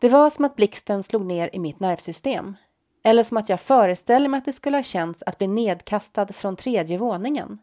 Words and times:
Det 0.00 0.08
var 0.08 0.30
som 0.30 0.44
att 0.44 0.56
blixten 0.56 1.02
slog 1.02 1.24
ner 1.24 1.50
i 1.52 1.58
mitt 1.58 1.80
nervsystem. 1.80 2.56
Eller 3.02 3.24
som 3.24 3.36
att 3.36 3.48
jag 3.48 3.60
föreställer 3.60 4.28
mig 4.28 4.38
att 4.38 4.44
det 4.44 4.52
skulle 4.52 4.76
ha 4.76 4.82
känts 4.82 5.22
att 5.26 5.38
bli 5.38 5.46
nedkastad 5.46 6.26
från 6.26 6.56
tredje 6.56 6.98
våningen. 6.98 7.58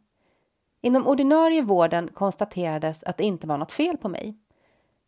Inom 0.81 1.07
ordinarie 1.07 1.61
vården 1.61 2.09
konstaterades 2.13 3.03
att 3.03 3.17
det 3.17 3.23
inte 3.23 3.47
var 3.47 3.57
något 3.57 3.71
fel 3.71 3.97
på 3.97 4.09
mig. 4.09 4.37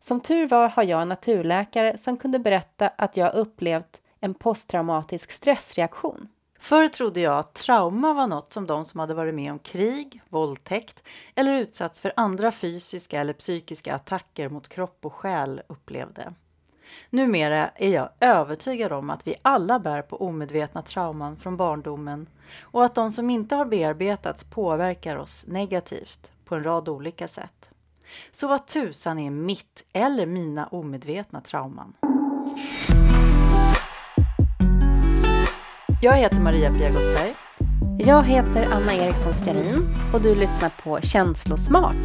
Som 0.02 0.20
tur 0.20 0.46
var 0.46 0.68
har 0.68 0.82
jag 0.82 1.02
en 1.02 1.08
naturläkare 1.08 1.98
som 1.98 2.16
kunde 2.16 2.38
berätta 2.38 2.88
att 2.88 3.16
jag 3.16 3.34
upplevt 3.34 4.00
en 4.20 4.34
posttraumatisk 4.34 5.30
stressreaktion. 5.30 6.28
Förr 6.58 6.88
trodde 6.88 7.20
jag 7.20 7.38
att 7.38 7.54
trauma 7.54 8.12
var 8.12 8.26
något 8.26 8.52
som 8.52 8.66
de 8.66 8.84
som 8.84 9.00
hade 9.00 9.14
varit 9.14 9.34
med 9.34 9.52
om 9.52 9.58
krig, 9.58 10.22
våldtäkt 10.28 11.02
eller 11.34 11.52
utsatts 11.52 12.00
för 12.00 12.12
andra 12.16 12.52
fysiska 12.52 13.20
eller 13.20 13.32
psykiska 13.32 13.94
attacker 13.94 14.48
mot 14.48 14.68
kropp 14.68 14.98
och 15.06 15.14
själ 15.14 15.62
upplevde. 15.68 16.32
Numera 17.10 17.68
är 17.68 17.88
jag 17.88 18.08
övertygad 18.20 18.92
om 18.92 19.10
att 19.10 19.26
vi 19.26 19.34
alla 19.42 19.78
bär 19.78 20.02
på 20.02 20.22
omedvetna 20.22 20.82
trauman 20.82 21.36
från 21.36 21.56
barndomen 21.56 22.26
och 22.60 22.84
att 22.84 22.94
de 22.94 23.10
som 23.10 23.30
inte 23.30 23.54
har 23.54 23.64
bearbetats 23.64 24.44
påverkar 24.44 25.16
oss 25.16 25.44
negativt 25.46 26.32
på 26.44 26.54
en 26.54 26.64
rad 26.64 26.88
olika 26.88 27.28
sätt. 27.28 27.70
Så 28.30 28.48
vad 28.48 28.66
tusan 28.66 29.18
är 29.18 29.30
mitt 29.30 29.84
eller 29.92 30.26
mina 30.26 30.66
omedvetna 30.66 31.40
trauman? 31.40 31.94
Jag 36.02 36.12
heter 36.12 36.40
Maria-Pia 36.40 36.88
Gottberg. 36.88 37.34
Jag 37.98 38.24
heter 38.24 38.66
Anna 38.72 38.94
Eriksson 38.94 39.34
Skarin 39.34 39.94
och 40.14 40.22
du 40.22 40.34
lyssnar 40.34 40.82
på 40.82 41.00
Känslosmart, 41.00 41.96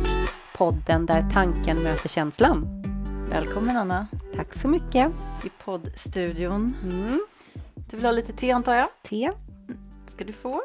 podden 0.57 1.05
där 1.05 1.29
tanken 1.33 1.83
möter 1.83 2.09
känslan. 2.09 2.94
Välkommen 3.29 3.77
Anna. 3.77 4.07
Tack 4.35 4.53
så 4.53 4.67
mycket. 4.67 5.11
I 5.45 5.49
poddstudion. 5.63 6.77
Mm. 6.83 7.25
Du 7.89 7.97
vill 7.97 8.05
ha 8.05 8.11
lite 8.11 8.33
te 8.33 8.51
antar 8.51 8.73
jag? 8.73 8.87
Te. 9.03 9.31
ska 10.07 10.23
du 10.23 10.33
få. 10.33 10.63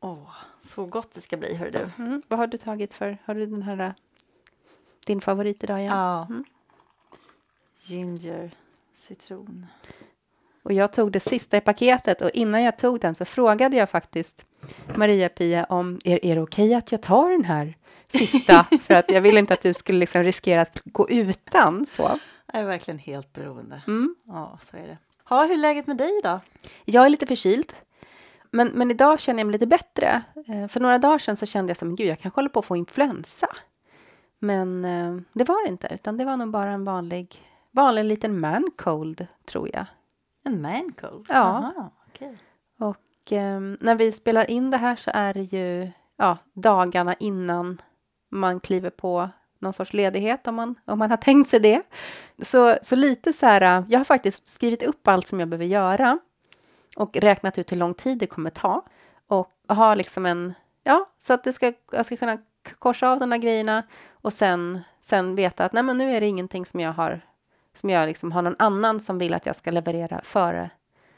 Åh, 0.00 0.30
så 0.60 0.84
gott 0.84 1.12
det 1.12 1.20
ska 1.20 1.36
bli, 1.36 1.54
hör 1.54 1.70
du. 1.70 1.90
Mm. 2.04 2.22
Vad 2.28 2.38
har 2.38 2.46
du 2.46 2.58
tagit 2.58 2.94
för, 2.94 3.18
har 3.24 3.34
du 3.34 3.46
den 3.46 3.62
här, 3.62 3.94
din 5.06 5.20
favorit 5.20 5.64
idag 5.64 5.80
igen? 5.80 5.96
Ja. 5.96 6.26
Mm. 6.30 6.44
Ginger 7.78 8.54
citron. 8.92 9.66
Och 10.62 10.72
jag 10.72 10.92
tog 10.92 11.12
det 11.12 11.20
sista 11.20 11.56
i 11.56 11.60
paketet 11.60 12.22
och 12.22 12.30
innan 12.30 12.62
jag 12.62 12.78
tog 12.78 13.00
den 13.00 13.14
så 13.14 13.24
frågade 13.24 13.76
jag 13.76 13.90
faktiskt 13.90 14.44
Maria-Pia 14.94 15.64
om 15.64 15.98
är, 16.04 16.24
är 16.24 16.34
det 16.34 16.42
okej 16.42 16.66
okay 16.66 16.74
att 16.74 16.92
jag 16.92 17.02
tar 17.02 17.30
den 17.30 17.44
här 17.44 17.76
sista 18.08 18.66
för 18.80 18.94
att 18.94 19.10
jag 19.10 19.20
ville 19.20 19.38
inte 19.38 19.54
att 19.54 19.62
du 19.62 19.74
skulle 19.74 19.98
liksom 19.98 20.22
riskera 20.22 20.60
att 20.62 20.80
gå 20.84 21.10
utan 21.10 21.86
så. 21.86 22.18
Jag 22.52 22.60
är 22.62 22.66
verkligen 22.66 22.98
helt 22.98 23.32
beroende. 23.32 23.82
Mm. 23.86 24.14
Ja, 24.26 24.58
så 24.62 24.76
är 24.76 24.86
det. 24.86 24.98
Ja, 25.30 25.42
hur 25.42 25.52
är 25.52 25.56
läget 25.56 25.86
med 25.86 25.96
dig 25.96 26.20
då? 26.22 26.40
Jag 26.84 27.06
är 27.06 27.08
lite 27.08 27.26
förkyld. 27.26 27.72
Men, 28.50 28.68
men 28.68 28.90
idag 28.90 29.20
känner 29.20 29.40
jag 29.40 29.46
mig 29.46 29.52
lite 29.52 29.66
bättre. 29.66 30.22
Eh, 30.48 30.68
för 30.68 30.80
några 30.80 30.98
dagar 30.98 31.18
sedan 31.18 31.36
så 31.36 31.46
kände 31.46 31.70
jag 31.70 31.76
som 31.76 31.96
gud, 31.96 32.08
jag 32.08 32.18
kanske 32.18 32.38
håller 32.38 32.48
på 32.48 32.58
att 32.58 32.64
få 32.64 32.76
influensa. 32.76 33.48
Men 34.38 34.84
eh, 34.84 35.16
det 35.32 35.44
var 35.44 35.66
det 35.66 35.70
inte, 35.70 35.88
utan 35.94 36.16
det 36.16 36.24
var 36.24 36.36
nog 36.36 36.50
bara 36.50 36.70
en 36.70 36.84
vanlig, 36.84 37.42
vanlig 37.70 38.04
liten 38.04 38.40
man 38.40 38.70
cold, 38.76 39.26
tror 39.44 39.70
jag. 39.72 39.86
En 40.44 40.62
man 40.62 40.92
cold? 40.92 41.26
Ja. 41.28 41.34
Aha, 41.34 41.90
okay. 42.06 42.36
Och 42.78 43.32
eh, 43.32 43.60
när 43.60 43.94
vi 43.94 44.12
spelar 44.12 44.50
in 44.50 44.70
det 44.70 44.76
här 44.76 44.96
så 44.96 45.10
är 45.14 45.34
det 45.34 45.42
ju 45.42 45.90
ja, 46.16 46.38
dagarna 46.52 47.14
innan 47.14 47.82
man 48.28 48.60
kliver 48.60 48.90
på 48.90 49.30
någon 49.58 49.72
sorts 49.72 49.92
ledighet 49.92 50.46
om 50.46 50.54
man, 50.54 50.74
om 50.84 50.98
man 50.98 51.10
har 51.10 51.16
tänkt 51.16 51.50
sig 51.50 51.60
det. 51.60 51.82
Så, 52.42 52.76
så 52.82 52.96
lite 52.96 53.32
så 53.32 53.46
här, 53.46 53.78
äh, 53.78 53.84
jag 53.88 53.98
har 53.98 54.04
faktiskt 54.04 54.46
skrivit 54.46 54.82
upp 54.82 55.08
allt 55.08 55.28
som 55.28 55.40
jag 55.40 55.48
behöver 55.48 55.66
göra 55.66 56.18
och 56.96 57.16
räknat 57.16 57.58
ut 57.58 57.72
hur 57.72 57.76
lång 57.76 57.94
tid 57.94 58.18
det 58.18 58.26
kommer 58.26 58.50
ta 58.50 58.84
och 59.26 59.50
har 59.68 59.96
liksom 59.96 60.26
en, 60.26 60.54
ja, 60.84 61.06
så 61.18 61.32
att 61.32 61.44
det 61.44 61.52
ska, 61.52 61.72
jag 61.92 62.06
ska 62.06 62.16
kunna 62.16 62.38
korsa 62.78 63.08
av 63.08 63.18
de 63.18 63.30
där 63.30 63.36
grejerna 63.36 63.82
och 64.10 64.32
sen, 64.32 64.80
sen 65.00 65.34
veta 65.34 65.64
att 65.64 65.72
nej 65.72 65.82
men 65.82 65.98
nu 65.98 66.16
är 66.16 66.20
det 66.20 66.26
ingenting 66.26 66.66
som 66.66 66.80
jag 66.80 66.92
har, 66.92 67.20
som 67.74 67.90
jag 67.90 68.06
liksom 68.06 68.32
har 68.32 68.42
någon 68.42 68.56
annan 68.58 69.00
som 69.00 69.18
vill 69.18 69.34
att 69.34 69.46
jag 69.46 69.56
ska 69.56 69.70
leverera 69.70 70.20
före, 70.24 70.70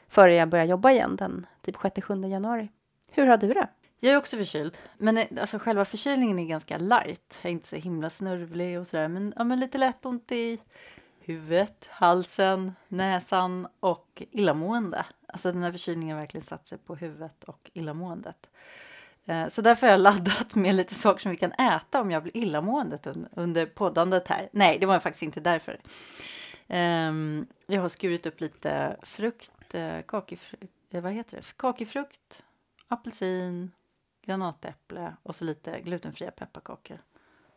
före 0.09 0.35
jag 0.35 0.49
börjar 0.49 0.65
jobba 0.65 0.91
igen 0.91 1.17
den 1.17 1.47
typ 1.63 1.77
6-7 1.77 2.29
januari. 2.29 2.69
Hur 3.11 3.27
har 3.27 3.37
du 3.37 3.49
det? 3.49 3.69
Jag 4.01 4.13
är 4.13 4.17
också 4.17 4.37
förkyld, 4.37 4.79
men 4.99 5.19
eh, 5.19 5.27
alltså, 5.41 5.59
själva 5.59 5.85
förkylningen 5.85 6.39
är 6.39 6.47
ganska 6.47 6.79
light. 6.79 7.39
Jag 7.43 7.51
är 7.51 7.53
inte 7.53 7.69
så 7.69 7.77
himla 7.77 8.11
snörvlig 8.11 8.81
och 8.81 8.87
sådär, 8.87 9.09
men, 9.09 9.35
ja, 9.37 9.45
men 9.45 9.61
lite 9.61 9.79
lätt 9.79 10.07
ont 10.07 10.33
i 10.33 10.59
huvudet, 11.21 11.89
halsen, 11.91 12.73
näsan 12.89 13.69
och 13.81 14.23
illamående. 14.31 15.07
Alltså 15.27 15.53
den 15.53 15.63
här 15.63 15.73
förkylningen 15.73 16.17
har 16.17 16.23
verkligen 16.23 16.47
satt 16.47 16.67
sig 16.67 16.79
på 16.79 16.97
huvudet 16.97 17.45
och 17.45 17.71
illamåendet. 17.75 18.51
Eh, 19.27 19.49
så 19.49 19.63
därför 19.63 19.87
har 19.87 19.93
jag 19.93 20.01
laddat 20.01 20.55
med 20.55 20.75
lite 20.75 20.95
saker 20.95 21.21
som 21.21 21.31
vi 21.31 21.37
kan 21.37 21.53
äta 21.53 22.01
om 22.01 22.11
jag 22.11 22.23
blir 22.23 22.37
illamående 22.37 22.99
under 23.33 23.67
poddandet 23.67 24.29
här. 24.29 24.49
Nej, 24.53 24.79
det 24.79 24.87
var 24.87 24.99
faktiskt 24.99 25.23
inte 25.23 25.41
därför. 25.41 25.81
Ehm, 26.69 27.47
jag 27.67 27.81
har 27.83 27.89
skurit 27.89 28.27
upp 28.27 28.41
lite 28.41 28.97
frukt, 29.03 29.75
eh, 29.75 30.01
kakifrukt, 30.07 30.73
vad 30.91 31.13
heter 31.13 31.37
det? 31.37 31.57
kakifrukt, 31.57 32.43
apelsin, 32.89 33.71
granatäpple 34.29 35.17
och 35.23 35.35
så 35.35 35.45
lite 35.45 35.81
glutenfria 35.81 36.31
pepparkakor. 36.31 36.99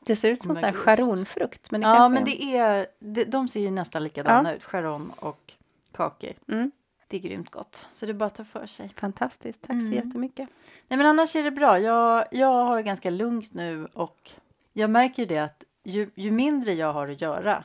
Det 0.06 0.16
ser 0.16 0.30
ut 0.30 0.42
som 0.42 0.56
så 0.56 0.62
här 0.62 0.74
charonfrukt. 0.74 1.72
Men 1.72 1.82
det 1.82 1.88
ja, 1.88 2.10
men 2.10 2.26
det 2.26 2.44
är, 2.44 2.88
det, 3.00 3.24
de 3.24 3.48
ser 3.48 3.60
ju 3.60 3.72
nästan 3.72 4.04
likadana 4.04 4.50
ja. 4.50 4.56
ut, 4.56 4.64
charon 4.64 5.12
och 5.20 5.54
kakor. 5.92 6.34
Mm. 6.48 6.72
Det 7.08 7.18
är 7.18 7.22
grymt 7.22 7.50
gott, 7.50 7.88
så 7.94 8.06
det 8.06 8.12
är 8.12 8.14
bara 8.14 8.26
att 8.26 8.36
ta 8.36 8.44
för 8.44 8.66
sig. 8.66 8.94
Fantastiskt, 8.96 9.62
tack 9.62 9.72
mm. 9.72 9.88
så 9.88 9.94
jättemycket. 9.94 10.50
Nej, 10.88 10.98
men 10.98 11.06
annars 11.06 11.36
är 11.36 11.44
det 11.44 11.52
bra. 11.52 11.80
Jag, 11.80 12.26
jag 12.32 12.66
har 12.66 12.78
det 12.78 12.84
ganska 12.84 13.10
lugnt 13.10 13.54
nu 13.54 13.86
och 13.86 14.32
jag 14.74 14.90
märker 14.90 15.26
det 15.26 15.38
att 15.38 15.64
ju, 15.84 16.10
ju 16.16 16.32
mindre 16.32 16.74
jag 16.74 16.94
har 16.94 17.08
att 17.08 17.22
göra, 17.22 17.64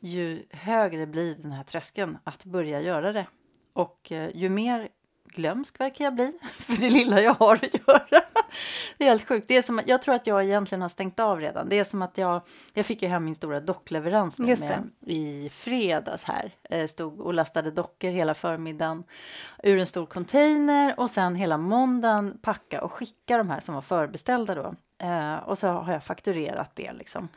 ju 0.00 0.46
högre 0.50 1.06
blir 1.06 1.34
den 1.34 1.52
här 1.52 1.64
tröskeln 1.64 2.18
att 2.24 2.44
börja 2.44 2.80
göra 2.80 3.12
det. 3.12 3.26
Och 3.72 4.12
eh, 4.12 4.36
ju 4.36 4.48
mer 4.48 4.88
glömsk 5.24 5.80
verkar 5.80 6.04
jag 6.04 6.14
bli 6.14 6.38
för 6.52 6.80
det 6.80 6.90
lilla 6.90 7.20
jag 7.20 7.34
har 7.34 7.54
att 7.54 7.74
göra. 7.88 8.22
Det 8.98 9.04
är 9.04 9.08
helt 9.08 9.28
sjukt. 9.28 9.48
Det 9.48 9.56
är 9.56 9.62
som, 9.62 9.80
jag 9.86 10.02
tror 10.02 10.14
att 10.14 10.26
jag 10.26 10.44
egentligen 10.44 10.82
har 10.82 10.88
stängt 10.88 11.20
av 11.20 11.40
redan. 11.40 11.68
Det 11.68 11.78
är 11.78 11.84
som 11.84 12.02
att 12.02 12.18
jag, 12.18 12.40
jag 12.74 12.86
fick 12.86 13.02
ju 13.02 13.08
hem 13.08 13.24
min 13.24 13.34
stora 13.34 13.60
dockleverans 13.60 14.38
med, 14.38 14.60
med 14.60 14.90
i 15.06 15.50
fredags 15.50 16.24
här. 16.24 16.54
Eh, 16.70 16.86
stod 16.86 17.20
och 17.20 17.34
lastade 17.34 17.70
dockor 17.70 18.08
hela 18.08 18.34
förmiddagen 18.34 19.04
ur 19.62 19.78
en 19.78 19.86
stor 19.86 20.06
container 20.06 21.00
och 21.00 21.10
sen 21.10 21.34
hela 21.34 21.56
måndagen 21.56 22.38
packa 22.42 22.82
och 22.82 22.92
skicka 22.92 23.38
de 23.38 23.50
här 23.50 23.60
som 23.60 23.74
var 23.74 23.82
förbeställda 23.82 24.54
då. 24.54 24.74
Eh, 25.06 25.36
och 25.36 25.58
så 25.58 25.68
har 25.68 25.92
jag 25.92 26.04
fakturerat 26.04 26.70
det 26.74 26.92
liksom. 26.92 27.28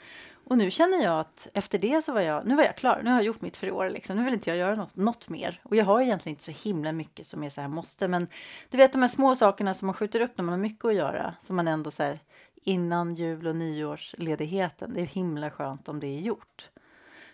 Och 0.50 0.58
nu 0.58 0.72
känner 0.72 1.04
jag 1.04 1.20
att 1.20 1.48
efter 1.54 1.80
det 1.80 2.02
så 2.02 2.14
var 2.14 2.22
jag, 2.22 2.48
nu 2.48 2.56
var 2.56 2.64
jag 2.64 2.78
klar, 2.78 3.02
nu 3.04 3.10
har 3.10 3.18
jag 3.18 3.26
gjort 3.26 3.42
mitt 3.42 3.58
för 3.58 3.68
i 3.68 3.72
år 3.72 3.90
liksom. 3.90 4.18
Nu 4.18 4.24
vill 4.24 4.34
inte 4.34 4.50
jag 4.50 4.58
göra 4.58 4.76
något, 4.76 4.96
något 4.96 5.30
mer. 5.30 5.62
Och 5.64 5.76
jag 5.76 5.86
har 5.86 6.02
egentligen 6.02 6.34
inte 6.34 6.44
så 6.44 6.70
himla 6.70 6.92
mycket 6.92 7.28
som 7.28 7.44
är 7.44 7.50
så 7.50 7.62
här 7.62 7.68
måste, 7.68 8.08
men 8.08 8.28
du 8.70 8.78
vet 8.78 8.92
de 8.92 9.02
här 9.02 9.08
små 9.08 9.36
sakerna 9.36 9.74
som 9.74 9.86
man 9.86 9.94
skjuter 9.94 10.22
upp 10.22 10.38
när 10.38 10.46
man 10.46 10.54
har 10.54 10.60
mycket 10.60 10.86
att 10.86 10.96
göra, 10.96 11.36
som 11.40 11.56
man 11.56 11.68
ändå 11.68 11.92
så 11.92 12.04
här 12.04 12.20
innan 12.56 13.16
jul 13.16 13.48
och 13.48 13.56
nyårsledigheten, 13.56 14.94
det 14.94 15.02
är 15.02 15.06
himla 15.06 15.52
skönt 15.52 15.90
om 15.90 16.00
det 16.00 16.08
är 16.08 16.20
gjort. 16.20 16.70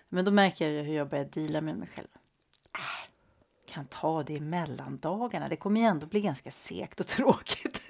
Men 0.10 0.26
då 0.26 0.32
märker 0.32 0.66
jag 0.66 0.74
ju 0.74 0.82
hur 0.82 0.96
jag 0.96 1.10
börjar 1.10 1.26
dela 1.26 1.62
med 1.62 1.76
mig 1.76 1.88
själv. 1.96 2.08
Äh, 2.78 3.10
kan 3.74 3.86
ta 3.86 4.24
det 4.24 4.34
i 4.34 4.40
mellandagarna, 4.40 5.50
det 5.50 5.56
kommer 5.56 5.82
ju 5.82 5.86
ändå 5.86 6.08
bli 6.08 6.22
ganska 6.22 6.52
segt 6.52 7.00
och 7.00 7.08
tråkigt. 7.18 7.82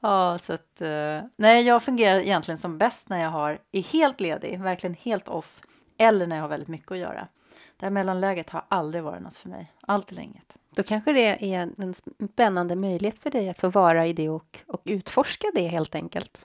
Ja, 0.00 0.38
så 0.42 0.52
att, 0.52 0.82
uh, 0.82 1.20
nej, 1.36 1.62
jag 1.62 1.82
fungerar 1.82 2.18
egentligen 2.18 2.58
som 2.58 2.78
bäst 2.78 3.08
när 3.08 3.22
jag 3.22 3.30
har, 3.30 3.58
är 3.72 3.82
helt 3.82 4.20
ledig, 4.20 4.60
verkligen 4.60 4.94
helt 4.94 5.28
off, 5.28 5.60
eller 5.98 6.26
när 6.26 6.36
jag 6.36 6.42
har 6.42 6.48
väldigt 6.48 6.68
mycket 6.68 6.92
att 6.92 6.98
göra. 6.98 7.28
Det 7.76 7.86
här 7.86 7.90
mellanläget 7.90 8.50
har 8.50 8.64
aldrig 8.68 9.04
varit 9.04 9.22
något 9.22 9.36
för 9.36 9.48
mig, 9.48 9.72
allt 9.80 10.12
eller 10.12 10.22
inget. 10.22 10.56
Då 10.70 10.82
kanske 10.82 11.12
det 11.12 11.54
är 11.54 11.70
en 11.78 11.94
spännande 12.32 12.76
möjlighet 12.76 13.18
för 13.18 13.30
dig 13.30 13.48
att 13.48 13.58
få 13.58 13.68
vara 13.68 14.06
i 14.06 14.12
det 14.12 14.28
och, 14.28 14.58
och 14.66 14.82
utforska 14.84 15.46
det 15.54 15.66
helt 15.66 15.94
enkelt. 15.94 16.44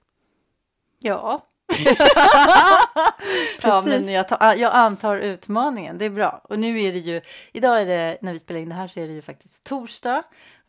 Ja. 1.00 1.46
ja, 3.62 3.84
men 3.86 4.12
jag, 4.12 4.28
tar, 4.28 4.54
jag, 4.54 4.74
antar 4.74 5.18
utmaningen, 5.18 5.98
det 5.98 6.06
är 6.06 6.10
bra. 6.10 6.42
Och 6.50 6.60
nu 6.60 6.82
är 6.82 6.92
det 6.92 7.00
ju, 7.00 7.22
idag 7.54 7.82
är 7.82 7.86
det, 7.86 8.18
när 8.22 8.34
vi 8.34 8.40
spelar 8.40 8.60
in 8.60 8.70
det 8.70 8.76
här 8.76 8.88
så 8.88 9.00
är 9.00 9.08
det 9.08 9.14
ju 9.14 9.22
faktiskt 9.22 9.64
torsdag 9.64 10.24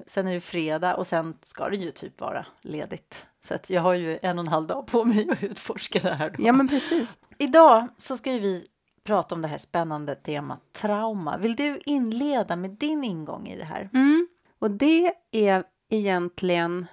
Sen 0.07 0.27
är 0.27 0.35
det 0.35 0.41
fredag 0.41 0.95
och 0.95 1.07
sen 1.07 1.35
ska 1.43 1.69
det 1.69 1.77
ju 1.77 1.91
typ 1.91 2.21
vara 2.21 2.47
ledigt. 2.61 3.25
Så 3.41 3.55
att 3.55 3.71
jag 3.71 3.83
har 3.83 3.95
ju 3.95 4.19
en 4.23 4.39
och 4.39 4.45
en 4.45 4.49
halv 4.49 4.67
dag 4.67 4.87
på 4.87 5.05
mig 5.05 5.31
att 5.31 5.43
utforska 5.43 6.01
det 6.01 6.15
här. 6.15 6.31
Då. 6.31 6.47
Ja, 6.47 6.53
men 6.53 6.69
precis. 6.69 7.17
Idag 7.39 7.89
så 7.99 8.17
ska 8.17 8.31
vi 8.31 8.67
prata 9.05 9.35
om 9.35 9.43
det 9.43 9.49
här 9.49 9.59
spännande 9.59 10.15
temat 10.15 10.61
trauma. 10.73 11.39
Vill 11.39 11.57
du 11.57 11.81
inleda 11.85 12.57
med 12.57 12.71
din 12.71 13.05
ingång 13.05 13.49
i 13.49 13.57
det 13.57 13.65
här? 13.65 13.91
Mm. 13.93 14.29
Och 14.59 14.71
det 14.71 15.15
är 15.31 15.65
egentligen 15.91 16.87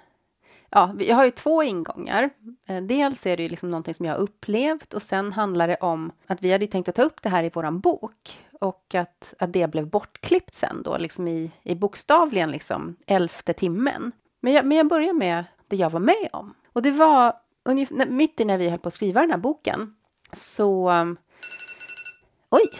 ja, 0.70 0.94
jag 0.98 1.16
har 1.16 1.24
ju 1.24 1.30
två 1.30 1.62
ingångar. 1.62 2.30
Eh, 2.66 2.82
dels 2.82 3.26
är 3.26 3.36
det 3.36 3.42
ju 3.42 3.48
liksom 3.48 3.70
någonting 3.70 3.94
som 3.94 4.06
jag 4.06 4.12
har 4.12 4.20
upplevt 4.20 4.94
och 4.94 5.02
sen 5.02 5.32
handlar 5.32 5.68
det 5.68 5.76
om 5.76 6.12
att 6.26 6.42
vi 6.42 6.52
hade 6.52 6.66
tänkt 6.66 6.88
att 6.88 6.94
ta 6.94 7.02
upp 7.02 7.22
det 7.22 7.28
här 7.28 7.44
i 7.44 7.50
våran 7.50 7.80
bok 7.80 8.38
och 8.60 8.94
att, 8.94 9.34
att 9.38 9.52
det 9.52 9.70
blev 9.70 9.86
bortklippt 9.86 10.54
sen 10.54 10.82
då, 10.82 10.98
liksom 10.98 11.28
i, 11.28 11.50
i 11.62 11.74
bokstavligen 11.74 12.50
liksom 12.50 12.96
elfte 13.06 13.52
timmen. 13.52 14.12
Men 14.40 14.52
jag, 14.52 14.66
men 14.66 14.76
jag 14.76 14.88
börjar 14.88 15.12
med 15.12 15.44
det 15.68 15.76
jag 15.76 15.90
var 15.90 16.00
med 16.00 16.28
om. 16.32 16.54
Och 16.72 16.82
det 16.82 16.90
var 16.90 17.32
ungefär, 17.64 18.06
mitt 18.06 18.40
i 18.40 18.44
när 18.44 18.58
vi 18.58 18.68
höll 18.68 18.78
på 18.78 18.88
att 18.88 18.94
skriva 18.94 19.20
den 19.20 19.30
här 19.30 19.38
boken 19.38 19.94
så... 20.32 20.90
Um, 20.90 21.16
oj! 22.50 22.70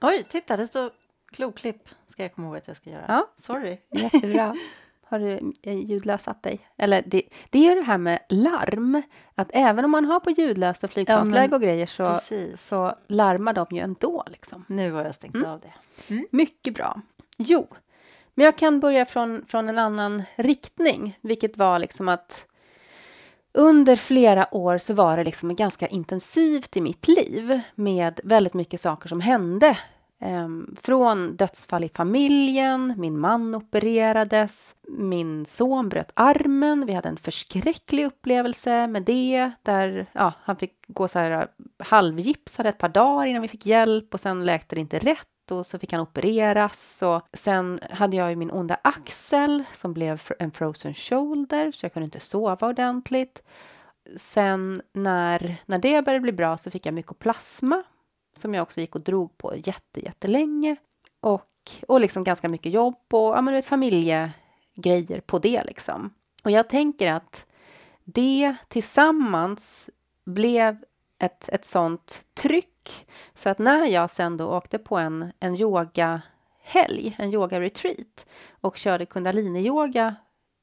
Oj, 0.00 0.26
titta, 0.28 0.56
det 0.56 0.66
står 0.66 0.90
kloklipp. 1.32 1.88
Ska 2.06 2.22
jag 2.22 2.34
komma 2.34 2.46
ihåg 2.46 2.56
att 2.56 2.68
jag 2.68 2.76
ska 2.76 2.90
göra. 2.90 3.04
Ja. 3.08 3.32
Sorry. 3.36 3.78
Jättebra. 3.90 4.54
Har 5.08 5.18
du 5.18 5.52
eh, 5.62 5.78
ljudlösat 5.78 6.42
dig? 6.42 6.60
Eller 6.76 7.02
det, 7.06 7.22
det 7.50 7.68
är 7.68 7.76
det 7.76 7.82
här 7.82 7.98
med 7.98 8.18
larm. 8.28 9.02
Att 9.34 9.50
även 9.52 9.84
om 9.84 9.90
man 9.90 10.04
har 10.04 10.20
på 10.20 10.30
ljudlöst 10.30 10.84
och 10.84 10.90
flygplansläge 10.90 11.48
ja, 11.50 11.56
och 11.56 11.62
grejer 11.62 11.86
så, 11.86 12.20
så 12.56 12.94
larmar 13.08 13.52
de 13.52 13.66
ju 13.70 13.78
ändå. 13.78 14.24
Liksom. 14.26 14.64
Nu 14.68 14.92
har 14.92 15.04
jag 15.04 15.14
stängt 15.14 15.34
mm. 15.34 15.50
av 15.50 15.60
det. 15.60 15.72
Mm. 16.14 16.26
Mycket 16.30 16.74
bra. 16.74 17.00
Jo, 17.38 17.68
men 18.34 18.44
jag 18.44 18.58
kan 18.58 18.80
börja 18.80 19.06
från, 19.06 19.46
från 19.48 19.68
en 19.68 19.78
annan 19.78 20.22
riktning, 20.36 21.18
vilket 21.20 21.56
var 21.56 21.78
liksom 21.78 22.08
att 22.08 22.46
under 23.52 23.96
flera 23.96 24.54
år 24.54 24.78
så 24.78 24.94
var 24.94 25.16
det 25.16 25.24
liksom 25.24 25.56
ganska 25.56 25.86
intensivt 25.86 26.76
i 26.76 26.80
mitt 26.80 27.08
liv 27.08 27.60
med 27.74 28.20
väldigt 28.24 28.54
mycket 28.54 28.80
saker 28.80 29.08
som 29.08 29.20
hände. 29.20 29.78
Ehm, 30.26 30.76
från 30.82 31.36
dödsfall 31.36 31.84
i 31.84 31.88
familjen, 31.88 32.94
min 32.96 33.18
man 33.18 33.54
opererades, 33.54 34.74
min 34.88 35.46
son 35.46 35.88
bröt 35.88 36.12
armen, 36.14 36.86
vi 36.86 36.92
hade 36.92 37.08
en 37.08 37.16
förskräcklig 37.16 38.06
upplevelse 38.06 38.86
med 38.86 39.02
det, 39.02 39.50
där 39.62 40.06
ja, 40.12 40.32
han 40.42 40.56
fick 40.56 40.72
gå 40.88 41.08
så 41.08 41.18
här 41.18 41.30
äh, 41.30 41.46
halvgipsad 41.78 42.66
ett 42.66 42.78
par 42.78 42.88
dagar 42.88 43.26
innan 43.26 43.42
vi 43.42 43.48
fick 43.48 43.66
hjälp 43.66 44.14
och 44.14 44.20
sen 44.20 44.44
läkte 44.44 44.74
det 44.74 44.80
inte 44.80 44.98
rätt 44.98 45.50
och 45.50 45.66
så 45.66 45.78
fick 45.78 45.92
han 45.92 46.00
opereras. 46.00 47.02
Och 47.02 47.22
sen 47.32 47.80
hade 47.90 48.16
jag 48.16 48.30
ju 48.30 48.36
min 48.36 48.50
onda 48.50 48.76
axel 48.84 49.64
som 49.72 49.92
blev 49.92 50.22
en 50.38 50.50
frozen 50.50 50.94
shoulder 50.94 51.72
så 51.72 51.84
jag 51.84 51.92
kunde 51.92 52.04
inte 52.04 52.20
sova 52.20 52.68
ordentligt. 52.68 53.42
Sen 54.16 54.82
när, 54.92 55.56
när 55.66 55.78
det 55.78 56.04
började 56.04 56.22
bli 56.22 56.32
bra 56.32 56.58
så 56.58 56.70
fick 56.70 56.86
jag 56.86 56.94
mykoplasma 56.94 57.82
som 58.36 58.54
jag 58.54 58.62
också 58.62 58.80
gick 58.80 58.94
och 58.94 59.00
drog 59.00 59.38
på 59.38 59.56
jätte, 59.56 60.04
jättelänge. 60.04 60.76
Och, 61.20 61.50
och 61.88 62.00
liksom 62.00 62.24
ganska 62.24 62.48
mycket 62.48 62.72
jobb 62.72 62.96
och 63.12 63.36
ja, 63.36 63.40
men 63.40 63.54
vet, 63.54 63.64
familjegrejer 63.64 65.20
på 65.26 65.38
det 65.38 65.64
liksom. 65.64 66.14
Och 66.44 66.50
jag 66.50 66.68
tänker 66.68 67.12
att 67.12 67.46
det 68.04 68.56
tillsammans 68.68 69.90
blev 70.24 70.84
ett, 71.18 71.48
ett 71.48 71.64
sånt 71.64 72.26
tryck 72.34 73.06
så 73.34 73.48
att 73.48 73.58
när 73.58 73.86
jag 73.86 74.10
sen 74.10 74.36
då 74.36 74.56
åkte 74.56 74.78
på 74.78 74.98
en, 74.98 75.32
en 75.40 75.56
yogahelg, 75.56 77.16
en 77.18 77.32
yoga-retreat 77.32 78.26
och 78.60 78.76
körde 78.76 79.04
kundalini-yoga 79.04 80.16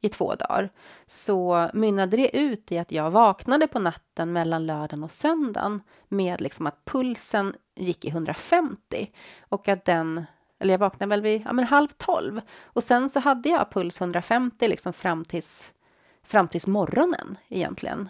i 0.04 0.10
två 0.10 0.36
dagar 0.36 0.70
så 1.08 1.70
mynnade 1.74 2.18
det 2.18 2.38
ut 2.38 2.72
i 2.72 2.78
att 2.78 2.92
jag 2.92 3.12
vaknade 3.12 3.68
på 3.68 3.80
natten 3.80 4.34
mellan 4.34 4.66
lördagen 4.66 5.04
och 5.04 5.12
söndagen 5.12 5.82
med 6.08 6.42
liksom 6.42 6.68
att 6.68 6.86
pulsen 6.86 7.56
gick 7.76 8.06
i 8.06 8.08
150 8.08 9.12
och 9.40 9.68
att 9.68 9.86
den 9.86 10.26
eller 10.60 10.74
jag 10.74 10.80
vaknade 10.80 11.10
väl 11.10 11.22
vid 11.22 11.42
ja, 11.46 11.54
men 11.54 11.66
halv 11.66 11.88
tolv 11.88 12.42
och 12.64 12.84
sen 12.84 13.10
så 13.10 13.20
hade 13.20 13.50
jag 13.50 13.72
puls 13.72 14.02
150 14.02 14.68
liksom 14.68 14.94
fram 14.94 15.26
tills 15.26 15.74
fram 16.24 16.48
tills 16.48 16.68
morgonen 16.68 17.38
egentligen 17.50 18.10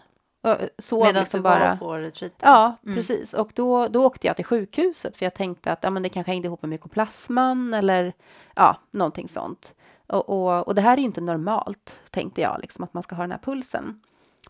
Sov 0.77 0.99
Medan 0.99 1.21
liksom 1.21 1.37
du 1.37 1.43
bara... 1.43 1.69
var 1.69 1.75
på 1.75 1.93
retreaten? 1.93 2.39
Ja, 2.41 2.77
mm. 2.83 2.95
precis. 2.95 3.33
Och 3.33 3.51
då, 3.55 3.87
då 3.87 4.05
åkte 4.05 4.27
jag 4.27 4.35
till 4.35 4.45
sjukhuset 4.45 5.15
för 5.15 5.25
jag 5.25 5.33
tänkte 5.33 5.71
att 5.71 5.83
ja, 5.83 5.89
men 5.89 6.03
det 6.03 6.09
kanske 6.09 6.31
hängde 6.31 6.47
ihop 6.47 6.61
med 6.61 6.69
mykoplasman 6.69 7.73
eller 7.73 8.13
ja, 8.55 8.79
någonting 8.91 9.29
sånt. 9.29 9.75
Och, 10.07 10.29
och, 10.29 10.67
och 10.67 10.75
det 10.75 10.81
här 10.81 10.93
är 10.93 10.97
ju 10.97 11.05
inte 11.05 11.21
normalt, 11.21 11.99
tänkte 12.09 12.41
jag, 12.41 12.59
liksom, 12.61 12.83
att 12.83 12.93
man 12.93 13.03
ska 13.03 13.15
ha 13.15 13.23
den 13.23 13.31
här 13.31 13.39
pulsen. 13.43 14.01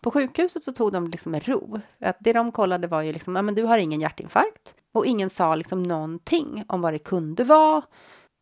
På 0.02 0.10
sjukhuset 0.10 0.62
så 0.62 0.72
tog 0.72 0.92
de 0.92 1.06
liksom 1.08 1.32
med 1.32 1.48
ro. 1.48 1.80
Att 2.00 2.16
det 2.20 2.32
de 2.32 2.52
kollade 2.52 2.86
var 2.86 3.02
ju 3.02 3.12
liksom, 3.12 3.36
ja 3.36 3.42
men 3.42 3.54
du 3.54 3.62
har 3.62 3.78
ingen 3.78 4.00
hjärtinfarkt. 4.00 4.74
Och 4.92 5.06
ingen 5.06 5.30
sa 5.30 5.54
liksom 5.54 5.82
någonting 5.82 6.64
om 6.68 6.80
vad 6.80 6.92
det 6.92 6.98
kunde 6.98 7.44
vara. 7.44 7.82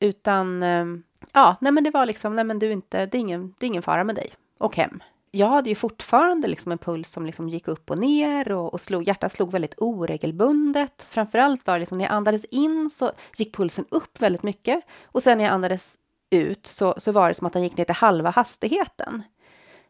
Utan, 0.00 0.62
ehm, 0.62 1.02
ja, 1.32 1.56
nej 1.60 1.72
men 1.72 1.84
det 1.84 1.90
var 1.90 2.06
liksom, 2.06 2.36
nej 2.36 2.44
men 2.44 2.58
du 2.58 2.72
inte, 2.72 3.06
det 3.06 3.18
är 3.18 3.20
ingen, 3.20 3.54
det 3.58 3.66
är 3.66 3.68
ingen 3.68 3.82
fara 3.82 4.04
med 4.04 4.14
dig. 4.14 4.30
Och 4.58 4.76
hem 4.76 5.02
jag 5.34 5.48
hade 5.48 5.68
ju 5.68 5.74
fortfarande 5.74 6.48
liksom 6.48 6.72
en 6.72 6.78
puls 6.78 7.10
som 7.10 7.26
liksom 7.26 7.48
gick 7.48 7.68
upp 7.68 7.90
och 7.90 7.98
ner 7.98 8.52
och, 8.52 8.72
och 8.72 8.80
slog, 8.80 9.08
hjärtat 9.08 9.32
slog 9.32 9.52
väldigt 9.52 9.74
oregelbundet. 9.76 11.06
Framförallt 11.08 11.66
var 11.66 11.74
det 11.74 11.80
liksom 11.80 11.98
när 11.98 12.04
jag 12.04 12.12
andades 12.12 12.44
in 12.44 12.90
så 12.90 13.12
gick 13.36 13.56
pulsen 13.56 13.84
upp 13.88 14.22
väldigt 14.22 14.42
mycket 14.42 14.84
och 15.04 15.22
sen 15.22 15.38
när 15.38 15.44
jag 15.44 15.54
andades 15.54 15.96
ut 16.32 16.66
så, 16.66 16.94
så 16.98 17.12
var 17.12 17.28
det 17.28 17.34
som 17.34 17.46
att 17.46 17.54
han 17.54 17.62
gick 17.62 17.76
ner 17.76 17.84
till 17.84 17.94
halva 17.94 18.30
hastigheten. 18.30 19.22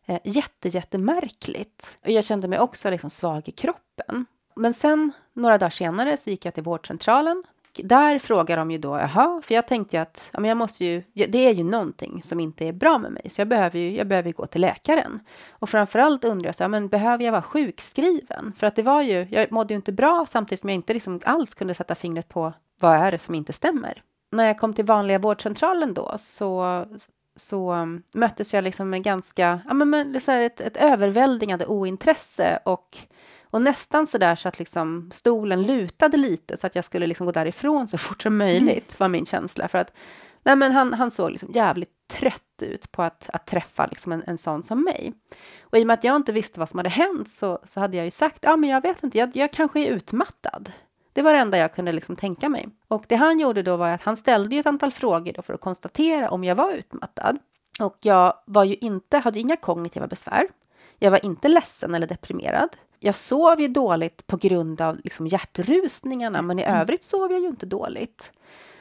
Eh, 0.06 0.18
jätte, 0.24 0.68
jättemärkligt. 0.68 1.98
Och 2.02 2.10
jag 2.10 2.24
kände 2.24 2.48
mig 2.48 2.58
också 2.58 2.90
liksom 2.90 3.10
svag 3.10 3.48
i 3.48 3.52
kroppen. 3.52 4.26
Men 4.56 4.74
sen 4.74 5.12
några 5.32 5.58
dagar 5.58 5.70
senare 5.70 6.16
så 6.16 6.30
gick 6.30 6.44
jag 6.44 6.54
till 6.54 6.62
vårdcentralen 6.62 7.42
där 7.76 8.18
frågar 8.18 8.56
de 8.56 8.70
ju 8.70 8.78
då, 8.78 8.98
jaha, 8.98 9.42
för 9.44 9.54
jag 9.54 9.66
tänkte 9.66 9.96
ju 9.96 10.02
att 10.02 10.30
ja, 10.32 10.40
men 10.40 10.48
jag 10.48 10.56
måste 10.56 10.84
ju, 10.84 11.02
det 11.12 11.38
är 11.38 11.52
ju 11.52 11.64
någonting 11.64 12.22
som 12.22 12.40
inte 12.40 12.68
är 12.68 12.72
bra 12.72 12.98
med 12.98 13.12
mig, 13.12 13.30
så 13.30 13.40
jag 13.40 13.48
behöver 13.48 13.78
ju, 13.78 13.96
jag 13.96 14.06
behöver 14.06 14.32
gå 14.32 14.46
till 14.46 14.60
läkaren. 14.60 15.20
Och 15.50 15.68
framförallt 15.68 16.24
undrar 16.24 16.48
jag 16.48 16.54
så 16.54 16.64
här, 16.64 16.68
men 16.68 16.88
behöver 16.88 17.24
jag 17.24 17.32
vara 17.32 17.42
sjukskriven? 17.42 18.52
För 18.56 18.66
att 18.66 18.76
det 18.76 18.82
var 18.82 19.02
ju, 19.02 19.26
jag 19.30 19.52
mådde 19.52 19.74
ju 19.74 19.76
inte 19.76 19.92
bra 19.92 20.26
samtidigt 20.28 20.60
som 20.60 20.68
jag 20.68 20.74
inte 20.74 20.94
liksom 20.94 21.20
alls 21.24 21.54
kunde 21.54 21.74
sätta 21.74 21.94
fingret 21.94 22.28
på 22.28 22.52
vad 22.80 22.96
är 22.96 23.10
det 23.10 23.18
som 23.18 23.34
inte 23.34 23.52
stämmer. 23.52 24.02
När 24.32 24.46
jag 24.46 24.58
kom 24.58 24.74
till 24.74 24.84
vanliga 24.84 25.18
vårdcentralen 25.18 25.94
då 25.94 26.14
så 26.18 26.84
så 27.36 27.86
möttes 28.12 28.54
jag 28.54 28.64
liksom 28.64 28.90
med 28.90 29.02
ganska, 29.02 29.60
ja 29.66 29.74
men 29.74 29.90
med 29.90 30.22
så 30.22 30.32
ett, 30.32 30.60
ett 30.60 30.76
överväldigande 30.76 31.66
ointresse 31.66 32.58
och 32.64 32.98
och 33.52 33.62
nästan 33.62 34.06
så 34.06 34.18
där 34.18 34.34
så 34.34 34.48
att 34.48 34.58
liksom 34.58 35.10
stolen 35.12 35.62
lutade 35.62 36.16
lite 36.16 36.56
så 36.56 36.66
att 36.66 36.74
jag 36.74 36.84
skulle 36.84 37.06
liksom 37.06 37.26
gå 37.26 37.32
därifrån 37.32 37.88
så 37.88 37.98
fort 37.98 38.22
som 38.22 38.36
möjligt, 38.36 38.88
mm. 38.88 38.96
var 38.98 39.08
min 39.08 39.26
känsla. 39.26 39.68
För 39.68 39.78
att 39.78 39.92
nej 40.42 40.56
men 40.56 40.72
han, 40.72 40.94
han 40.94 41.10
såg 41.10 41.30
liksom 41.30 41.50
jävligt 41.52 41.90
trött 42.12 42.62
ut 42.62 42.92
på 42.92 43.02
att, 43.02 43.30
att 43.32 43.46
träffa 43.46 43.86
liksom 43.86 44.12
en, 44.12 44.22
en 44.26 44.38
sån 44.38 44.62
som 44.62 44.84
mig. 44.84 45.12
Och 45.60 45.78
i 45.78 45.82
och 45.82 45.86
med 45.86 45.94
att 45.94 46.04
jag 46.04 46.16
inte 46.16 46.32
visste 46.32 46.60
vad 46.60 46.68
som 46.68 46.78
hade 46.78 46.90
hänt 46.90 47.30
så, 47.30 47.58
så 47.64 47.80
hade 47.80 47.96
jag 47.96 48.04
ju 48.04 48.10
sagt, 48.10 48.38
ja 48.42 48.56
men 48.56 48.70
jag 48.70 48.80
vet 48.80 49.02
inte, 49.02 49.18
jag, 49.18 49.36
jag 49.36 49.52
kanske 49.52 49.80
är 49.80 49.90
utmattad. 49.90 50.72
Det 51.12 51.22
var 51.22 51.32
det 51.32 51.38
enda 51.38 51.58
jag 51.58 51.74
kunde 51.74 51.92
liksom 51.92 52.16
tänka 52.16 52.48
mig. 52.48 52.68
Och 52.88 53.04
det 53.08 53.16
han 53.16 53.38
gjorde 53.38 53.62
då 53.62 53.76
var 53.76 53.88
att 53.88 54.02
han 54.02 54.16
ställde 54.16 54.56
ett 54.56 54.66
antal 54.66 54.90
frågor 54.90 55.32
då 55.32 55.42
för 55.42 55.54
att 55.54 55.60
konstatera 55.60 56.30
om 56.30 56.44
jag 56.44 56.54
var 56.54 56.72
utmattad. 56.72 57.38
Och 57.80 57.96
jag 58.00 58.34
var 58.46 58.64
ju 58.64 58.74
inte, 58.74 59.18
hade 59.18 59.40
inga 59.40 59.56
kognitiva 59.56 60.06
besvär. 60.06 60.48
Jag 60.98 61.10
var 61.10 61.24
inte 61.24 61.48
ledsen 61.48 61.94
eller 61.94 62.06
deprimerad 62.06 62.76
jag 63.04 63.14
sov 63.14 63.60
ju 63.60 63.68
dåligt 63.68 64.26
på 64.26 64.36
grund 64.36 64.80
av 64.80 65.00
liksom 65.04 65.26
hjärtrusningarna, 65.26 66.42
men 66.42 66.58
i 66.58 66.64
övrigt 66.64 67.04
sov 67.04 67.32
jag 67.32 67.40
ju 67.40 67.48
inte 67.48 67.66
dåligt. 67.66 68.32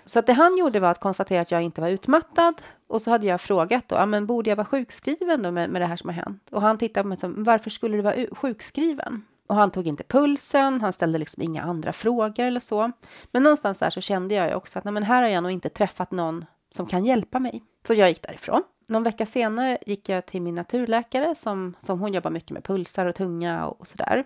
Så 0.06 0.20
att 0.20 0.28
det 0.28 0.34
han 0.34 0.58
gjorde 0.58 0.80
var 0.80 0.90
att 0.90 1.00
konstatera 1.00 1.42
att 1.42 1.52
jag 1.52 1.62
inte 1.62 1.82
var 1.82 1.90
utmattad 1.90 2.62
och 2.88 3.02
så 3.02 3.12
hade 3.12 3.26
jag 3.26 3.42
frågat 3.42 3.88
då, 3.88 3.96
ja, 3.96 4.06
men 4.06 4.26
borde 4.26 4.50
jag 4.50 4.58
vara 4.58 4.66
sjukskriven 4.66 5.44
då 5.44 5.52
med, 5.52 5.70
med 5.70 5.82
det 5.82 5.86
här 5.86 5.96
som 5.96 6.10
har 6.10 6.16
hänt? 6.16 6.48
Och 6.52 6.62
han 6.62 6.78
tittade 6.78 7.04
på 7.04 7.08
mig 7.08 7.20
som, 7.20 7.44
varför 7.44 7.70
skulle 7.70 7.98
du 7.98 8.02
vara 8.02 8.26
sjukskriven? 8.32 9.26
Och 9.52 9.58
han 9.58 9.72
tog 9.72 9.88
inte 9.88 10.04
pulsen, 10.04 10.82
han 10.82 10.94
ställde 10.94 11.18
liksom 11.18 11.44
inga 11.44 11.64
andra 11.64 11.94
frågor 11.94 12.46
eller 12.46 12.60
så. 12.60 12.92
Men 13.32 13.44
någonstans 13.44 13.80
där 13.80 13.90
så 13.90 14.02
kände 14.02 14.36
jag 14.36 14.50
ju 14.50 14.56
också 14.56 14.80
att 14.80 14.86
nej, 14.86 14.94
men 14.94 15.04
här 15.04 15.22
har 15.22 15.30
jag 15.30 15.44
nog 15.44 15.52
inte 15.52 15.70
träffat 15.70 16.12
någon 16.12 16.46
som 16.70 16.86
kan 16.86 17.06
hjälpa 17.06 17.40
mig. 17.40 17.64
Så 17.88 17.94
jag 17.94 18.10
gick 18.10 18.22
därifrån. 18.22 18.64
Någon 18.88 19.04
vecka 19.04 19.26
senare 19.26 19.78
gick 19.86 20.10
jag 20.10 20.26
till 20.26 20.42
min 20.42 20.56
naturläkare 20.56 21.36
som, 21.36 21.74
som 21.80 22.00
hon 22.00 22.14
jobbar 22.14 22.32
mycket 22.32 22.52
med 22.52 22.64
pulsar 22.64 23.06
och 23.06 23.16
tunga 23.16 23.68
och, 23.68 23.80
och 23.80 23.88
sådär. 23.88 24.26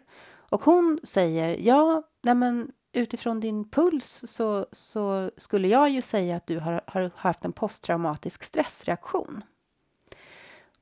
Och 0.49 0.63
hon 0.63 0.99
säger, 1.03 1.57
ja, 1.59 2.03
nej 2.23 2.35
men 2.35 2.71
utifrån 2.93 3.39
din 3.39 3.69
puls 3.69 4.23
så, 4.27 4.65
så 4.71 5.31
skulle 5.37 5.67
jag 5.67 5.89
ju 5.89 6.01
säga 6.01 6.35
att 6.35 6.47
du 6.47 6.59
har, 6.59 6.81
har 6.87 7.11
haft 7.15 7.45
en 7.45 7.53
posttraumatisk 7.53 8.43
stressreaktion. 8.43 9.43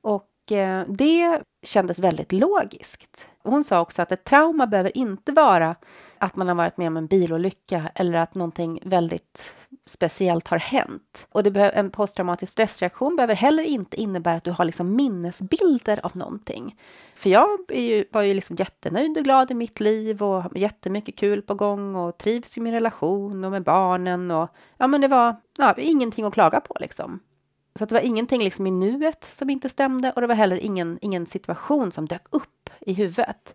Och 0.00 0.52
eh, 0.52 0.84
det 0.88 1.42
kändes 1.62 1.98
väldigt 1.98 2.32
logiskt. 2.32 3.28
Hon 3.44 3.64
sa 3.64 3.80
också 3.80 4.02
att 4.02 4.12
ett 4.12 4.24
trauma 4.24 4.66
behöver 4.66 4.96
inte 4.96 5.32
vara 5.32 5.76
att 6.18 6.36
man 6.36 6.48
har 6.48 6.54
varit 6.54 6.76
med 6.76 6.88
om 6.88 6.96
en 6.96 7.06
bilolycka 7.06 7.90
eller 7.94 8.18
att 8.18 8.34
någonting 8.34 8.80
väldigt 8.84 9.54
speciellt 9.86 10.48
har 10.48 10.58
hänt. 10.58 11.26
Och 11.30 11.42
det 11.42 11.70
en 11.70 11.90
posttraumatisk 11.90 12.52
stressreaktion 12.52 13.16
behöver 13.16 13.34
heller 13.34 13.62
inte 13.62 14.00
innebära 14.00 14.36
att 14.36 14.44
du 14.44 14.50
har 14.50 14.64
liksom 14.64 14.96
minnesbilder 14.96 16.00
av 16.06 16.16
någonting. 16.16 16.80
För 17.14 17.30
jag 17.30 17.48
ju, 17.68 18.04
var 18.12 18.22
ju 18.22 18.34
liksom 18.34 18.56
jättenöjd 18.56 19.18
och 19.18 19.24
glad 19.24 19.50
i 19.50 19.54
mitt 19.54 19.80
liv 19.80 20.22
och 20.22 20.42
har 20.42 20.58
jättemycket 20.58 21.16
kul 21.16 21.42
på 21.42 21.54
gång 21.54 21.96
och 21.96 22.18
trivs 22.18 22.58
i 22.58 22.60
min 22.60 22.72
relation 22.72 23.44
och 23.44 23.50
med 23.50 23.62
barnen 23.62 24.30
och 24.30 24.48
ja, 24.76 24.86
men 24.86 25.00
det 25.00 25.08
var 25.08 25.36
ja, 25.58 25.74
ingenting 25.78 26.24
att 26.24 26.34
klaga 26.34 26.60
på 26.60 26.76
liksom. 26.80 27.20
så 27.78 27.84
att 27.84 27.88
det 27.90 27.94
var 27.94 28.02
ingenting 28.02 28.42
liksom 28.42 28.66
i 28.66 28.70
nuet 28.70 29.24
som 29.30 29.50
inte 29.50 29.68
stämde 29.68 30.12
och 30.12 30.20
det 30.20 30.26
var 30.26 30.34
heller 30.34 30.56
ingen, 30.56 30.98
ingen 31.00 31.26
situation 31.26 31.92
som 31.92 32.08
dök 32.08 32.26
upp 32.30 32.63
i 32.86 32.92
huvudet. 32.92 33.54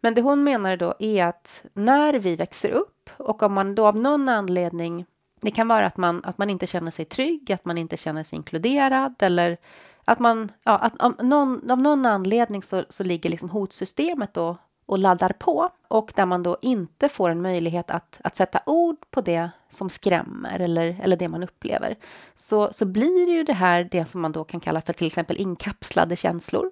Men 0.00 0.14
det 0.14 0.22
hon 0.22 0.44
menar 0.44 0.76
då 0.76 0.94
är 0.98 1.24
att 1.24 1.64
när 1.72 2.14
vi 2.14 2.36
växer 2.36 2.70
upp 2.70 3.10
och 3.16 3.42
om 3.42 3.52
man 3.52 3.74
då 3.74 3.86
av 3.86 3.96
någon 3.96 4.28
anledning 4.28 5.06
det 5.40 5.50
kan 5.50 5.68
vara 5.68 5.86
att 5.86 5.96
man, 5.96 6.24
att 6.24 6.38
man 6.38 6.50
inte 6.50 6.66
känner 6.66 6.90
sig 6.90 7.04
trygg, 7.04 7.52
att 7.52 7.64
man 7.64 7.78
inte 7.78 7.96
känner 7.96 8.22
sig 8.22 8.36
inkluderad 8.36 9.14
eller 9.18 9.56
att 10.04 10.18
man, 10.18 10.52
ja, 10.64 10.78
att 10.78 11.00
av 11.00 11.24
någon, 11.24 11.70
av 11.70 11.78
någon 11.78 12.06
anledning 12.06 12.62
så, 12.62 12.84
så 12.88 13.04
ligger 13.04 13.30
liksom 13.30 13.50
hotsystemet 13.50 14.34
då 14.34 14.56
och 14.86 14.98
laddar 14.98 15.32
på 15.38 15.70
och 15.88 16.12
där 16.16 16.26
man 16.26 16.42
då 16.42 16.56
inte 16.62 17.08
får 17.08 17.30
en 17.30 17.42
möjlighet 17.42 17.90
att, 17.90 18.20
att 18.24 18.36
sätta 18.36 18.60
ord 18.66 18.96
på 19.10 19.20
det 19.20 19.50
som 19.70 19.90
skrämmer 19.90 20.60
eller, 20.60 21.00
eller 21.02 21.16
det 21.16 21.28
man 21.28 21.42
upplever 21.42 21.96
så, 22.34 22.72
så 22.72 22.84
blir 22.84 23.26
det 23.26 23.32
ju 23.32 23.44
det 23.44 23.52
här 23.52 23.88
det 23.90 24.04
som 24.04 24.20
man 24.20 24.32
då 24.32 24.44
kan 24.44 24.60
kalla 24.60 24.80
för 24.80 24.92
till 24.92 25.06
exempel 25.06 25.36
inkapslade 25.36 26.16
känslor. 26.16 26.70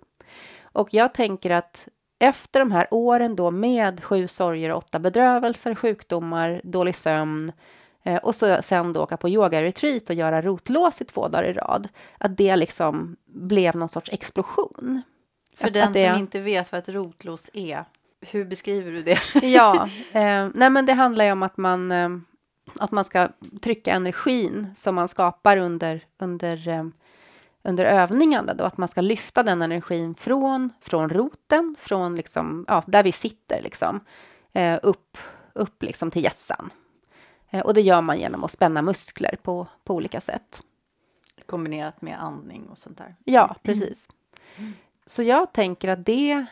Och 0.63 0.95
jag 0.95 1.15
tänker 1.15 1.51
att 1.51 1.89
efter 2.19 2.61
de 2.61 2.73
här 2.73 2.87
åren 2.91 3.37
då 3.37 3.51
med 3.51 4.05
sju 4.05 4.29
sorger, 4.29 4.73
åtta 4.73 4.99
bedrövelser, 4.99 5.75
sjukdomar, 5.75 6.61
dålig 6.65 6.95
sömn 6.97 7.53
eh, 8.03 8.17
och 8.17 8.35
så 8.35 8.63
sen 8.63 8.93
då 8.93 9.03
åka 9.03 9.17
på 9.17 9.29
yoga-retreat 9.29 10.09
och 10.11 10.15
göra 10.17 10.43
rotlås 10.43 11.01
i 11.01 11.05
två 11.05 11.29
dagar 11.29 11.45
i 11.45 11.53
rad, 11.53 11.89
att 12.19 12.37
det 12.37 12.57
liksom 12.57 13.17
blev 13.27 13.77
någon 13.77 13.89
sorts 13.89 14.11
explosion. 14.13 15.03
För 15.57 15.67
Att- 15.67 15.75
den 15.75 15.89
att 15.89 15.95
det- 15.95 16.11
som 16.11 16.21
inte 16.21 16.41
vet 16.41 16.73
vad 16.73 16.79
ett 16.79 16.89
rotlås 16.89 17.51
är, 17.53 17.85
hur 18.21 18.45
beskriver 18.45 18.93
du 18.93 19.03
det? 19.03 19.19
Ja, 19.47 19.89
eh, 20.13 20.49
nej 20.55 20.71
men 20.71 20.87
det 20.87 20.93
handlar 20.93 21.25
ju 21.25 21.33
om 21.33 21.43
att 21.43 21.57
man, 21.57 21.93
eh, 21.93 22.09
att 22.81 22.91
man 22.91 23.05
ska 23.05 23.29
trycka 23.63 23.93
energin 23.95 24.67
som 24.77 24.95
man 24.95 25.09
skapar 25.09 25.57
under, 25.57 26.01
under, 26.19 26.69
eh, 26.69 26.83
under 27.67 27.85
övningarna 27.85 28.55
då, 28.55 28.65
att 28.65 28.79
man 28.79 28.89
ska 28.89 29.01
lyfta 29.01 29.43
den 29.43 29.63
energin 29.63 30.15
från, 30.15 30.73
från 30.81 31.11
roten, 31.11 31.77
från 31.79 32.17
liksom, 32.17 32.65
ja, 32.69 32.85
där 32.87 33.03
vi 33.03 33.13
sitter 33.13 33.63
liksom, 33.63 34.01
eh, 34.53 34.79
upp, 34.83 35.19
upp 35.53 35.83
liksom 35.83 36.11
till 36.11 36.25
hjässan. 36.25 36.71
Eh, 37.51 37.61
och 37.61 37.75
det 37.75 37.81
gör 37.81 38.01
man 38.01 38.19
genom 38.19 38.45
att 38.45 38.51
spänna 38.51 38.83
muskler 38.83 39.37
på, 39.43 39.67
på 39.85 39.95
olika 39.95 40.21
sätt. 40.21 40.63
Kombinerat 41.47 42.03
med 42.03 42.23
andning 42.23 42.69
och 42.69 42.79
sånt 42.79 42.99
där. 42.99 43.15
Ja, 43.25 43.57
precis. 43.63 44.09
Så 45.07 45.23
jag 45.23 45.53
tänker 45.53 45.89
att 45.89 46.07
det... 46.07 46.47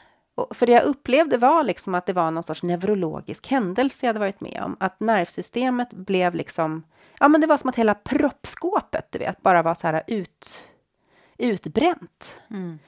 För 0.50 0.66
det 0.66 0.72
jag 0.72 0.84
upplevde 0.84 1.38
var 1.38 1.64
liksom 1.64 1.94
att 1.94 2.06
det 2.06 2.12
var 2.12 2.30
någon 2.30 2.42
sorts 2.42 2.62
neurologisk 2.62 3.46
händelse 3.46 4.06
jag 4.06 4.08
hade 4.08 4.18
varit 4.20 4.40
med 4.40 4.62
om. 4.64 4.76
Att 4.80 5.00
nervsystemet 5.00 5.92
blev 5.92 6.34
liksom... 6.34 6.82
Ja, 7.20 7.28
men 7.28 7.40
det 7.40 7.46
var 7.46 7.56
som 7.56 7.70
att 7.70 7.76
hela 7.76 7.94
proppskåpet, 7.94 9.12
du 9.12 9.18
vet, 9.18 9.42
bara 9.42 9.62
var 9.62 9.74
så 9.74 9.86
här 9.86 10.02
ut, 10.06 10.64
utbränt. 11.38 12.42
Mm. 12.50 12.78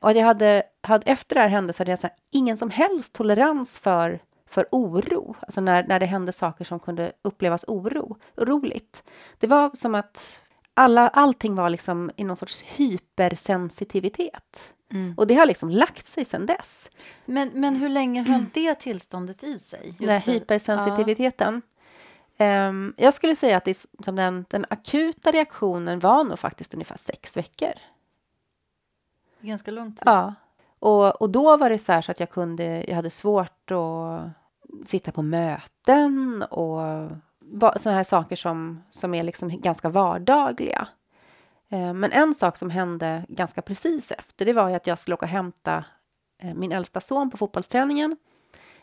Och 0.00 0.12
jag 0.12 0.24
hade, 0.24 0.62
hade, 0.82 1.10
efter 1.10 1.34
det 1.34 1.40
här 1.40 1.48
hände 1.48 1.72
så 1.72 1.80
hade 1.80 1.92
jag 1.92 1.98
så 1.98 2.06
här, 2.06 2.16
ingen 2.32 2.58
som 2.58 2.70
helst 2.70 3.12
tolerans 3.12 3.78
för, 3.78 4.22
för 4.48 4.66
oro. 4.70 5.36
Alltså 5.40 5.60
när, 5.60 5.86
när 5.86 6.00
det 6.00 6.06
hände 6.06 6.32
saker 6.32 6.64
som 6.64 6.80
kunde 6.80 7.12
upplevas 7.22 7.64
oro, 7.68 8.16
roligt. 8.36 9.02
Det 9.38 9.46
var 9.46 9.70
som 9.74 9.94
att 9.94 10.40
alla, 10.74 11.08
allting 11.08 11.54
var 11.54 11.70
liksom 11.70 12.10
i 12.16 12.24
någon 12.24 12.36
sorts 12.36 12.62
hypersensitivitet. 12.62 14.74
Mm. 14.92 15.14
Och 15.16 15.26
det 15.26 15.34
har 15.34 15.46
liksom 15.46 15.70
lagt 15.70 16.06
sig 16.06 16.24
sedan 16.24 16.46
dess. 16.46 16.90
Men, 17.24 17.50
men 17.54 17.76
hur 17.76 17.88
länge 17.88 18.22
höll 18.22 18.46
det 18.54 18.74
tillståndet 18.74 19.44
i 19.44 19.58
sig? 19.58 19.86
Just 19.86 19.98
Den 19.98 20.08
här 20.08 20.20
hypersensitiviteten. 20.20 21.62
Ehm, 22.38 22.94
jag 22.96 23.14
skulle 23.14 23.36
säga 23.36 23.56
att 23.56 23.64
det, 23.64 23.86
som 24.04 24.16
den, 24.16 24.44
den 24.50 24.66
akuta 24.70 25.32
reaktionen 25.32 25.98
var 25.98 26.24
nog 26.24 26.38
faktiskt 26.38 26.74
ungefär 26.74 26.96
sex 26.96 27.36
veckor. 27.36 27.72
Ganska 29.40 29.70
lång 29.70 29.92
tid. 29.92 30.02
Ja. 30.06 30.34
Och, 30.78 31.22
och 31.22 31.30
då 31.30 31.56
var 31.56 31.70
det 31.70 31.78
så 31.78 31.92
här 31.92 32.02
så 32.02 32.10
att 32.10 32.20
jag 32.20 32.30
kunde, 32.30 32.84
jag 32.88 32.94
hade 32.94 33.10
svårt 33.10 33.70
att 33.70 34.30
sitta 34.84 35.12
på 35.12 35.22
möten 35.22 36.42
och 36.50 36.80
sådana 37.80 37.96
här 37.96 38.04
saker 38.04 38.36
som, 38.36 38.82
som 38.90 39.14
är 39.14 39.22
liksom 39.22 39.60
ganska 39.60 39.88
vardagliga. 39.88 40.88
Eh, 41.68 41.92
Men 41.92 42.12
en 42.12 42.34
sak 42.34 42.56
som 42.56 42.70
hände 42.70 43.24
ganska 43.28 43.62
precis 43.62 44.12
efter, 44.12 44.44
det 44.44 44.52
var 44.52 44.70
att 44.70 44.86
jag 44.86 44.98
skulle 44.98 45.14
åka 45.14 45.26
och 45.26 45.30
hämta 45.30 45.84
eh, 46.38 46.54
min 46.54 46.72
äldsta 46.72 47.00
son 47.00 47.30
på 47.30 47.36
fotbollsträningen. 47.36 48.16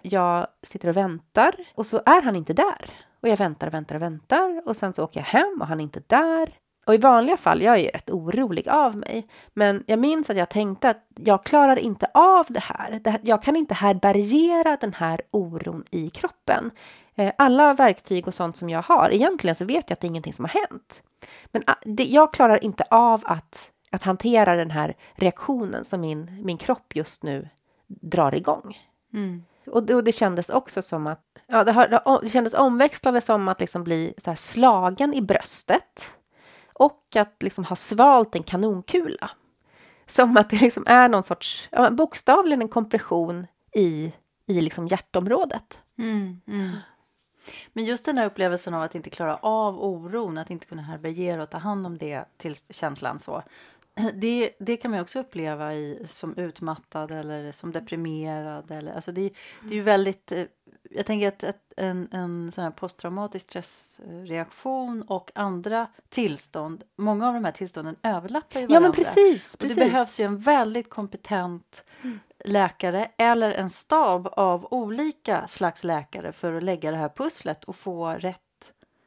Jag 0.01 0.48
sitter 0.63 0.89
och 0.89 0.98
väntar 0.98 1.51
och 1.75 1.86
så 1.86 2.01
är 2.05 2.22
han 2.22 2.36
inte 2.36 2.53
där. 2.53 2.91
Och 3.21 3.29
jag 3.29 3.37
väntar 3.37 3.67
och 3.67 3.73
väntar 3.73 3.95
och 3.95 4.01
väntar 4.01 4.61
och 4.65 4.75
sen 4.75 4.93
så 4.93 5.03
åker 5.03 5.19
jag 5.19 5.25
hem 5.25 5.57
och 5.61 5.67
han 5.67 5.79
är 5.79 5.83
inte 5.83 6.01
där. 6.07 6.49
Och 6.85 6.95
i 6.95 6.97
vanliga 6.97 7.37
fall, 7.37 7.61
jag 7.61 7.73
är 7.73 7.79
ju 7.79 7.87
rätt 7.87 8.09
orolig 8.09 8.69
av 8.69 8.95
mig, 8.95 9.27
men 9.53 9.83
jag 9.87 9.99
minns 9.99 10.29
att 10.29 10.37
jag 10.37 10.49
tänkte 10.49 10.89
att 10.89 11.07
jag 11.15 11.43
klarar 11.43 11.79
inte 11.79 12.07
av 12.13 12.45
det 12.49 12.59
här. 12.63 12.99
Det 13.03 13.09
här 13.09 13.19
jag 13.23 13.43
kan 13.43 13.55
inte 13.55 13.73
härbärgera 13.73 14.77
den 14.81 14.93
här 14.93 15.21
oron 15.31 15.83
i 15.91 16.09
kroppen. 16.09 16.71
Eh, 17.15 17.33
alla 17.37 17.73
verktyg 17.73 18.27
och 18.27 18.33
sånt 18.33 18.57
som 18.57 18.69
jag 18.69 18.81
har, 18.81 19.09
egentligen 19.13 19.55
så 19.55 19.65
vet 19.65 19.89
jag 19.89 19.93
att 19.93 19.99
det 19.99 20.05
är 20.05 20.09
ingenting 20.09 20.33
som 20.33 20.45
har 20.45 20.67
hänt. 20.69 21.03
Men 21.51 21.63
ah, 21.67 21.75
det, 21.85 22.03
jag 22.03 22.33
klarar 22.33 22.63
inte 22.63 22.83
av 22.89 23.21
att, 23.25 23.71
att 23.91 24.03
hantera 24.03 24.55
den 24.55 24.71
här 24.71 24.95
reaktionen 25.15 25.85
som 25.85 26.01
min, 26.01 26.43
min 26.45 26.57
kropp 26.57 26.95
just 26.95 27.23
nu 27.23 27.49
drar 27.87 28.35
igång. 28.35 28.77
Mm. 29.13 29.43
Och 29.65 29.84
det, 29.84 29.96
och 29.96 30.03
det 30.03 30.12
kändes 30.12 30.50
också 30.50 30.82
som 30.82 31.08
att, 31.08 31.39
ja, 31.48 31.63
det, 31.63 31.72
har, 31.72 32.22
det 32.22 32.30
kändes 32.30 32.53
omväxlande 32.53 33.22
som 33.22 33.48
att 33.48 33.60
liksom 33.60 33.84
bli 33.84 34.13
så 34.18 34.30
här 34.30 34.36
slagen 34.36 35.13
i 35.13 35.22
bröstet 35.22 36.12
och 36.74 37.15
att 37.15 37.44
liksom 37.44 37.63
ha 37.63 37.75
svalt 37.75 38.36
en 38.36 38.44
kanonkula. 38.44 39.32
Som 40.08 40.38
att 40.38 40.50
det 40.50 40.62
liksom 40.62 40.84
är 40.88 41.10
någon 41.10 41.24
sorts, 41.24 41.70
ja, 41.72 41.89
bokstavligen 41.89 42.62
en 42.62 42.70
kompression 42.70 43.48
i, 43.75 44.13
i 44.46 44.62
liksom 44.62 44.88
hjärtområdet. 44.88 45.80
Mm. 45.98 46.41
Mm. 46.48 46.72
Men 47.74 47.86
just 47.86 48.06
den 48.06 48.18
här 48.18 48.25
upplevelsen 48.25 48.74
av 48.74 48.82
att 48.82 48.96
inte 48.96 49.10
klara 49.10 49.36
av 49.36 49.84
oron, 49.84 50.38
att 50.38 50.50
inte 50.50 50.65
kunna 50.65 50.82
härbärgera 50.82 51.44
och 51.44 51.50
ta 51.50 51.58
hand 51.58 51.86
om 51.86 51.98
det 51.98 52.25
till 52.38 52.56
känslan 52.70 53.20
så. 53.20 53.44
Det, 54.13 54.51
det 54.60 54.77
kan 54.77 54.91
man 54.91 55.00
också 55.00 55.19
uppleva 55.19 55.74
i, 55.75 56.03
som 56.10 56.38
utmattad 56.38 57.12
eller 57.12 57.51
som 57.51 57.71
deprimerad. 57.71 58.71
Eller, 58.71 58.93
alltså 58.93 59.12
det, 59.12 59.21
det 59.63 59.69
är 59.69 59.75
ju 59.75 59.81
väldigt... 59.81 60.31
eh, 60.31 60.43
Jag 60.89 61.05
tänker 61.05 61.27
att, 61.27 61.43
att 61.43 61.74
en, 61.77 62.07
en 62.12 62.51
sån 62.51 62.71
posttraumatisk 62.71 63.50
stressreaktion 63.50 65.01
och 65.01 65.31
andra 65.36 65.88
tillstånd, 66.10 66.83
många 66.98 67.27
av 67.27 67.33
de 67.33 67.45
här 67.45 67.51
tillstånden 67.51 67.95
överlappar 68.03 68.60
ju 68.60 68.65
Ja, 68.65 68.67
varandra. 68.69 68.88
men 68.88 68.91
precis. 68.95 69.57
Precis. 69.57 69.77
det 69.77 69.86
behövs 69.86 70.19
ju 70.19 70.25
en 70.25 70.38
väldigt 70.38 70.89
kompetent 70.89 71.83
läkare 72.45 73.12
eller 73.17 73.51
en 73.51 73.69
stab 73.69 74.27
av 74.27 74.67
olika 74.71 75.48
slags 75.48 75.83
läkare 75.83 76.31
för 76.31 76.53
att 76.53 76.63
lägga 76.63 76.91
det 76.91 76.98
här 76.98 77.10
pusslet 77.10 77.63
och 77.63 77.75
få 77.75 78.10
rätt 78.10 78.39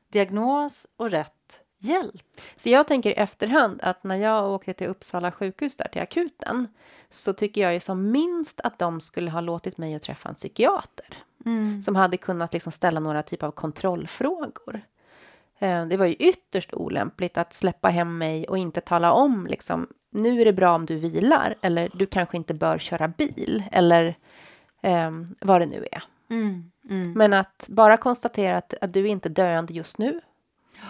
diagnos 0.09 0.87
och 0.97 1.11
rätt 1.11 1.61
hjälp. 1.85 2.23
Så 2.57 2.69
jag 2.69 2.87
tänker 2.88 3.11
i 3.11 3.12
efterhand 3.12 3.81
att 3.83 4.05
när 4.05 4.17
jag 4.17 4.50
åkte 4.50 4.73
till 4.73 4.87
Uppsala 4.87 5.33
sjukhus 5.33 5.76
där 5.76 5.88
till 5.88 6.03
akuten 6.03 6.69
så 7.11 7.33
tycker 7.33 7.61
jag 7.61 7.75
ju 7.75 7.81
som 7.81 8.11
minst 8.11 8.61
att 8.61 8.79
de 8.79 9.00
skulle 9.00 9.31
ha 9.31 9.41
låtit 9.41 9.79
mig 9.79 9.95
att 9.95 10.03
träffa 10.03 10.29
en 10.29 10.35
psykiater 10.35 11.07
som 11.85 11.97
hade 11.97 12.17
kunnat 12.17 12.53
liksom 12.53 12.73
ställa 12.73 13.00
några 13.00 13.23
typer 13.23 13.47
av 13.47 13.50
kontrollfrågor. 13.50 14.81
Eh, 15.59 15.87
Det 15.87 15.97
var 15.97 16.07
ju 16.07 16.14
ytterst 16.14 16.75
olämpligt 16.75 17.38
att 17.38 17.55
släppa 17.55 17.88
hem 17.88 18.19
mig 18.19 18.49
och 18.49 18.59
inte 18.59 18.81
tala 18.81 19.12
om 19.12 19.47
liksom 19.47 19.87
nu 20.11 20.41
är 20.41 20.45
det 20.45 20.53
bra 20.53 20.75
om 20.75 20.87
du 20.87 20.97
vilar 20.97 21.55
eller 21.62 21.91
du 21.95 22.07
kanske 22.07 22.37
inte 22.37 22.55
bör 22.55 22.79
köra 22.79 23.09
bil 23.09 23.62
eller 23.73 24.14
eh, 24.83 25.11
vad 25.41 25.61
det 25.61 25.67
nu 25.67 25.87
är. 25.93 26.03
Mm. 26.31 27.12
Men 27.12 27.33
att 27.33 27.64
bara 27.69 27.97
konstatera 27.97 28.57
att, 28.57 28.75
att 28.81 28.93
du 28.93 29.00
är 29.00 29.11
inte 29.11 29.29
döende 29.29 29.73
just 29.73 29.99
nu 29.99 30.21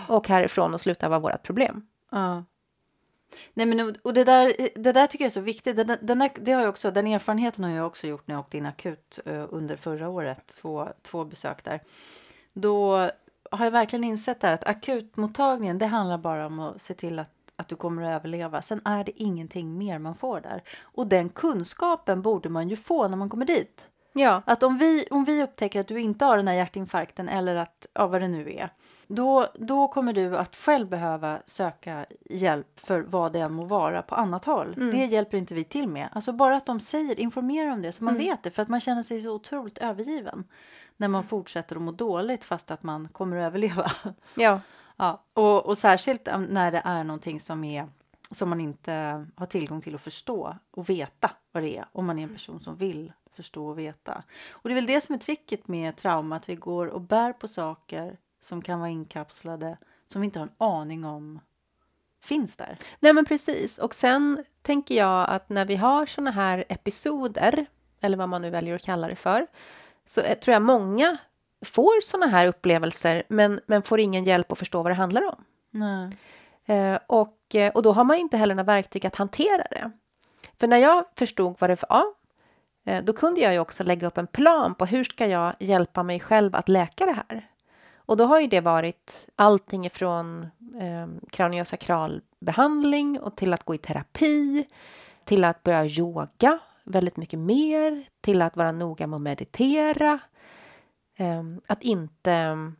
och 0.08 0.28
härifrån 0.28 0.74
och 0.74 0.80
sluta 0.80 1.08
vara 1.08 1.20
vårt 1.20 1.42
problem. 1.42 1.86
Ja. 2.10 2.44
Nej, 3.54 3.66
men, 3.66 3.96
och- 4.02 4.14
det, 4.14 4.24
där, 4.24 4.52
det 4.74 4.92
där 4.92 5.06
tycker 5.06 5.24
jag 5.24 5.30
är 5.30 5.32
så 5.34 5.40
viktigt. 5.40 5.76
Den, 5.76 5.96
den, 6.02 6.18
där, 6.18 6.30
det 6.40 6.52
har 6.52 6.60
jag 6.60 6.68
också, 6.68 6.90
den 6.90 7.06
erfarenheten 7.06 7.64
har 7.64 7.70
jag 7.70 7.86
också 7.86 8.06
gjort 8.06 8.26
när 8.26 8.34
jag 8.34 8.40
åkte 8.40 8.58
in 8.58 8.66
akut 8.66 9.18
eh, 9.24 9.46
under 9.50 9.76
förra 9.76 10.08
året. 10.08 10.46
Två, 10.46 10.88
två 11.02 11.24
besök 11.24 11.64
där. 11.64 11.80
Då 12.52 13.10
har 13.50 13.64
jag 13.64 13.70
verkligen 13.70 14.04
insett 14.04 14.40
där 14.40 14.52
att 14.52 14.64
akutmottagningen, 14.64 15.78
det 15.78 15.86
handlar 15.86 16.18
bara 16.18 16.46
om 16.46 16.58
att 16.60 16.82
se 16.82 16.94
till 16.94 17.18
att, 17.18 17.32
att 17.56 17.68
du 17.68 17.76
kommer 17.76 18.02
att 18.02 18.20
överleva. 18.20 18.62
Sen 18.62 18.80
är 18.84 19.04
det 19.04 19.22
ingenting 19.22 19.78
mer 19.78 19.98
man 19.98 20.14
får 20.14 20.40
där. 20.40 20.62
Och 20.80 21.06
den 21.06 21.28
kunskapen 21.28 22.22
borde 22.22 22.48
man 22.48 22.68
ju 22.68 22.76
få 22.76 23.08
när 23.08 23.16
man 23.16 23.28
kommer 23.28 23.46
dit. 23.46 23.86
Ja, 24.16 24.42
Att 24.46 24.62
om 24.62 24.78
vi, 24.78 25.06
om 25.10 25.24
vi 25.24 25.42
upptäcker 25.42 25.80
att 25.80 25.88
du 25.88 26.00
inte 26.00 26.24
har 26.24 26.36
den 26.36 26.48
här 26.48 26.54
hjärtinfarkten 26.54 27.28
eller 27.28 27.56
att, 27.56 27.86
ja, 27.94 28.06
vad 28.06 28.20
det 28.20 28.28
nu 28.28 28.52
är, 28.52 28.70
då, 29.06 29.46
då 29.54 29.88
kommer 29.88 30.12
du 30.12 30.36
att 30.36 30.56
själv 30.56 30.88
behöva 30.88 31.38
söka 31.46 32.06
hjälp 32.30 32.80
för 32.80 33.00
vad 33.00 33.32
det 33.32 33.40
än 33.40 33.52
må 33.52 33.64
vara 33.64 34.02
på 34.02 34.14
annat 34.14 34.44
håll. 34.44 34.74
Mm. 34.76 34.90
Det 34.90 35.04
hjälper 35.04 35.38
inte 35.38 35.54
vi 35.54 35.64
till 35.64 35.88
med. 35.88 36.08
Alltså 36.12 36.32
bara 36.32 36.56
att 36.56 36.66
de 36.66 36.80
säger, 36.80 37.20
informerar 37.20 37.70
om 37.70 37.82
det 37.82 37.92
så 37.92 38.04
man 38.04 38.14
Mm. 38.14 38.26
vet 38.26 38.42
det, 38.42 38.50
för 38.50 38.62
att 38.62 38.68
man 38.68 38.80
känner 38.80 39.02
sig 39.02 39.22
så 39.22 39.30
otroligt 39.30 39.78
övergiven 39.78 40.44
när 40.96 41.08
man 41.08 41.22
fortsätter 41.24 41.76
att 41.76 41.82
må 41.82 41.92
dåligt 41.92 42.44
fast 42.44 42.70
att 42.70 42.82
man 42.82 43.08
kommer 43.08 43.36
att 43.36 43.46
överleva. 43.46 43.92
ja, 44.34 44.60
Ja, 44.96 45.22
och, 45.32 45.66
och 45.66 45.78
särskilt 45.78 46.28
um, 46.28 46.42
när 46.42 46.72
det 46.72 46.82
är 46.84 47.04
någonting 47.04 47.40
som 47.40 47.64
är 47.64 47.88
som 48.30 48.48
man 48.48 48.60
inte 48.60 49.26
har 49.36 49.46
tillgång 49.46 49.80
till 49.80 49.94
att 49.94 50.00
förstå 50.00 50.56
och 50.70 50.88
veta 50.90 51.30
vad 51.52 51.62
det 51.62 51.76
är 51.78 51.84
om 51.92 52.06
man 52.06 52.18
är 52.18 52.22
en 52.22 52.28
person 52.28 52.60
som 52.60 52.76
vill 52.76 53.12
förstå 53.34 53.66
och 53.66 53.78
veta. 53.78 54.22
Och 54.50 54.68
det 54.68 54.72
är 54.72 54.74
väl 54.74 54.86
det 54.86 55.00
som 55.00 55.14
är 55.14 55.18
tricket 55.18 55.68
med 55.68 55.96
trauma, 55.96 56.36
att 56.36 56.48
vi 56.48 56.54
går 56.54 56.86
och 56.86 57.00
bär 57.00 57.32
på 57.32 57.48
saker 57.48 58.16
som 58.40 58.62
kan 58.62 58.78
vara 58.80 58.90
inkapslade, 58.90 59.78
som 60.06 60.20
vi 60.20 60.24
inte 60.24 60.38
har 60.38 60.46
en 60.46 60.52
aning 60.58 61.04
om 61.04 61.40
finns 62.22 62.56
där. 62.56 62.78
Nej 63.00 63.12
men 63.12 63.24
precis, 63.24 63.78
och 63.78 63.94
sen 63.94 64.44
tänker 64.62 64.94
jag 64.94 65.30
att 65.30 65.48
när 65.48 65.64
vi 65.64 65.76
har 65.76 66.06
såna 66.06 66.30
här 66.30 66.64
episoder, 66.68 67.66
eller 68.00 68.16
vad 68.16 68.28
man 68.28 68.42
nu 68.42 68.50
väljer 68.50 68.74
att 68.74 68.82
kalla 68.82 69.08
det 69.08 69.16
för, 69.16 69.46
så 70.06 70.20
tror 70.20 70.52
jag 70.52 70.62
många 70.62 71.16
får 71.64 72.00
såna 72.02 72.26
här 72.26 72.46
upplevelser 72.46 73.22
men, 73.28 73.60
men 73.66 73.82
får 73.82 74.00
ingen 74.00 74.24
hjälp 74.24 74.52
att 74.52 74.58
förstå 74.58 74.82
vad 74.82 74.90
det 74.90 74.96
handlar 74.96 75.22
om. 75.22 75.44
Nej. 75.70 76.10
Eh, 76.64 76.98
och, 77.06 77.54
eh, 77.54 77.72
och 77.72 77.82
då 77.82 77.92
har 77.92 78.04
man 78.04 78.16
inte 78.16 78.36
heller 78.36 78.54
några 78.54 78.66
verktyg 78.66 79.06
att 79.06 79.16
hantera 79.16 79.66
det. 79.70 79.90
För 80.60 80.66
när 80.66 80.76
jag 80.76 81.04
förstod 81.16 81.56
vad 81.58 81.70
det 81.70 81.82
var, 81.88 82.04
Eh, 82.84 83.04
då 83.04 83.12
kunde 83.12 83.40
jag 83.40 83.52
ju 83.52 83.58
också 83.58 83.84
lägga 83.84 84.06
upp 84.06 84.18
en 84.18 84.26
plan 84.26 84.74
på 84.74 84.86
hur 84.86 85.04
ska 85.04 85.26
jag 85.26 85.54
hjälpa 85.58 86.02
mig 86.02 86.20
själv 86.20 86.54
att 86.54 86.68
läka 86.68 87.06
det 87.06 87.12
här. 87.12 87.48
Och 87.96 88.16
då 88.16 88.24
har 88.24 88.40
ju 88.40 88.46
det 88.46 88.60
varit 88.60 89.28
allting 89.36 89.86
ifrån 89.86 90.42
eh, 90.80 91.28
kraniosakralbehandling 91.30 93.20
och 93.20 93.36
till 93.36 93.52
att 93.52 93.64
gå 93.64 93.74
i 93.74 93.78
terapi, 93.78 94.66
till 95.24 95.44
att 95.44 95.62
börja 95.62 95.86
yoga 95.86 96.58
väldigt 96.84 97.16
mycket 97.16 97.38
mer, 97.38 98.08
till 98.20 98.42
att 98.42 98.56
vara 98.56 98.72
noga 98.72 99.06
med 99.06 99.16
att 99.16 99.22
meditera, 99.22 100.18
eh, 101.16 101.42
att 101.66 101.82
inte 101.82 102.32
ehm, 102.32 102.76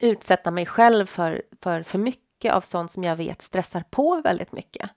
utsätta 0.00 0.50
mig 0.50 0.66
själv 0.66 1.06
för, 1.06 1.42
för 1.62 1.82
för 1.82 1.98
mycket 1.98 2.52
av 2.52 2.60
sånt 2.60 2.90
som 2.90 3.04
jag 3.04 3.16
vet 3.16 3.42
stressar 3.42 3.84
på 3.90 4.20
väldigt 4.24 4.52
mycket. 4.52 4.90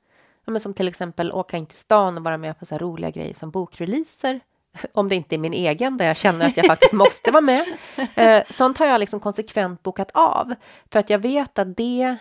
Ja, 0.45 0.51
men 0.51 0.61
som 0.61 0.73
till 0.73 0.87
exempel 0.87 1.31
åka 1.31 1.57
in 1.57 1.65
till 1.65 1.77
stan 1.77 2.17
och 2.17 2.23
vara 2.23 2.37
med 2.37 2.59
på 2.59 2.65
så 2.65 2.77
roliga 2.77 3.09
grejer 3.09 3.33
som 3.33 3.51
bokreleaser 3.51 4.39
om 4.93 5.09
det 5.09 5.15
inte 5.15 5.35
är 5.35 5.39
min 5.39 5.53
egen, 5.53 5.97
där 5.97 6.05
jag 6.05 6.17
känner 6.17 6.47
att 6.47 6.57
jag 6.57 6.65
faktiskt 6.65 6.93
måste 6.93 7.31
vara 7.31 7.41
med. 7.41 7.65
Eh, 8.15 8.43
sånt 8.49 8.77
har 8.77 8.85
jag 8.85 8.99
liksom 8.99 9.19
konsekvent 9.19 9.83
bokat 9.83 10.11
av, 10.13 10.53
för 10.91 10.99
att 10.99 11.09
jag 11.09 11.19
vet 11.19 11.59
att 11.59 11.77
det, 11.77 12.17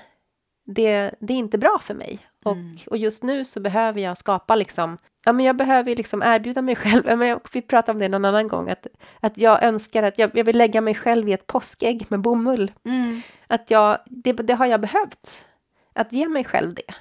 det, 0.67 1.15
det 1.21 1.33
är 1.33 1.39
inte 1.39 1.59
bra 1.59 1.79
för 1.83 1.95
mig. 1.95 2.19
Och, 2.45 2.53
mm. 2.53 2.79
och 2.87 2.97
just 2.97 3.23
nu 3.23 3.45
så 3.45 3.61
behöver 3.61 4.01
jag 4.01 4.19
skapa 4.19 4.57
liksom, 4.57 4.99
ja 5.25 5.33
men 5.33 5.47
jag 5.47 5.57
behöver 5.57 5.97
liksom 5.97 6.23
erbjuda 6.23 6.63
mig 6.63 6.77
själv, 6.77 7.19
men 7.19 7.41
vi 7.53 7.63
pratade 7.63 7.93
om 7.93 7.99
det 7.99 8.09
någon 8.09 8.25
annan 8.25 8.49
gång, 8.49 8.71
att, 8.71 8.87
att 9.21 9.39
jag 9.39 9.63
önskar 9.63 10.03
att 10.03 10.19
jag, 10.19 10.31
jag 10.35 10.45
vill 10.45 10.59
lägga 10.59 10.81
mig 10.81 10.95
själv 10.95 11.29
i 11.29 11.33
ett 11.33 11.47
påskägg 11.47 12.07
med 12.09 12.21
bomull. 12.21 12.73
Mm. 12.85 13.23
Att 13.47 13.71
jag, 13.71 13.99
det, 14.07 14.33
det 14.33 14.55
har 14.55 14.67
jag 14.67 14.81
behövt, 14.81 15.47
att 15.93 16.13
ge 16.13 16.29
mig 16.29 16.45
själv 16.45 16.75
det. 16.75 16.95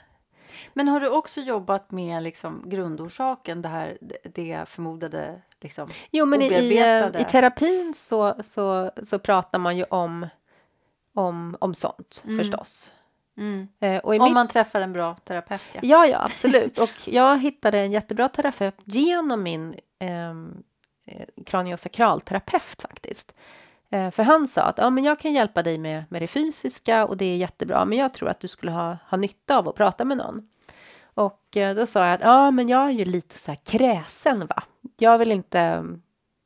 Men 0.73 0.87
har 0.87 0.99
du 0.99 1.09
också 1.09 1.41
jobbat 1.41 1.91
med 1.91 2.23
liksom 2.23 2.63
grundorsaken, 2.65 3.61
det 3.61 3.69
här 3.69 3.97
det 4.23 4.69
förmodade 4.69 5.41
liksom, 5.59 5.87
Jo, 6.11 6.25
men 6.25 6.41
i, 6.41 6.45
i, 7.19 7.25
terapin 7.29 7.93
så, 7.95 8.35
så, 8.43 8.91
så 9.03 9.19
pratar 9.19 9.59
man 9.59 9.77
ju 9.77 9.83
om, 9.83 10.27
om, 11.13 11.57
om 11.59 11.73
sånt 11.73 12.23
mm. 12.25 12.37
förstås. 12.37 12.91
Mm. 13.37 13.67
Eh, 13.79 13.97
och 13.97 14.15
om 14.15 14.23
mitt... 14.23 14.33
man 14.33 14.47
träffar 14.47 14.81
en 14.81 14.93
bra 14.93 15.15
terapeut, 15.15 15.69
ja. 15.73 15.79
Ja, 15.83 16.05
ja, 16.05 16.23
absolut. 16.25 16.79
Och 16.79 17.07
jag 17.07 17.39
hittade 17.39 17.79
en 17.79 17.91
jättebra 17.91 18.29
terapeut 18.29 18.75
genom 18.83 19.43
min 19.43 19.75
ehm, 19.99 20.63
eh, 21.05 21.43
kraniosakralterapeut 21.45 22.81
faktiskt. 22.81 23.35
Eh, 23.89 24.11
för 24.11 24.23
han 24.23 24.47
sa 24.47 24.61
att 24.61 24.77
ja, 24.77 24.89
men 24.89 25.03
jag 25.03 25.19
kan 25.19 25.33
hjälpa 25.33 25.63
dig 25.63 25.77
med, 25.77 26.03
med 26.09 26.21
det 26.21 26.27
fysiska 26.27 27.05
och 27.05 27.17
det 27.17 27.25
är 27.25 27.37
jättebra, 27.37 27.85
men 27.85 27.97
jag 27.97 28.13
tror 28.13 28.29
att 28.29 28.39
du 28.39 28.47
skulle 28.47 28.71
ha, 28.71 28.97
ha 29.09 29.17
nytta 29.17 29.57
av 29.57 29.69
att 29.69 29.75
prata 29.75 30.05
med 30.05 30.17
någon. 30.17 30.47
Och 31.13 31.57
eh, 31.57 31.75
då 31.75 31.85
sa 31.85 32.05
jag 32.05 32.13
att 32.13 32.21
ja, 32.21 32.51
men 32.51 32.67
jag 32.67 32.87
är 32.87 32.91
ju 32.91 33.05
lite 33.05 33.37
så 33.37 33.51
här 33.51 33.59
kräsen, 33.65 34.39
va. 34.39 34.63
Jag 34.97 35.17
vill 35.17 35.31
inte... 35.31 35.85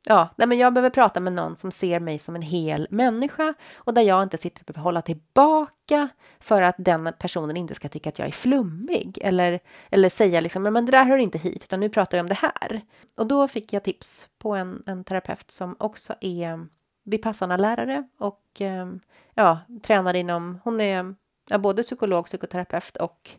Ja, 0.08 0.28
nej, 0.36 0.48
men 0.48 0.58
jag 0.58 0.74
behöver 0.74 0.90
prata 0.90 1.20
med 1.20 1.32
någon 1.32 1.56
som 1.56 1.70
ser 1.70 2.00
mig 2.00 2.18
som 2.18 2.36
en 2.36 2.42
hel 2.42 2.86
människa 2.90 3.54
och 3.74 3.94
där 3.94 4.02
jag 4.02 4.22
inte 4.22 4.38
sitter 4.38 4.62
och 4.62 4.66
behöver 4.66 4.84
hålla 4.84 5.02
tillbaka 5.02 6.08
för 6.40 6.62
att 6.62 6.74
den 6.78 7.12
personen 7.18 7.56
inte 7.56 7.74
ska 7.74 7.88
tycka 7.88 8.08
att 8.08 8.18
jag 8.18 8.28
är 8.28 8.32
flummig 8.32 9.18
eller, 9.22 9.60
eller 9.90 10.08
säga 10.08 10.40
liksom, 10.40 10.62
men 10.62 10.86
det 10.86 10.92
där 10.92 11.04
hör 11.04 11.16
inte 11.16 11.38
hit, 11.38 11.64
utan 11.64 11.80
nu 11.80 11.88
pratar 11.88 12.18
vi 12.18 12.20
om 12.20 12.28
det 12.28 12.34
här. 12.34 12.80
Och 13.16 13.26
då 13.26 13.48
fick 13.48 13.72
jag 13.72 13.84
tips 13.84 14.28
på 14.38 14.54
en, 14.54 14.82
en 14.86 15.04
terapeut 15.04 15.50
som 15.50 15.76
också 15.78 16.14
är 16.20 16.66
Vipassana-lärare 17.04 18.08
och 18.18 18.60
eh, 18.60 18.86
ja, 19.34 19.58
tränar 19.82 20.16
inom, 20.16 20.60
hon 20.64 20.80
är 20.80 21.14
ja, 21.48 21.58
både 21.58 21.82
psykolog, 21.82 22.24
psykoterapeut 22.26 22.96
och 22.96 23.30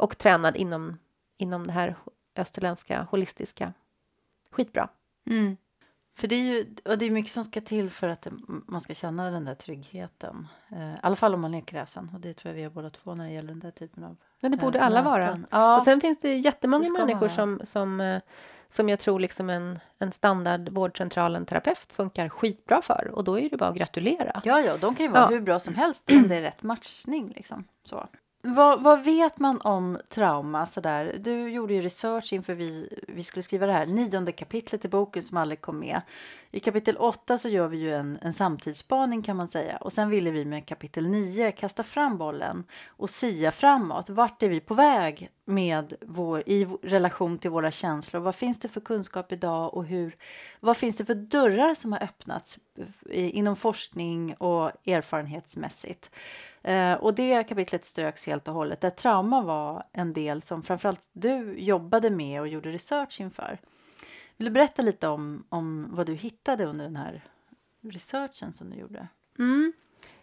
och 0.00 0.18
tränad 0.18 0.56
inom, 0.56 0.98
inom 1.36 1.66
det 1.66 1.72
här 1.72 1.96
österländska 2.36 3.06
holistiska. 3.10 3.72
Skitbra. 4.50 4.88
Mm. 5.30 5.56
För 6.16 6.28
det 6.28 6.34
är 6.34 6.42
ju 6.42 6.74
och 6.84 6.98
det 6.98 7.06
är 7.06 7.10
mycket 7.10 7.32
som 7.32 7.44
ska 7.44 7.60
till 7.60 7.90
för 7.90 8.08
att 8.08 8.26
man 8.66 8.80
ska 8.80 8.94
känna 8.94 9.30
den 9.30 9.44
där 9.44 9.54
tryggheten. 9.54 10.48
Eh, 10.72 10.94
I 10.94 10.96
alla 11.02 11.16
fall 11.16 11.34
om 11.34 11.40
man 11.40 11.54
är 11.54 11.60
kräsen. 11.60 12.10
Och 12.14 12.20
det 12.20 12.34
tror 12.34 12.50
jag 12.50 12.56
vi 12.56 12.62
har 12.62 12.70
båda 12.70 12.90
två 12.90 13.14
när 13.14 13.24
det 13.24 13.32
gäller 13.32 13.48
den 13.48 13.60
där 13.60 13.70
typen 13.70 14.04
av 14.04 14.16
Ja, 14.40 14.48
det 14.48 14.56
borde 14.56 14.78
eh, 14.78 14.86
alla 14.86 15.02
vara. 15.02 15.40
Ja. 15.50 15.76
Och 15.76 15.82
sen 15.82 16.00
finns 16.00 16.18
det 16.18 16.34
jättemånga 16.34 16.84
det 16.84 16.92
människor 16.92 17.28
som, 17.28 17.60
som, 17.64 18.00
eh, 18.00 18.20
som 18.70 18.88
jag 18.88 18.98
tror 18.98 19.20
liksom 19.20 19.50
en, 19.50 19.78
en 19.98 20.12
standard 20.12 20.68
vårdcentralen 20.68 21.46
terapeut 21.46 21.92
funkar 21.92 22.28
skitbra 22.28 22.82
för. 22.82 23.10
Och 23.14 23.24
då 23.24 23.38
är 23.38 23.50
det 23.50 23.56
bara 23.56 23.70
att 23.70 23.76
gratulera. 23.76 24.42
Ja, 24.44 24.60
ja, 24.60 24.76
de 24.76 24.94
kan 24.94 25.06
ju 25.06 25.12
vara 25.12 25.22
ja. 25.22 25.28
hur 25.28 25.40
bra 25.40 25.60
som 25.60 25.74
helst 25.74 26.10
om 26.10 26.28
det 26.28 26.36
är 26.36 26.42
rätt 26.42 26.62
matchning. 26.62 27.32
Liksom. 27.36 27.64
Så. 27.84 28.08
Vad, 28.42 28.82
vad, 28.82 29.04
vet 29.04 29.38
man 29.38 29.60
om 29.60 29.98
trauma? 30.08 30.66
Sådär? 30.66 31.16
Du 31.18 31.48
gjorde 31.48 31.74
ju 31.74 31.80
research 31.80 32.32
inför 32.32 32.54
vi, 32.54 32.98
vi 33.08 33.24
skulle 33.24 33.42
skriva 33.42 33.66
det 33.66 33.72
här 33.72 33.86
nionde 33.86 34.32
kapitlet 34.32 34.84
i 34.84 34.88
boken 34.88 35.22
som 35.22 35.36
aldrig 35.36 35.60
kom 35.60 35.78
med. 35.78 36.00
I 36.50 36.60
kapitel 36.60 36.96
8 36.96 37.38
så 37.38 37.48
gör 37.48 37.68
vi 37.68 37.76
ju 37.76 37.94
en, 37.94 38.18
en 38.22 38.32
samtidsspaning 38.32 39.22
kan 39.22 39.36
man 39.36 39.48
säga. 39.48 39.76
Och 39.76 39.92
sen 39.92 40.08
ville 40.08 40.30
vi 40.30 40.44
med 40.44 40.66
kapitel 40.66 41.06
9 41.06 41.52
kasta 41.52 41.82
fram 41.82 42.18
bollen 42.18 42.64
och 42.86 43.10
sia 43.10 43.50
framåt. 43.50 44.10
Vart 44.10 44.42
är 44.42 44.48
vi 44.48 44.60
på 44.60 44.74
väg 44.74 45.30
med 45.44 45.94
vår, 46.00 46.42
i 46.46 46.64
relation 46.82 47.38
till 47.38 47.50
våra 47.50 47.70
känslor? 47.70 48.20
Vad 48.20 48.34
finns 48.34 48.60
det 48.60 48.68
för 48.68 48.80
kunskap 48.80 49.32
idag 49.32 49.74
och 49.74 49.84
hur, 49.84 50.16
vad 50.60 50.76
finns 50.76 50.96
det 50.96 51.04
för 51.04 51.14
dörrar 51.14 51.74
som 51.74 51.92
har 51.92 52.02
öppnats 52.02 52.58
eh, 53.10 53.36
inom 53.36 53.56
forskning 53.56 54.34
och 54.34 54.70
erfarenhetsmässigt? 54.86 56.10
Eh, 56.62 56.92
och 56.92 57.14
det 57.14 57.44
kapitlet 57.44 57.84
ströks 57.84 58.26
helt 58.26 58.48
och 58.48 58.54
hållet, 58.54 58.80
där 58.80 58.90
trauma 58.90 59.42
var 59.42 59.84
en 59.92 60.12
del 60.12 60.42
som 60.42 60.62
framförallt 60.62 61.08
du 61.12 61.58
jobbade 61.58 62.10
med 62.10 62.40
och 62.40 62.48
gjorde 62.48 62.72
research 62.72 63.20
inför. 63.20 63.58
Vill 64.36 64.44
du 64.44 64.50
berätta 64.50 64.82
lite 64.82 65.08
om, 65.08 65.44
om 65.48 65.88
vad 65.90 66.06
du 66.06 66.14
hittade 66.14 66.64
under 66.64 66.84
den 66.84 66.96
här 66.96 67.22
researchen 67.80 68.52
som 68.52 68.70
du 68.70 68.76
gjorde? 68.76 69.08
Mm. 69.38 69.72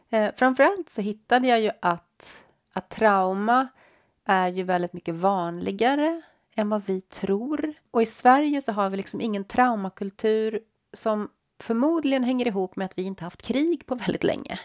Eh, 0.09 0.31
framförallt 0.35 0.89
så 0.89 1.01
hittade 1.01 1.47
jag 1.47 1.61
ju 1.61 1.71
att, 1.81 2.33
att 2.73 2.89
trauma 2.89 3.67
är 4.25 4.47
ju 4.47 4.63
väldigt 4.63 4.93
mycket 4.93 5.15
vanligare 5.15 6.21
än 6.55 6.69
vad 6.69 6.85
vi 6.85 7.01
tror. 7.01 7.73
Och 7.91 8.01
i 8.01 8.05
Sverige 8.05 8.61
så 8.61 8.71
har 8.71 8.89
vi 8.89 8.97
liksom 8.97 9.21
ingen 9.21 9.43
traumakultur 9.43 10.59
som 10.93 11.29
förmodligen 11.59 12.23
hänger 12.23 12.47
ihop 12.47 12.75
med 12.75 12.85
att 12.85 12.97
vi 12.97 13.03
inte 13.03 13.23
haft 13.23 13.41
krig 13.41 13.85
på 13.85 13.95
väldigt 13.95 14.23
länge. 14.23 14.59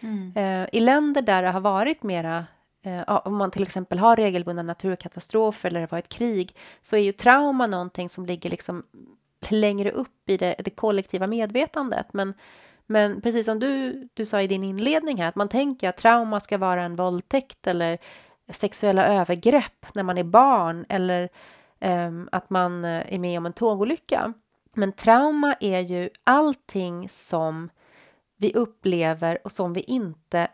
Mm. 0.00 0.32
Eh, 0.34 0.68
I 0.72 0.80
länder 0.80 1.22
där 1.22 1.42
det 1.42 1.50
har 1.50 1.60
varit 1.60 2.02
mera 2.02 2.46
eh, 2.82 3.18
om 3.24 3.36
man 3.36 3.50
till 3.50 3.62
exempel 3.62 3.98
har 3.98 4.16
regelbundna 4.16 4.62
naturkatastrofer 4.62 5.68
eller 5.68 5.80
det 5.80 5.86
har 5.86 5.96
varit 5.96 6.08
krig 6.08 6.56
så 6.82 6.96
är 6.96 7.00
ju 7.00 7.12
trauma 7.12 7.66
någonting 7.66 8.08
som 8.08 8.26
ligger 8.26 8.50
liksom 8.50 8.82
längre 9.48 9.90
upp 9.90 10.28
i 10.30 10.36
det, 10.36 10.54
det 10.58 10.70
kollektiva 10.70 11.26
medvetandet. 11.26 12.06
Men, 12.12 12.34
men 12.86 13.20
precis 13.20 13.46
som 13.46 13.58
du, 13.58 14.08
du 14.14 14.26
sa 14.26 14.42
i 14.42 14.46
din 14.46 14.64
inledning 14.64 15.20
här, 15.20 15.28
att 15.28 15.36
man 15.36 15.48
tänker 15.48 15.88
att 15.88 15.96
trauma 15.96 16.40
ska 16.40 16.58
vara 16.58 16.82
en 16.82 16.96
våldtäkt 16.96 17.66
eller 17.66 17.98
sexuella 18.52 19.06
övergrepp 19.06 19.86
när 19.94 20.02
man 20.02 20.18
är 20.18 20.24
barn 20.24 20.86
eller 20.88 21.28
um, 21.80 22.28
att 22.32 22.50
man 22.50 22.84
eh, 22.84 23.14
är 23.14 23.18
med 23.18 23.38
om 23.38 23.46
en 23.46 23.52
tågolycka. 23.52 24.32
Men 24.72 24.92
trauma 24.92 25.54
är 25.60 25.80
ju 25.80 26.10
allting 26.24 27.08
som 27.08 27.70
vi 28.40 28.52
upplever 28.52 29.38
och 29.44 29.52
som 29.52 29.72
vi 29.72 29.80
inte 29.80 30.48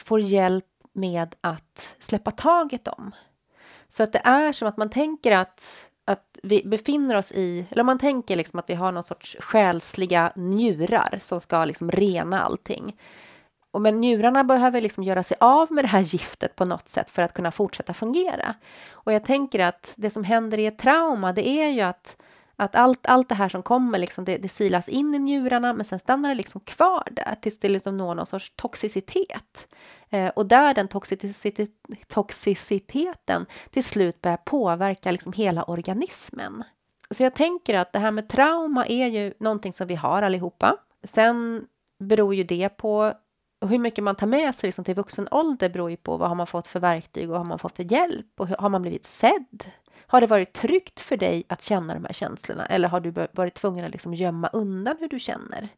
får 0.00 0.20
hjälp 0.20 0.64
med 0.92 1.34
att 1.40 1.96
släppa 1.98 2.30
taget 2.30 2.88
om. 2.88 3.14
Så 3.88 4.02
att 4.02 4.12
det 4.12 4.20
är 4.24 4.52
som 4.52 4.68
att 4.68 4.76
man 4.76 4.90
tänker 4.90 5.32
att, 5.32 5.88
att 6.04 6.38
vi 6.42 6.62
befinner 6.64 7.14
oss 7.14 7.32
i, 7.32 7.66
eller 7.70 7.84
man 7.84 7.98
tänker 7.98 8.36
liksom 8.36 8.58
att 8.58 8.70
vi 8.70 8.74
har 8.74 8.92
någon 8.92 9.02
sorts 9.02 9.36
själsliga 9.40 10.32
njurar 10.36 11.18
som 11.22 11.40
ska 11.40 11.64
liksom 11.64 11.90
rena 11.90 12.42
allting. 12.42 12.96
Och 13.70 13.80
men 13.80 14.00
njurarna 14.00 14.44
behöver 14.44 14.80
liksom 14.80 15.04
göra 15.04 15.22
sig 15.22 15.36
av 15.40 15.72
med 15.72 15.84
det 15.84 15.88
här 15.88 16.00
giftet 16.00 16.56
på 16.56 16.64
något 16.64 16.88
sätt 16.88 17.10
för 17.10 17.22
att 17.22 17.34
kunna 17.34 17.50
fortsätta 17.50 17.94
fungera. 17.94 18.54
Och 18.90 19.12
jag 19.12 19.24
tänker 19.24 19.58
att 19.58 19.92
det 19.96 20.10
som 20.10 20.24
händer 20.24 20.58
i 20.58 20.66
ett 20.66 20.78
trauma, 20.78 21.32
det 21.32 21.48
är 21.48 21.68
ju 21.68 21.80
att 21.80 22.16
att 22.60 22.74
allt, 22.74 23.06
allt 23.06 23.28
det 23.28 23.34
här 23.34 23.48
som 23.48 23.62
kommer, 23.62 23.98
liksom, 23.98 24.24
det, 24.24 24.36
det 24.36 24.48
silas 24.48 24.88
in 24.88 25.14
i 25.14 25.18
njurarna 25.18 25.72
men 25.72 25.84
sen 25.84 26.00
stannar 26.00 26.28
det 26.28 26.34
liksom 26.34 26.60
kvar 26.60 27.08
där 27.10 27.34
tills 27.40 27.58
det 27.58 27.68
liksom 27.68 27.96
når 27.96 28.14
någon 28.14 28.26
sorts 28.26 28.52
toxicitet. 28.56 29.68
Eh, 30.10 30.28
och 30.28 30.46
där 30.46 30.74
den 30.74 30.88
toxicitet, 30.88 31.70
toxiciteten 32.06 33.46
till 33.70 33.84
slut 33.84 34.22
börjar 34.22 34.36
påverka 34.36 35.10
liksom 35.10 35.32
hela 35.32 35.62
organismen. 35.62 36.64
Så 37.10 37.22
jag 37.22 37.34
tänker 37.34 37.78
att 37.78 37.92
det 37.92 37.98
här 37.98 38.10
med 38.10 38.28
trauma 38.28 38.86
är 38.86 39.06
ju 39.06 39.34
någonting 39.40 39.72
som 39.72 39.86
vi 39.86 39.94
har 39.94 40.22
allihopa. 40.22 40.76
Sen 41.04 41.66
beror 41.98 42.34
ju 42.34 42.44
det 42.44 42.68
på 42.68 43.14
och 43.60 43.68
hur 43.68 43.78
mycket 43.78 44.04
man 44.04 44.14
tar 44.14 44.26
med 44.26 44.54
sig 44.54 44.68
liksom 44.68 44.84
till 44.84 44.94
vuxen 44.94 45.28
ålder 45.30 45.68
beror 45.68 45.90
ju 45.90 45.96
på 45.96 46.16
vad 46.16 46.28
har 46.28 46.34
man 46.34 46.46
fått 46.46 46.68
för 46.68 46.80
verktyg 46.80 47.30
och 47.30 47.36
har 47.36 47.44
man 47.44 47.58
fått 47.58 47.76
för 47.76 47.92
hjälp 47.92 48.40
och 48.40 48.48
har 48.48 48.68
man 48.68 48.82
blivit 48.82 49.06
sedd? 49.06 49.64
Har 50.10 50.20
det 50.20 50.26
varit 50.26 50.52
tryggt 50.52 51.00
för 51.00 51.16
dig 51.16 51.44
att 51.48 51.62
känna 51.62 51.94
de 51.94 52.04
här 52.04 52.12
känslorna 52.12 52.66
eller 52.66 52.88
har 52.88 53.00
du 53.00 53.26
varit 53.32 53.54
tvungen 53.54 53.84
att 53.84 53.90
liksom 53.90 54.14
gömma 54.14 54.48
undan 54.48 54.96
hur 55.00 55.08
du 55.08 55.18
känner? 55.18 55.68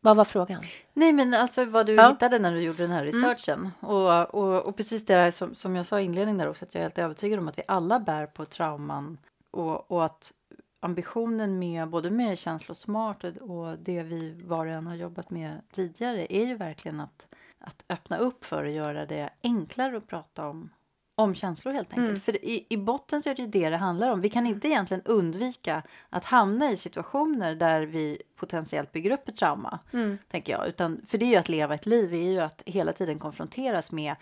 Vad 0.00 0.16
var 0.16 0.24
frågan? 0.24 0.62
Nej, 0.92 1.12
men 1.12 1.34
alltså 1.34 1.64
vad 1.64 1.86
du 1.86 1.94
ja. 1.94 2.08
hittade 2.08 2.38
när 2.38 2.52
du 2.52 2.62
gjorde 2.62 2.82
den 2.82 2.90
här 2.90 3.02
mm. 3.02 3.12
researchen. 3.14 3.58
Mm. 3.58 3.72
Och, 3.80 4.34
och, 4.34 4.66
och, 4.66 4.76
precis 4.76 5.04
det 5.04 5.14
där 5.14 5.30
som, 5.30 5.54
som 5.54 5.76
jag 5.76 5.86
sa 5.86 6.00
i 6.00 6.04
inledningen 6.04 6.38
där 6.38 6.48
också, 6.48 6.64
att 6.64 6.74
jag 6.74 6.80
är 6.80 6.84
helt 6.84 6.98
övertygad 6.98 7.38
om 7.38 7.48
att 7.48 7.58
vi 7.58 7.62
alla 7.68 8.00
bär 8.00 8.26
på 8.26 8.44
trauman 8.44 9.18
och, 9.50 9.90
och 9.90 10.04
att 10.04 10.32
ambitionen 10.80 11.58
med 11.58 11.88
både 11.88 12.10
med 12.10 12.38
känslosmart 12.38 13.24
och, 13.24 13.36
och 13.36 13.78
det 13.78 14.02
vi 14.02 14.42
var 14.44 14.66
och 14.66 14.72
en 14.72 14.86
har 14.86 14.94
jobbat 14.94 15.30
med 15.30 15.60
tidigare 15.70 16.34
är 16.34 16.46
ju 16.46 16.54
verkligen 16.54 17.00
att, 17.00 17.26
att 17.58 17.84
öppna 17.88 18.18
upp 18.18 18.44
för 18.44 18.64
att 18.64 18.72
göra 18.72 19.06
det 19.06 19.30
enklare 19.42 19.96
att 19.96 20.06
prata 20.06 20.46
om 20.46 20.70
om 21.14 21.34
känslor 21.34 21.72
helt 21.72 21.92
enkelt. 21.92 22.08
Mm. 22.08 22.20
För 22.20 22.44
i, 22.44 22.66
i 22.68 22.76
botten 22.76 23.22
så 23.22 23.30
är 23.30 23.34
det 23.34 23.46
det 23.46 23.70
det 23.70 23.76
handlar 23.76 24.08
om. 24.08 24.20
Vi 24.20 24.30
kan 24.30 24.46
inte 24.46 24.68
egentligen 24.68 25.02
undvika 25.04 25.82
att 26.10 26.24
hamna 26.24 26.70
i 26.70 26.76
situationer 26.76 27.54
där 27.54 27.86
vi 27.86 28.22
potentiellt 28.36 28.92
bygger 28.92 29.10
upp 29.10 29.28
ett 29.28 29.36
trauma, 29.36 29.78
mm. 29.92 30.18
tänker 30.28 30.52
jag. 30.52 30.68
Utan, 30.68 31.00
för 31.06 31.18
det 31.18 31.24
är 31.24 31.30
ju 31.30 31.36
att 31.36 31.48
leva 31.48 31.74
ett 31.74 31.86
liv, 31.86 32.14
är 32.14 32.30
ju 32.30 32.40
att 32.40 32.62
hela 32.66 32.92
tiden 32.92 33.18
konfronteras 33.18 33.92
med 33.92 34.16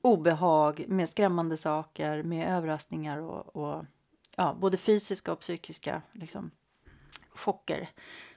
obehag, 0.00 0.84
med 0.88 1.08
skrämmande 1.08 1.56
saker, 1.56 2.22
med 2.22 2.56
överraskningar 2.56 3.18
och, 3.18 3.56
och 3.56 3.84
ja, 4.36 4.56
både 4.60 4.76
fysiska 4.76 5.32
och 5.32 5.40
psykiska 5.40 6.02
liksom, 6.12 6.50
chocker. 7.34 7.88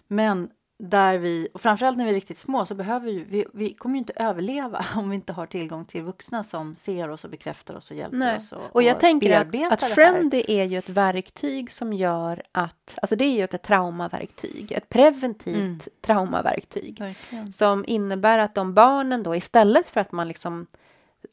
Men 0.07 0.49
där 0.83 1.17
vi, 1.17 1.47
och 1.53 1.61
framförallt 1.61 1.97
när 1.97 2.05
vi 2.05 2.11
är 2.11 2.15
riktigt 2.15 2.37
små, 2.37 2.65
så 2.65 2.75
behöver 2.75 3.05
vi, 3.05 3.23
vi, 3.23 3.45
vi 3.53 3.73
kommer 3.73 3.95
ju 3.95 3.99
inte 3.99 4.13
överleva 4.15 4.85
om 4.95 5.09
vi 5.09 5.15
inte 5.15 5.33
har 5.33 5.45
tillgång 5.45 5.85
till 5.85 6.03
vuxna 6.03 6.43
som 6.43 6.75
ser 6.75 7.09
oss 7.09 7.23
och 7.23 7.29
bekräftar 7.29 7.75
oss 7.75 7.91
och 7.91 7.97
hjälper 7.97 8.17
Nej. 8.17 8.37
oss. 8.37 8.51
Och, 8.51 8.75
och 8.75 8.83
jag 8.83 8.95
och 8.95 9.01
tänker 9.01 9.35
att, 9.35 9.73
att 9.73 9.91
Friendly 9.91 10.43
är 10.47 10.63
ju 10.63 10.77
ett 10.77 10.89
verktyg 10.89 11.71
som 11.71 11.93
gör 11.93 12.43
att, 12.51 12.97
alltså 13.01 13.15
det 13.15 13.25
är 13.25 13.37
ju 13.37 13.43
ett, 13.43 13.61
traumaverktyg, 13.61 14.71
ett 14.71 14.89
preventivt 14.89 15.55
mm. 15.55 15.79
traumaverktyg. 16.01 16.99
Verkligen. 16.99 17.53
Som 17.53 17.85
innebär 17.87 18.39
att 18.39 18.55
de 18.55 18.73
barnen 18.73 19.23
då 19.23 19.35
istället 19.35 19.89
för 19.89 20.01
att 20.01 20.11
man 20.11 20.27
liksom 20.27 20.67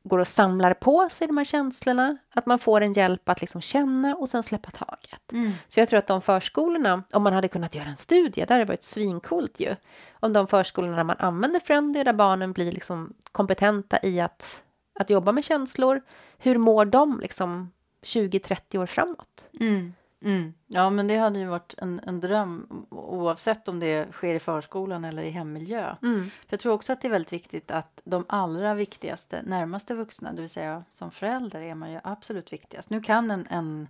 går 0.05 0.19
och 0.19 0.29
samlar 0.29 0.75
på 0.75 1.09
sig 1.11 1.27
de 1.27 1.37
här 1.37 1.45
känslorna, 1.45 2.17
att 2.35 2.47
man 2.47 2.59
får 2.59 2.81
en 2.81 2.93
hjälp 2.93 3.29
att 3.29 3.41
liksom 3.41 3.61
känna 3.61 4.15
och 4.15 4.29
sen 4.29 4.43
släppa 4.43 4.71
taget. 4.71 5.33
Mm. 5.33 5.53
Så 5.69 5.81
jag 5.81 5.89
tror 5.89 5.99
att 5.99 6.07
de 6.07 6.23
förskolorna, 6.23 7.03
om 7.13 7.23
man 7.23 7.33
hade 7.33 7.49
kunnat 7.49 7.75
göra 7.75 7.89
en 7.89 7.97
studie, 7.97 8.41
där 8.41 8.55
hade 8.55 8.65
det 8.65 8.69
varit 8.69 8.83
svinkult 8.83 9.61
ju, 9.61 9.77
om 10.21 10.33
de 10.33 10.47
förskolorna 10.47 10.97
där 10.97 11.05
man 11.05 11.17
använder 11.19 11.61
Friendly, 11.61 12.05
där 12.05 12.13
barnen 12.13 12.53
blir 12.53 12.73
liksom 12.73 13.15
kompetenta 13.33 13.99
i 14.03 14.21
att, 14.21 14.63
att 15.01 15.11
jobba 15.11 15.33
med 15.33 15.45
känslor, 15.45 16.03
hur 16.39 16.59
mår 16.59 16.85
de 16.85 17.21
liksom 17.21 17.73
20-30 18.03 18.79
år 18.79 18.87
framåt? 18.87 19.49
Mm. 19.61 19.95
Mm. 20.27 20.55
Ja, 20.67 20.91
men 20.91 21.07
det 21.07 21.17
hade 21.17 21.39
ju 21.39 21.47
varit 21.47 21.75
en, 21.79 22.01
en 22.07 22.21
dröm 22.21 22.87
oavsett 22.91 23.69
om 23.69 23.81
det 23.81 24.13
sker 24.13 24.35
i 24.35 24.39
förskolan 24.39 25.05
eller 25.05 25.23
i 25.23 25.31
hemmiljö. 25.31 25.97
Mm. 26.03 26.31
För 26.31 26.47
jag 26.49 26.61
tror 26.61 26.73
också 26.73 26.93
att 26.93 27.01
det 27.01 27.09
är 27.09 27.13
väldigt 27.13 27.33
viktigt 27.33 27.71
att 27.71 28.01
de 28.05 28.25
allra 28.29 28.75
viktigaste, 28.75 29.43
närmaste 29.43 29.95
vuxna, 29.95 30.33
det 30.33 30.41
vill 30.41 30.51
säga 30.51 30.85
som 30.93 31.11
förälder 31.11 31.61
är 31.61 31.75
man 31.75 31.93
ju 31.93 32.01
absolut 32.05 32.53
viktigast. 32.53 32.91
Nu 32.91 33.03
kan 33.03 33.31
en, 33.31 33.47
en 33.51 33.89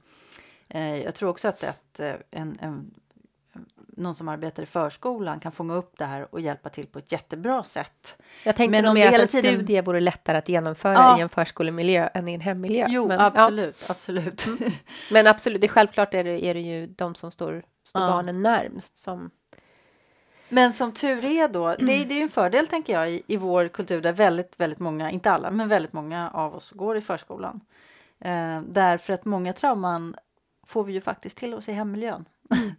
eh, 0.68 1.02
jag 1.02 1.14
tror 1.14 1.28
också 1.30 1.48
att 1.48 1.62
ett, 1.62 2.00
eh, 2.00 2.14
en, 2.30 2.56
en 2.60 2.90
någon 3.96 4.14
som 4.14 4.28
arbetar 4.28 4.62
i 4.62 4.66
förskolan 4.66 5.40
kan 5.40 5.52
fånga 5.52 5.74
upp 5.74 5.98
det 5.98 6.04
här 6.04 6.34
och 6.34 6.40
hjälpa 6.40 6.68
till 6.68 6.86
på 6.86 6.98
ett 6.98 7.12
jättebra 7.12 7.64
sätt. 7.64 8.16
Jag 8.44 8.56
tänkte 8.56 8.70
men 8.70 8.86
om 8.86 8.94
mer 8.94 9.06
att 9.06 9.20
en 9.20 9.26
tiden... 9.26 9.54
studie 9.54 9.80
vore 9.80 10.00
lättare 10.00 10.38
att 10.38 10.48
genomföra 10.48 10.94
ja. 10.94 11.18
i 11.18 11.20
en 11.20 11.28
förskolemiljö 11.28 12.08
än 12.14 12.28
i 12.28 12.34
en 12.34 12.40
hemmiljö. 12.40 12.86
Jo, 12.88 13.08
men, 13.08 13.20
absolut, 13.20 13.84
ja. 13.88 13.94
absolut. 13.94 14.46
Mm. 14.46 14.72
Men 15.10 15.26
absolut, 15.26 15.60
det 15.60 15.66
är 15.66 15.68
självklart 15.68 16.14
är 16.14 16.24
det, 16.24 16.44
är 16.44 16.54
det 16.54 16.60
ju 16.60 16.86
de 16.86 17.14
som 17.14 17.30
står, 17.30 17.62
står 17.84 18.02
ja. 18.02 18.08
barnen 18.08 18.42
närmst 18.42 18.98
som 18.98 19.30
men 20.48 20.72
som 20.72 20.92
tur 20.92 21.24
är 21.24 21.48
då, 21.48 21.74
det, 21.78 21.92
är, 21.92 22.04
det 22.08 22.18
är 22.18 22.22
en 22.22 22.28
fördel 22.28 22.66
tänker 22.66 22.92
jag 22.92 23.10
i, 23.10 23.22
i 23.26 23.36
vår 23.36 23.68
kultur 23.68 24.00
där 24.00 24.12
väldigt, 24.12 24.60
väldigt 24.60 24.78
många, 24.78 25.10
inte 25.10 25.30
alla, 25.30 25.50
men 25.50 25.68
väldigt 25.68 25.92
många 25.92 26.30
av 26.30 26.54
oss 26.54 26.70
går 26.70 26.96
i 26.96 27.00
förskolan. 27.00 27.60
Eh, 28.20 28.60
därför 28.60 29.12
att 29.12 29.24
många 29.24 29.52
trauman 29.52 30.16
får 30.66 30.84
vi 30.84 30.92
ju 30.92 31.00
faktiskt 31.00 31.38
till 31.38 31.54
oss 31.54 31.68
i 31.68 31.72
hemmiljön. 31.72 32.24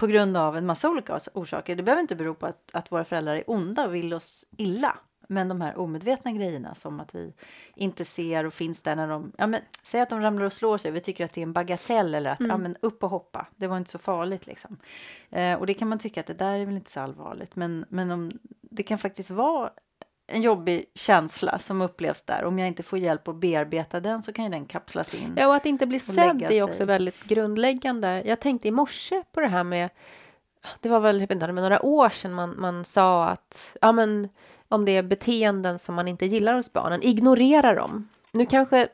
På 0.00 0.06
grund 0.06 0.36
av 0.36 0.56
en 0.56 0.66
massa 0.66 0.90
olika 0.90 1.20
orsaker. 1.34 1.76
Det 1.76 1.82
behöver 1.82 2.00
inte 2.00 2.16
bero 2.16 2.34
på 2.34 2.46
att, 2.46 2.70
att 2.72 2.92
våra 2.92 3.04
föräldrar 3.04 3.36
är 3.36 3.50
onda 3.50 3.86
och 3.86 3.94
vill 3.94 4.14
oss 4.14 4.44
illa. 4.56 4.96
Men 5.28 5.48
de 5.48 5.60
här 5.60 5.78
omedvetna 5.78 6.32
grejerna 6.32 6.74
som 6.74 7.00
att 7.00 7.14
vi 7.14 7.32
inte 7.74 8.04
ser 8.04 8.46
och 8.46 8.54
finns 8.54 8.82
där 8.82 8.96
när 8.96 9.08
de, 9.08 9.32
ja 9.38 9.46
men 9.46 9.60
säg 9.82 10.00
att 10.00 10.10
de 10.10 10.20
ramlar 10.20 10.44
och 10.44 10.52
slår 10.52 10.78
sig, 10.78 10.90
vi 10.90 11.00
tycker 11.00 11.24
att 11.24 11.32
det 11.32 11.40
är 11.40 11.42
en 11.42 11.52
bagatell 11.52 12.14
eller 12.14 12.30
att, 12.30 12.40
mm. 12.40 12.50
ja 12.50 12.56
men 12.56 12.76
upp 12.80 13.04
och 13.04 13.10
hoppa, 13.10 13.46
det 13.56 13.66
var 13.66 13.76
inte 13.76 13.90
så 13.90 13.98
farligt 13.98 14.46
liksom. 14.46 14.76
Eh, 15.30 15.54
och 15.54 15.66
det 15.66 15.74
kan 15.74 15.88
man 15.88 15.98
tycka 15.98 16.20
att 16.20 16.26
det 16.26 16.34
där 16.34 16.58
är 16.58 16.66
väl 16.66 16.74
inte 16.74 16.90
så 16.90 17.00
allvarligt, 17.00 17.56
men, 17.56 17.84
men 17.88 18.10
om, 18.10 18.32
det 18.60 18.82
kan 18.82 18.98
faktiskt 18.98 19.30
vara 19.30 19.70
en 20.30 20.42
jobbig 20.42 20.84
känsla 20.94 21.58
som 21.58 21.82
upplevs 21.82 22.22
där. 22.22 22.44
Om 22.44 22.58
jag 22.58 22.68
inte 22.68 22.82
får 22.82 22.98
hjälp 22.98 23.28
att 23.28 23.36
bearbeta 23.36 24.00
den 24.00 24.22
så 24.22 24.32
kan 24.32 24.44
ju 24.44 24.50
den 24.50 24.66
kapslas 24.66 25.14
in. 25.14 25.34
Ja, 25.36 25.46
och 25.46 25.54
att 25.54 25.66
inte 25.66 25.86
bli 25.86 26.00
sedd 26.00 26.42
är 26.42 26.62
också 26.62 26.84
väldigt 26.84 27.24
grundläggande. 27.24 28.22
Jag 28.26 28.40
tänkte 28.40 28.68
i 28.68 28.70
morse 28.70 29.22
på 29.32 29.40
det 29.40 29.48
här 29.48 29.64
med, 29.64 29.90
det 30.80 30.88
var 30.88 31.00
väl 31.00 31.22
inte, 31.22 31.34
med 31.34 31.54
några 31.54 31.82
år 31.82 32.08
sedan 32.08 32.32
man, 32.32 32.54
man 32.58 32.84
sa 32.84 33.28
att, 33.28 33.76
ja 33.80 33.92
men 33.92 34.28
om 34.68 34.84
det 34.84 34.96
är 34.96 35.02
beteenden 35.02 35.78
som 35.78 35.94
man 35.94 36.08
inte 36.08 36.26
gillar 36.26 36.54
hos 36.54 36.72
barnen, 36.72 37.00
ignorera 37.02 37.74
dem. 37.74 38.08
Nu 38.32 38.46
kanske 38.46 38.88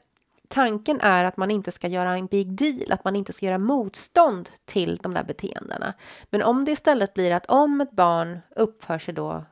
tanken 0.49 1.01
är 1.01 1.25
att 1.25 1.37
man 1.37 1.51
inte 1.51 1.73
ska 1.73 1.89
göra 1.89 2.17
en 2.17 2.27
big 2.27 2.53
deal, 2.53 2.93
att 2.93 3.05
man 3.05 3.17
inte 3.17 3.33
ska 3.33 3.47
göra 3.47 3.59
motstånd 3.59 4.51
till 4.65 4.97
de 4.97 5.15
där 5.15 5.25
beteendena. 5.25 5.95
Men 6.31 6.43
om 6.43 6.65
det 6.65 6.73
istället 6.73 7.15
blir 7.15 7.33
att 7.33 7.47
om 7.47 7.81
ett 7.81 7.93
barn 7.93 8.39
uppför 8.57 8.99
sig 8.99 9.15
då 9.15 9.45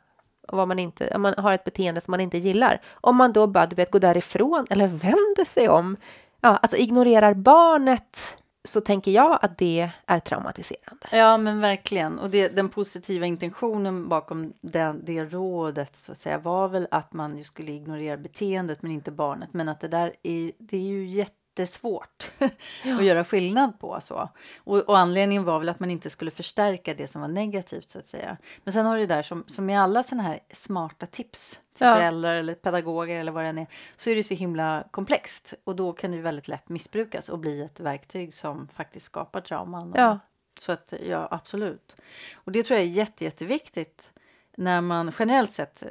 vad 0.48 0.68
man 0.68 0.78
inte, 0.78 1.12
om 1.14 1.22
man 1.22 1.34
har 1.38 1.52
ett 1.52 1.64
beteende 1.64 2.00
som 2.00 2.10
man 2.10 2.20
inte 2.20 2.38
gillar, 2.38 2.80
om 2.92 3.16
man 3.16 3.32
då 3.32 3.46
bara 3.46 3.66
du 3.66 3.76
vet, 3.76 3.90
går 3.90 4.00
därifrån 4.00 4.66
eller 4.70 4.86
vänder 4.86 5.44
sig 5.44 5.68
om, 5.68 5.96
ja, 6.40 6.56
alltså 6.56 6.76
ignorerar 6.76 7.34
barnet 7.34 8.36
så 8.64 8.80
tänker 8.80 9.10
jag 9.10 9.38
att 9.42 9.58
det 9.58 9.90
är 10.06 10.20
traumatiserande. 10.20 11.06
Ja, 11.12 11.36
men 11.36 11.60
verkligen. 11.60 12.18
Och 12.18 12.30
det, 12.30 12.48
den 12.48 12.68
positiva 12.68 13.26
intentionen 13.26 14.08
bakom 14.08 14.52
det, 14.60 14.94
det 15.02 15.24
rådet 15.24 15.96
så 15.96 16.12
att 16.12 16.18
säga, 16.18 16.38
var 16.38 16.68
väl 16.68 16.88
att 16.90 17.12
man 17.12 17.38
ju 17.38 17.44
skulle 17.44 17.72
ignorera 17.72 18.16
beteendet 18.16 18.82
men 18.82 18.92
inte 18.92 19.10
barnet. 19.10 19.52
Men 19.52 19.68
att 19.68 19.80
det 19.80 19.88
där 19.88 20.14
är, 20.22 20.52
det 20.58 20.76
är 20.76 20.80
ju 20.80 21.06
jätte 21.06 21.32
jättesvårt 21.54 22.30
ja. 22.84 22.96
att 22.96 23.04
göra 23.04 23.24
skillnad 23.24 23.80
på. 23.80 24.00
Så. 24.00 24.28
Och, 24.56 24.78
och, 24.78 24.98
anledningen 24.98 25.44
var 25.44 25.58
väl 25.58 25.68
att 25.68 25.80
man 25.80 25.90
inte 25.90 26.10
skulle 26.10 26.30
förstärka 26.30 26.94
det 26.94 27.08
som 27.08 27.20
var 27.20 27.28
negativt 27.28 27.90
så 27.90 27.98
att 27.98 28.06
säga. 28.06 28.36
Men 28.64 28.72
sen 28.72 28.86
har 28.86 28.98
det 28.98 29.06
där 29.06 29.22
som, 29.22 29.44
som 29.46 29.70
i 29.70 29.76
alla 29.76 30.02
sådana 30.02 30.28
här 30.28 30.40
smarta 30.52 31.06
tips 31.06 31.60
till 31.74 31.86
ja. 31.86 31.94
föräldrar 31.94 32.36
eller 32.36 32.54
pedagoger 32.54 33.20
eller 33.20 33.32
vad 33.32 33.44
det 33.44 33.60
är, 33.60 33.66
så 33.96 34.10
är 34.10 34.16
det 34.16 34.24
så 34.24 34.34
himla 34.34 34.84
komplext 34.90 35.54
och 35.64 35.76
då 35.76 35.92
kan 35.92 36.10
det 36.10 36.20
väldigt 36.20 36.48
lätt 36.48 36.68
missbrukas 36.68 37.28
och 37.28 37.38
bli 37.38 37.62
ett 37.62 37.80
verktyg 37.80 38.34
som 38.34 38.68
faktiskt 38.68 39.06
skapar 39.06 39.40
trauman. 39.40 39.92
Och, 39.92 39.98
ja. 39.98 40.18
Så 40.60 40.72
att 40.72 40.94
ja, 41.06 41.28
absolut. 41.30 41.96
Och 42.34 42.52
det 42.52 42.62
tror 42.62 42.78
jag 42.78 42.86
är 42.86 42.90
jätte, 42.90 43.24
jätteviktigt 43.24 44.12
när 44.56 44.80
man 44.80 45.12
generellt 45.18 45.52
sett 45.52 45.82
eh, 45.82 45.88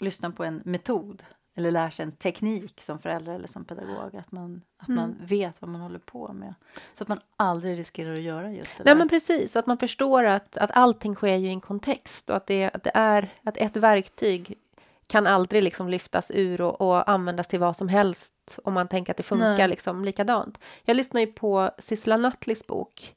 lyssnar 0.00 0.30
på 0.30 0.44
en 0.44 0.62
metod 0.64 1.22
eller 1.56 1.70
lär 1.70 1.90
sig 1.90 2.02
en 2.02 2.12
teknik 2.12 2.80
som 2.80 2.98
förälder 2.98 3.34
eller 3.34 3.48
som 3.48 3.64
pedagog. 3.64 4.16
Att 4.16 4.32
man, 4.32 4.62
att 4.78 4.88
mm. 4.88 5.00
man 5.00 5.16
vet 5.20 5.62
vad 5.62 5.70
man 5.70 5.80
håller 5.80 5.98
på 5.98 6.32
med. 6.32 6.54
Så 6.94 7.04
att 7.04 7.08
man 7.08 7.20
aldrig 7.36 7.78
riskerar 7.78 8.12
att 8.12 8.20
göra 8.20 8.52
just 8.52 8.76
det 8.76 8.84
Nej, 8.84 8.94
där. 8.94 8.98
men 8.98 9.08
precis, 9.08 9.56
att 9.56 9.66
man 9.66 9.78
förstår 9.78 10.24
att, 10.24 10.56
att 10.56 10.70
allting 10.74 11.14
sker 11.14 11.36
ju 11.36 11.48
i 11.48 11.50
en 11.50 11.60
kontext 11.60 12.30
och 12.30 12.36
att 12.36 12.46
det, 12.46 12.70
att 12.74 12.84
det 12.84 12.92
är 12.94 13.32
att 13.42 13.56
ett 13.56 13.76
verktyg 13.76 14.58
kan 15.06 15.26
aldrig 15.26 15.62
liksom 15.62 15.88
lyftas 15.88 16.30
ur 16.34 16.60
och, 16.60 16.80
och 16.80 17.10
användas 17.10 17.48
till 17.48 17.60
vad 17.60 17.76
som 17.76 17.88
helst 17.88 18.58
om 18.64 18.74
man 18.74 18.88
tänker 18.88 19.12
att 19.12 19.16
det 19.16 19.22
funkar 19.22 19.68
liksom 19.68 20.04
likadant. 20.04 20.58
Jag 20.84 20.96
lyssnar 20.96 21.20
ju 21.20 21.26
på 21.26 21.70
Sissela 21.78 22.16
Nattlis 22.16 22.66
bok 22.66 23.14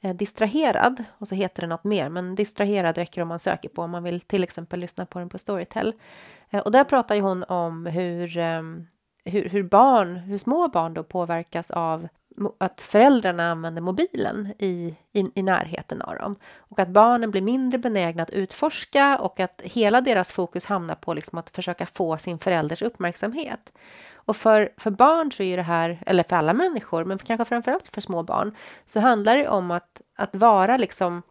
Eh, 0.00 0.14
distraherad 0.14 1.04
och 1.18 1.28
så 1.28 1.34
heter 1.34 1.60
det 1.60 1.66
något 1.66 1.84
mer, 1.84 2.08
men 2.08 2.34
Distraherad 2.34 2.98
räcker 2.98 3.22
om 3.22 3.28
man 3.28 3.40
söker 3.40 3.68
på 3.68 3.82
om 3.82 3.90
man 3.90 4.02
vill 4.02 4.20
till 4.20 4.44
exempel 4.44 4.80
lyssna 4.80 5.06
på 5.06 5.18
den 5.18 5.28
på 5.28 5.38
Storytel. 5.38 5.94
Eh, 6.50 6.60
och 6.60 6.72
där 6.72 6.84
pratar 6.84 7.14
ju 7.14 7.20
hon 7.20 7.44
om 7.44 7.86
hur, 7.86 8.38
ehm, 8.38 8.86
hur, 9.24 9.48
hur 9.48 9.62
barn, 9.62 10.16
hur 10.16 10.38
små 10.38 10.68
barn 10.68 10.94
då 10.94 11.02
påverkas 11.02 11.70
av 11.70 12.08
att 12.58 12.80
föräldrarna 12.80 13.50
använder 13.50 13.82
mobilen 13.82 14.52
i, 14.58 14.96
i, 15.12 15.30
i 15.34 15.42
närheten 15.42 16.02
av 16.02 16.14
dem. 16.14 16.36
Och 16.56 16.78
att 16.78 16.88
barnen 16.88 17.30
blir 17.30 17.42
mindre 17.42 17.78
benägna 17.78 18.22
att 18.22 18.30
utforska 18.30 19.18
och 19.18 19.40
att 19.40 19.62
hela 19.64 20.00
deras 20.00 20.32
fokus 20.32 20.66
hamnar 20.66 20.94
på 20.94 21.14
liksom 21.14 21.38
att 21.38 21.50
försöka 21.50 21.86
få 21.86 22.18
sin 22.18 22.38
förälders 22.38 22.82
uppmärksamhet. 22.82 23.72
Och 24.26 24.36
för, 24.36 24.72
för 24.76 24.90
barn 24.90 25.32
så 25.32 25.42
är 25.42 25.56
det 25.56 25.62
här, 25.62 26.02
eller 26.06 26.22
för 26.22 26.36
alla 26.36 26.52
människor, 26.52 27.04
men 27.04 27.18
kanske 27.18 27.44
framförallt 27.44 27.88
för 27.88 28.00
små 28.00 28.22
barn, 28.22 28.56
så 28.86 29.00
handlar 29.00 29.36
det 29.36 29.48
om 29.48 29.70
att, 29.70 30.00
att 30.16 30.36
vara 30.36 30.76
liksom 30.76 31.22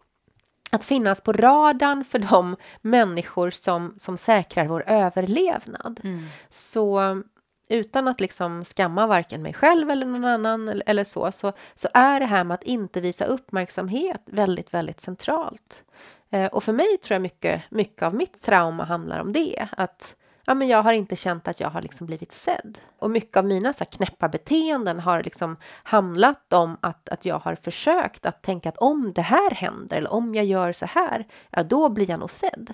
att 0.72 0.84
finnas 0.84 1.22
på 1.22 1.34
radarn 1.34 2.04
för 2.04 2.20
de 2.20 2.56
människor 2.82 3.50
som, 3.50 3.96
som 3.98 4.18
säkrar 4.18 4.68
vår 4.68 4.84
överlevnad. 4.88 6.00
Mm. 6.04 6.26
Så 6.50 7.22
utan 7.70 8.08
att 8.08 8.22
liksom 8.22 8.66
skamma 8.66 9.08
varken 9.08 9.42
mig 9.42 9.54
själv 9.54 9.90
eller 9.90 10.06
någon 10.06 10.26
annan 10.26 10.70
eller, 10.70 10.84
eller, 10.86 11.04
så, 11.04 11.32
så, 11.32 11.54
så 11.76 11.88
är 11.94 12.20
det 12.20 12.26
här 12.26 12.44
med 12.44 12.56
att 12.56 12.64
inte 12.64 13.02
visa 13.02 13.26
uppmärksamhet 13.26 14.22
väldigt, 14.26 14.74
väldigt 14.74 15.00
centralt. 15.00 15.84
Eh, 16.30 16.46
och 16.46 16.64
för 16.64 16.74
mig 16.74 16.98
tror 16.98 17.16
jag 17.16 17.22
mycket, 17.22 17.64
mycket 17.70 18.04
av 18.04 18.16
mitt 18.16 18.42
trauma 18.42 18.86
handlar 18.86 19.20
om 19.20 19.34
det. 19.34 19.68
Att 19.72 20.16
ja, 20.46 20.54
men 20.54 20.68
jag 20.68 20.84
har 20.84 20.94
inte 20.94 21.16
känt 21.16 21.48
att 21.48 21.60
jag 21.60 21.70
har 21.70 21.82
liksom 21.82 22.08
blivit 22.08 22.32
sedd. 22.32 22.78
Och 23.00 23.12
mycket 23.12 23.38
av 23.38 23.46
mina 23.46 23.74
så 23.74 23.84
här, 23.84 23.92
knäppa 23.92 24.30
beteenden 24.30 25.00
har 25.00 25.24
liksom 25.24 25.58
handlat 25.84 26.54
om 26.54 26.78
att, 26.82 27.10
att 27.10 27.26
jag 27.26 27.40
har 27.40 27.56
försökt 27.56 28.26
att 28.26 28.42
tänka 28.42 28.70
att 28.70 28.78
om 28.78 29.14
det 29.14 29.22
här 29.22 29.52
händer 29.52 29.98
eller 29.98 30.14
om 30.14 30.36
jag 30.36 30.46
gör 30.46 30.74
så 30.74 30.86
här, 30.86 31.28
ja 31.50 31.64
då 31.64 31.90
blir 31.90 32.10
jag 32.10 32.20
nog 32.20 32.32
sedd. 32.32 32.74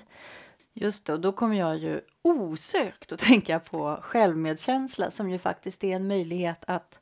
Just 0.74 1.06
det, 1.06 1.12
och 1.12 1.20
då 1.20 1.32
kommer 1.32 1.56
jag 1.56 1.78
ju 1.78 2.00
osökt 2.22 3.12
att 3.12 3.20
tänka 3.20 3.60
på 3.60 3.98
självmedkänsla 4.02 5.10
som 5.10 5.30
ju 5.30 5.38
faktiskt 5.38 5.84
är 5.84 5.96
en 5.96 6.08
möjlighet 6.08 6.64
att, 6.66 7.00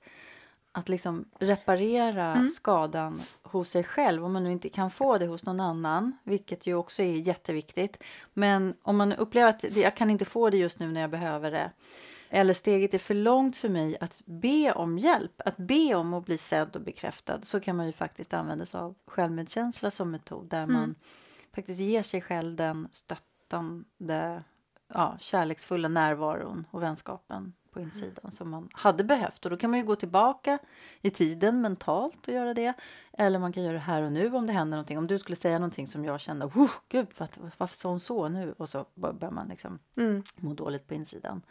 att 0.72 0.88
liksom 0.88 1.24
reparera 1.38 2.34
mm. 2.34 2.50
skadan 2.50 3.20
hos 3.42 3.70
sig 3.70 3.84
själv 3.84 4.24
om 4.24 4.32
man 4.32 4.44
nu 4.44 4.52
inte 4.52 4.68
kan 4.68 4.90
få 4.90 5.18
det 5.18 5.26
hos 5.26 5.44
någon 5.44 5.60
annan, 5.60 6.18
vilket 6.24 6.66
ju 6.66 6.74
också 6.74 7.02
är 7.02 7.14
jätteviktigt. 7.14 8.02
Men 8.34 8.74
om 8.82 8.96
man 8.96 9.12
upplever 9.12 9.48
att 9.48 9.76
jag 9.76 9.96
kan 9.96 10.10
inte 10.10 10.24
få 10.24 10.50
det 10.50 10.56
just 10.56 10.78
nu 10.78 10.92
när 10.92 11.00
jag 11.00 11.10
behöver 11.10 11.50
det 11.50 11.70
eller 12.32 12.54
steget 12.54 12.94
är 12.94 12.98
för 12.98 13.14
långt 13.14 13.56
för 13.56 13.68
mig 13.68 13.96
att 14.00 14.22
be 14.24 14.72
om 14.72 14.98
hjälp, 14.98 15.40
att 15.44 15.56
be 15.56 15.94
om 15.94 16.14
att 16.14 16.24
bli 16.24 16.38
sedd 16.38 16.76
och 16.76 16.82
bekräftad 16.82 17.42
så 17.42 17.60
kan 17.60 17.76
man 17.76 17.86
ju 17.86 17.92
faktiskt 17.92 18.34
använda 18.34 18.66
sig 18.66 18.80
av 18.80 18.94
självmedkänsla 19.06 19.90
som 19.90 20.10
metod 20.10 20.46
där 20.48 20.62
mm. 20.62 20.72
man 20.74 20.94
faktiskt 21.54 21.80
ger 21.80 22.02
sig 22.02 22.20
själv 22.20 22.56
den 22.56 22.88
stöttande, 22.92 24.44
ja, 24.94 25.16
kärleksfulla 25.20 25.88
närvaron 25.88 26.66
och 26.70 26.82
vänskapen 26.82 27.52
på 27.72 27.80
insidan 27.80 28.14
mm. 28.22 28.30
som 28.30 28.50
man 28.50 28.68
hade 28.72 29.04
behövt. 29.04 29.44
Och 29.44 29.50
då 29.50 29.56
kan 29.56 29.70
man 29.70 29.78
ju 29.78 29.86
gå 29.86 29.96
tillbaka 29.96 30.58
i 31.02 31.10
tiden 31.10 31.60
mentalt 31.60 32.28
och 32.28 32.34
göra 32.34 32.54
det. 32.54 32.72
Eller 33.12 33.38
man 33.38 33.52
kan 33.52 33.62
göra 33.62 33.72
det 33.72 33.78
här 33.78 34.02
och 34.02 34.12
nu 34.12 34.34
om 34.34 34.46
det 34.46 34.52
händer 34.52 34.76
någonting. 34.76 34.98
Om 34.98 35.06
du 35.06 35.18
skulle 35.18 35.36
säga 35.36 35.58
någonting 35.58 35.86
som 35.86 36.04
jag 36.04 36.20
kände, 36.20 36.46
oh, 36.46 36.70
gud 36.88 37.06
varför, 37.18 37.50
varför 37.58 37.76
sa 37.76 37.88
hon 37.88 38.00
så 38.00 38.28
nu? 38.28 38.54
Och 38.58 38.68
så 38.68 38.86
börjar 38.94 39.30
man 39.30 39.48
liksom 39.48 39.78
mm. 39.96 40.22
må 40.36 40.54
dåligt 40.54 40.88
på 40.88 40.94
insidan. 40.94 41.42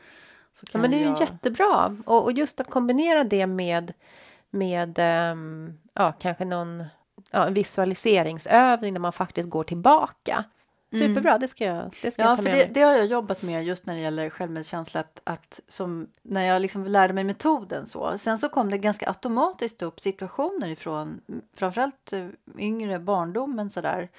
ja, 0.74 0.80
men 0.80 0.92
det 0.92 0.98
är 0.98 1.06
jag... 1.06 1.20
ju 1.20 1.26
jättebra. 1.26 1.98
Och, 2.06 2.24
och, 2.24 2.32
just 2.32 2.60
att 2.60 2.70
kombinera 2.70 3.24
det 3.24 3.48
med, 3.48 3.94
med 4.50 5.00
um, 5.32 5.80
ja, 5.94 6.12
kanske 6.20 6.46
någon 6.46 6.84
ja, 7.32 7.50
visualiseringsövning 7.50 8.94
där 8.94 9.02
man 9.02 9.14
faktiskt 9.14 9.50
går 9.50 9.64
tillbaka. 9.64 10.46
Superbra, 10.92 11.38
det 11.38 11.48
ska 11.48 11.66
jag, 11.66 11.96
det 12.02 12.12
ska 12.12 12.22
ja, 12.22 12.30
jag 12.30 12.38
ta 12.38 12.44
med 12.44 12.52
för 12.52 12.60
det, 12.60 12.74
det, 12.74 12.82
har 12.82 12.94
jag 12.94 13.06
jobbat 13.06 13.42
med 13.42 13.64
just 13.64 13.86
när 13.86 13.94
det 13.94 14.00
gäller 14.00 14.30
självmedkänsla. 14.30 15.00
Att, 15.00 15.22
att 15.24 15.60
som, 15.68 16.08
när 16.22 16.44
jag 16.44 16.62
liksom 16.62 16.86
lärde 16.88 17.14
mig 17.14 17.24
metoden 17.24 17.86
så. 17.86 18.18
Sen 18.18 18.38
så 18.38 18.50
kom 18.50 18.70
det 18.70 18.78
ganska 18.78 19.08
automatiskt 19.08 19.82
upp 19.82 20.00
situationer 20.00 20.70
ifrån 20.70 21.22
framförallt 21.56 22.14
eh, 22.14 22.28
yngre 22.58 23.00
barndomen 23.00 23.70
sådär. 23.70 24.10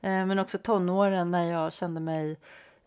Eh, 0.00 0.26
men 0.26 0.38
också 0.38 0.58
tonåren 0.58 1.30
när 1.30 1.44
jag 1.52 1.72
kände 1.72 2.00
mig 2.00 2.36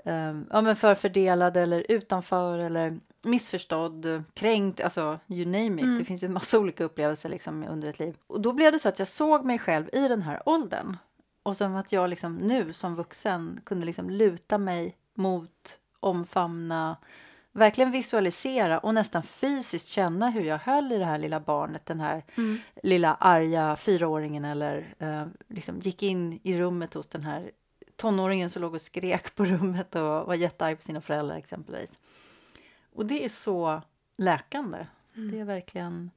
eh, 0.05 0.35
ja, 0.49 0.61
men 0.61 0.75
förfördelad 0.75 1.57
eller 1.57 1.85
utanför 1.89 2.57
eller 2.57 2.99
missförstådd, 3.21 4.23
kränkt, 4.33 4.81
alltså 4.81 5.19
you 5.27 5.45
name 5.45 5.81
it. 5.81 5.87
Mm. 5.87 5.97
Det 5.97 6.05
finns 6.05 6.23
ju 6.23 6.27
massa 6.27 6.59
olika 6.59 6.83
upplevelser 6.83 7.29
liksom 7.29 7.63
under 7.69 7.87
ett 7.87 7.99
liv. 7.99 8.15
Och 8.27 8.41
då 8.41 8.53
blev 8.53 8.71
det 8.71 8.79
så 8.79 8.89
att 8.89 8.99
jag 8.99 9.07
såg 9.07 9.45
mig 9.45 9.59
själv 9.59 9.89
i 9.93 10.07
den 10.07 10.21
här 10.21 10.41
åldern. 10.45 10.97
Och 11.49 11.57
som 11.57 11.75
att 11.75 11.91
jag 11.91 12.09
liksom 12.09 12.35
nu 12.35 12.73
som 12.73 12.95
vuxen 12.95 13.61
kunde 13.63 13.85
liksom 13.85 14.09
luta 14.09 14.57
mig 14.57 14.95
mot, 15.13 15.79
omfamna, 15.99 16.97
verkligen 17.51 17.91
visualisera 17.91 18.79
och 18.79 18.93
nästan 18.93 19.23
fysiskt 19.23 19.87
känna 19.87 20.29
hur 20.29 20.41
jag 20.41 20.57
höll 20.57 20.91
i 20.91 20.97
det 20.97 21.05
här 21.05 21.17
lilla 21.17 21.39
barnet, 21.39 21.85
den 21.85 21.99
här 21.99 22.23
mm. 22.35 22.59
lilla 22.83 23.13
arga 23.13 23.75
fyraåringen 23.75 24.45
eller 24.45 24.95
eh, 24.99 25.25
liksom 25.47 25.79
gick 25.79 26.03
in 26.03 26.39
i 26.43 26.59
rummet 26.59 26.93
hos 26.93 27.07
den 27.07 27.23
här 27.23 27.51
tonåringen 27.95 28.49
som 28.49 28.61
låg 28.61 28.73
och 28.73 28.81
skrek 28.81 29.35
på 29.35 29.45
rummet 29.45 29.95
och 29.95 30.01
var 30.01 30.35
jättearg 30.35 30.77
på 30.77 30.83
sina 30.83 31.01
föräldrar 31.01 31.35
exempelvis. 31.35 31.99
Och 32.93 33.05
det 33.05 33.25
är 33.25 33.29
så 33.29 33.81
läkande. 34.17 34.87
Mm. 35.15 35.31
Det 35.31 35.39
är 35.39 35.45
verkligen 35.45 36.11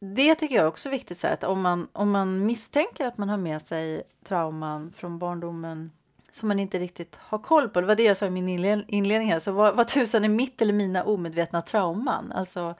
det 0.00 0.34
tycker 0.34 0.56
jag 0.56 0.68
också 0.68 0.88
är 0.88 0.90
viktigt, 0.90 1.18
så 1.18 1.26
att 1.26 1.44
om 1.44 1.60
man, 1.60 1.88
om 1.92 2.10
man 2.10 2.46
misstänker 2.46 3.06
att 3.06 3.18
man 3.18 3.28
har 3.28 3.36
med 3.36 3.62
sig 3.62 4.02
trauman 4.24 4.92
från 4.92 5.18
barndomen 5.18 5.90
som 6.36 6.48
man 6.48 6.58
inte 6.58 6.78
riktigt 6.78 7.18
har 7.20 7.38
koll 7.38 7.68
på. 7.68 7.80
Det 7.80 7.86
var 7.86 7.94
det 7.94 8.02
jag 8.02 8.16
sa 8.16 8.26
i 8.26 8.30
min 8.30 8.48
inledning 8.88 9.32
här. 9.32 9.38
Så 9.38 9.52
vad, 9.52 9.76
vad 9.76 9.88
tusan 9.88 10.24
är 10.24 10.28
mitt 10.28 10.62
eller 10.62 10.72
mina 10.72 11.04
omedvetna 11.04 11.62
trauman? 11.62 12.32
Alltså, 12.32 12.74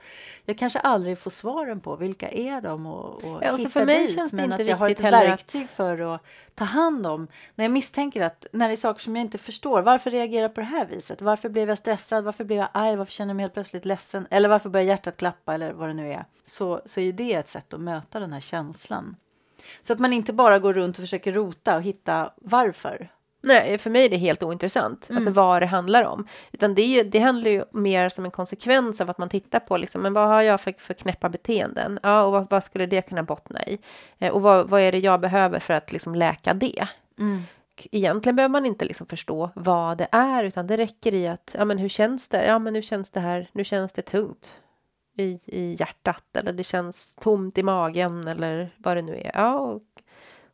jag 0.45 0.57
kanske 0.57 0.79
aldrig 0.79 1.19
får 1.19 1.31
svaren 1.31 1.79
på 1.79 1.95
vilka 1.95 2.29
är 2.29 2.61
de 2.61 2.85
och, 2.85 3.23
och 3.23 3.43
ja, 3.43 3.51
och 3.51 3.59
hitta 3.59 3.69
för 3.69 3.85
mig 3.85 4.07
dit. 4.07 4.15
Känns 4.15 4.31
det 4.31 4.37
men 4.37 4.51
inte 4.51 4.55
att 4.55 4.67
jag 4.67 4.77
har 4.77 4.89
ett 4.89 4.99
verktyg 4.99 5.63
att... 5.63 5.69
för 5.69 6.15
att 6.15 6.21
ta 6.55 6.65
hand 6.65 7.07
om. 7.07 7.27
När 7.55 7.65
jag 7.65 7.71
misstänker 7.71 8.21
att 8.21 8.45
när 8.51 8.67
det 8.67 8.73
är 8.73 8.75
saker 8.75 9.01
som 9.01 9.15
jag 9.15 9.25
inte 9.25 9.37
förstår. 9.37 9.81
Varför 9.81 10.11
reagerar 10.11 10.41
jag 10.41 10.55
på 10.55 10.61
det 10.61 10.67
här 10.67 10.85
viset? 10.85 11.21
Varför 11.21 11.49
blev 11.49 11.69
jag 11.69 11.77
stressad? 11.77 12.23
Varför 12.23 12.43
blev 12.43 12.59
jag 12.59 12.69
arg? 12.71 12.95
Varför 12.95 13.11
känner 13.11 13.29
jag 13.29 13.35
mig 13.35 13.43
helt 13.43 13.53
plötsligt 13.53 13.85
ledsen? 13.85 14.27
Eller 14.29 14.49
varför 14.49 14.69
börjar 14.69 14.85
hjärtat 14.87 15.17
klappa? 15.17 15.53
Eller 15.53 15.73
vad 15.73 15.89
det 15.89 15.93
nu 15.93 16.13
är. 16.13 16.25
Så, 16.43 16.81
så 16.85 16.99
är 16.99 17.11
det 17.11 17.33
ett 17.33 17.47
sätt 17.47 17.73
att 17.73 17.79
möta 17.79 18.19
den 18.19 18.33
här 18.33 18.39
känslan. 18.39 19.15
Så 19.81 19.93
att 19.93 19.99
man 19.99 20.13
inte 20.13 20.33
bara 20.33 20.59
går 20.59 20.73
runt 20.73 20.97
och 20.97 21.01
försöker 21.01 21.33
rota 21.33 21.75
och 21.75 21.81
hitta 21.81 22.33
varför. 22.35 23.09
Nej, 23.47 23.77
för 23.77 23.89
mig 23.89 24.05
är 24.05 24.09
det 24.09 24.17
helt 24.17 24.43
ointressant, 24.43 24.97
alltså 24.97 25.11
mm. 25.11 25.17
alltså 25.17 25.31
vad 25.31 25.61
det 25.61 25.65
handlar 25.65 26.03
om. 26.03 26.27
Utan 26.51 26.75
det, 26.75 27.03
det 27.03 27.19
handlar 27.19 27.51
ju 27.51 27.63
mer 27.71 28.09
som 28.09 28.25
en 28.25 28.31
konsekvens 28.31 29.01
av 29.01 29.09
att 29.09 29.17
man 29.17 29.29
tittar 29.29 29.59
på 29.59 29.77
liksom, 29.77 30.01
men 30.01 30.13
vad 30.13 30.27
har 30.27 30.41
jag 30.41 30.61
för, 30.61 30.73
för 30.77 30.93
knäppa 30.93 31.29
beteenden? 31.29 31.99
Ja, 32.03 32.23
och 32.23 32.31
vad, 32.31 32.49
vad 32.49 32.63
skulle 32.63 32.85
det 32.85 33.01
kunna 33.01 33.23
bottna 33.23 33.63
i? 33.63 33.79
Eh, 34.17 34.33
och 34.33 34.41
vad, 34.41 34.69
vad 34.69 34.81
är 34.81 34.91
det 34.91 34.99
jag 34.99 35.19
behöver 35.19 35.59
för 35.59 35.73
att 35.73 35.91
liksom 35.91 36.15
läka 36.15 36.53
det? 36.53 36.87
Mm. 37.19 37.43
Egentligen 37.91 38.35
behöver 38.35 38.51
man 38.51 38.65
inte 38.65 38.85
liksom 38.85 39.07
förstå 39.07 39.49
vad 39.55 39.97
det 39.97 40.07
är, 40.11 40.43
utan 40.43 40.67
det 40.67 40.77
räcker 40.77 41.13
i 41.13 41.27
att, 41.27 41.55
ja 41.57 41.65
men 41.65 41.77
hur 41.77 41.89
känns 41.89 42.29
det? 42.29 42.45
Ja 42.45 42.59
men 42.59 42.73
nu 42.73 42.81
känns 42.81 43.11
det 43.11 43.19
här, 43.19 43.49
nu 43.51 43.63
känns 43.63 43.93
det 43.93 44.01
tungt 44.01 44.53
i, 45.17 45.39
i 45.45 45.75
hjärtat 45.79 46.35
eller 46.35 46.53
det 46.53 46.63
känns 46.63 47.15
tomt 47.15 47.57
i 47.57 47.63
magen 47.63 48.27
eller 48.27 48.69
vad 48.77 48.97
det 48.97 49.01
nu 49.01 49.15
är. 49.15 49.31
Ja, 49.33 49.59
och, 49.59 49.81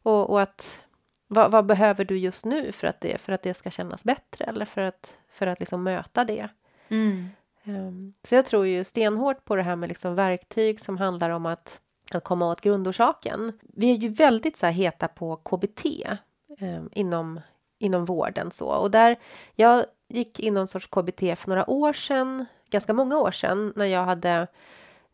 och, 0.03 0.29
och 0.29 0.41
att 0.41 0.79
vad, 1.27 1.51
vad, 1.51 1.65
behöver 1.65 2.05
du 2.05 2.17
just 2.17 2.45
nu 2.45 2.71
för 2.71 2.87
att 2.87 3.01
det, 3.01 3.17
för 3.17 3.33
att 3.33 3.43
det 3.43 3.53
ska 3.53 3.71
kännas 3.71 4.03
bättre 4.03 4.45
eller 4.45 4.65
för 4.65 4.81
att, 4.81 5.17
för 5.29 5.47
att 5.47 5.59
liksom 5.59 5.83
möta 5.83 6.25
det? 6.25 6.49
Mm. 6.89 7.29
Um, 7.65 8.13
så 8.23 8.35
jag 8.35 8.45
tror 8.45 8.67
ju 8.67 8.83
stenhårt 8.83 9.45
på 9.45 9.55
det 9.55 9.63
här 9.63 9.75
med 9.75 9.89
liksom 9.89 10.15
verktyg 10.15 10.81
som 10.81 10.97
handlar 10.97 11.29
om 11.29 11.45
att, 11.45 11.79
att 12.13 12.23
komma 12.23 12.51
åt 12.51 12.61
grundorsaken. 12.61 13.59
Vi 13.61 13.91
är 13.91 13.95
ju 13.95 14.09
väldigt 14.09 14.57
så 14.57 14.65
här 14.65 14.73
heta 14.73 15.07
på 15.07 15.35
KBT 15.35 15.85
um, 16.61 16.89
inom, 16.91 17.39
inom 17.79 18.05
vården 18.05 18.51
så 18.51 18.67
och 18.67 18.91
där 18.91 19.19
jag 19.55 19.85
gick 20.09 20.39
in 20.39 20.53
någon 20.53 20.67
sorts 20.67 20.87
KBT 20.87 21.19
för 21.19 21.47
några 21.47 21.69
år 21.69 21.93
sedan, 21.93 22.45
ganska 22.69 22.93
många 22.93 23.17
år 23.17 23.31
sedan 23.31 23.73
när 23.75 23.85
jag 23.85 24.05
hade 24.05 24.47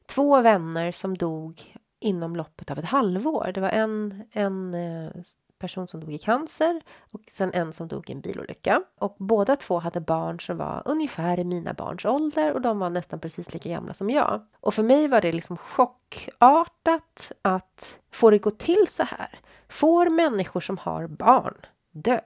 två 0.06 0.42
vänner 0.42 0.92
som 0.92 1.18
dog 1.18 1.76
inom 2.00 2.36
loppet 2.36 2.72
av 2.72 2.80
ett 2.80 2.86
halvår. 2.86 3.52
Det 3.54 3.62
var 3.62 3.70
en, 3.70 4.24
en 4.32 4.74
eh, 4.74 5.12
person 5.60 5.88
som 5.88 6.00
dog 6.00 6.14
i 6.14 6.18
cancer 6.18 6.82
och 7.12 7.22
sen 7.32 7.54
en 7.54 7.74
som 7.74 7.88
dog 7.88 8.10
i 8.10 8.14
en 8.14 8.22
bilolycka. 8.22 8.82
Och 9.00 9.16
båda 9.20 9.56
två 9.56 9.80
hade 9.80 10.02
barn 10.02 10.40
som 10.40 10.58
var 10.58 10.82
ungefär 10.86 11.40
i 11.40 11.44
mina 11.44 11.74
barns 11.74 12.06
ålder 12.06 12.54
och 12.54 12.62
de 12.62 12.80
var 12.80 12.90
nästan 12.90 13.20
precis 13.20 13.54
lika 13.54 13.70
gamla 13.70 13.94
som 13.94 14.10
jag. 14.10 14.42
Och 14.60 14.74
för 14.74 14.84
mig 14.84 15.08
var 15.08 15.22
det 15.22 15.32
liksom 15.32 15.58
chockartat 15.58 17.32
att 17.42 18.00
få 18.12 18.30
det 18.30 18.38
gå 18.38 18.52
till 18.52 18.86
så 18.88 19.04
här. 19.04 19.40
Får 19.70 20.10
människor 20.10 20.60
som 20.60 20.78
har 20.78 21.08
barn 21.08 21.58
dö? 21.92 22.20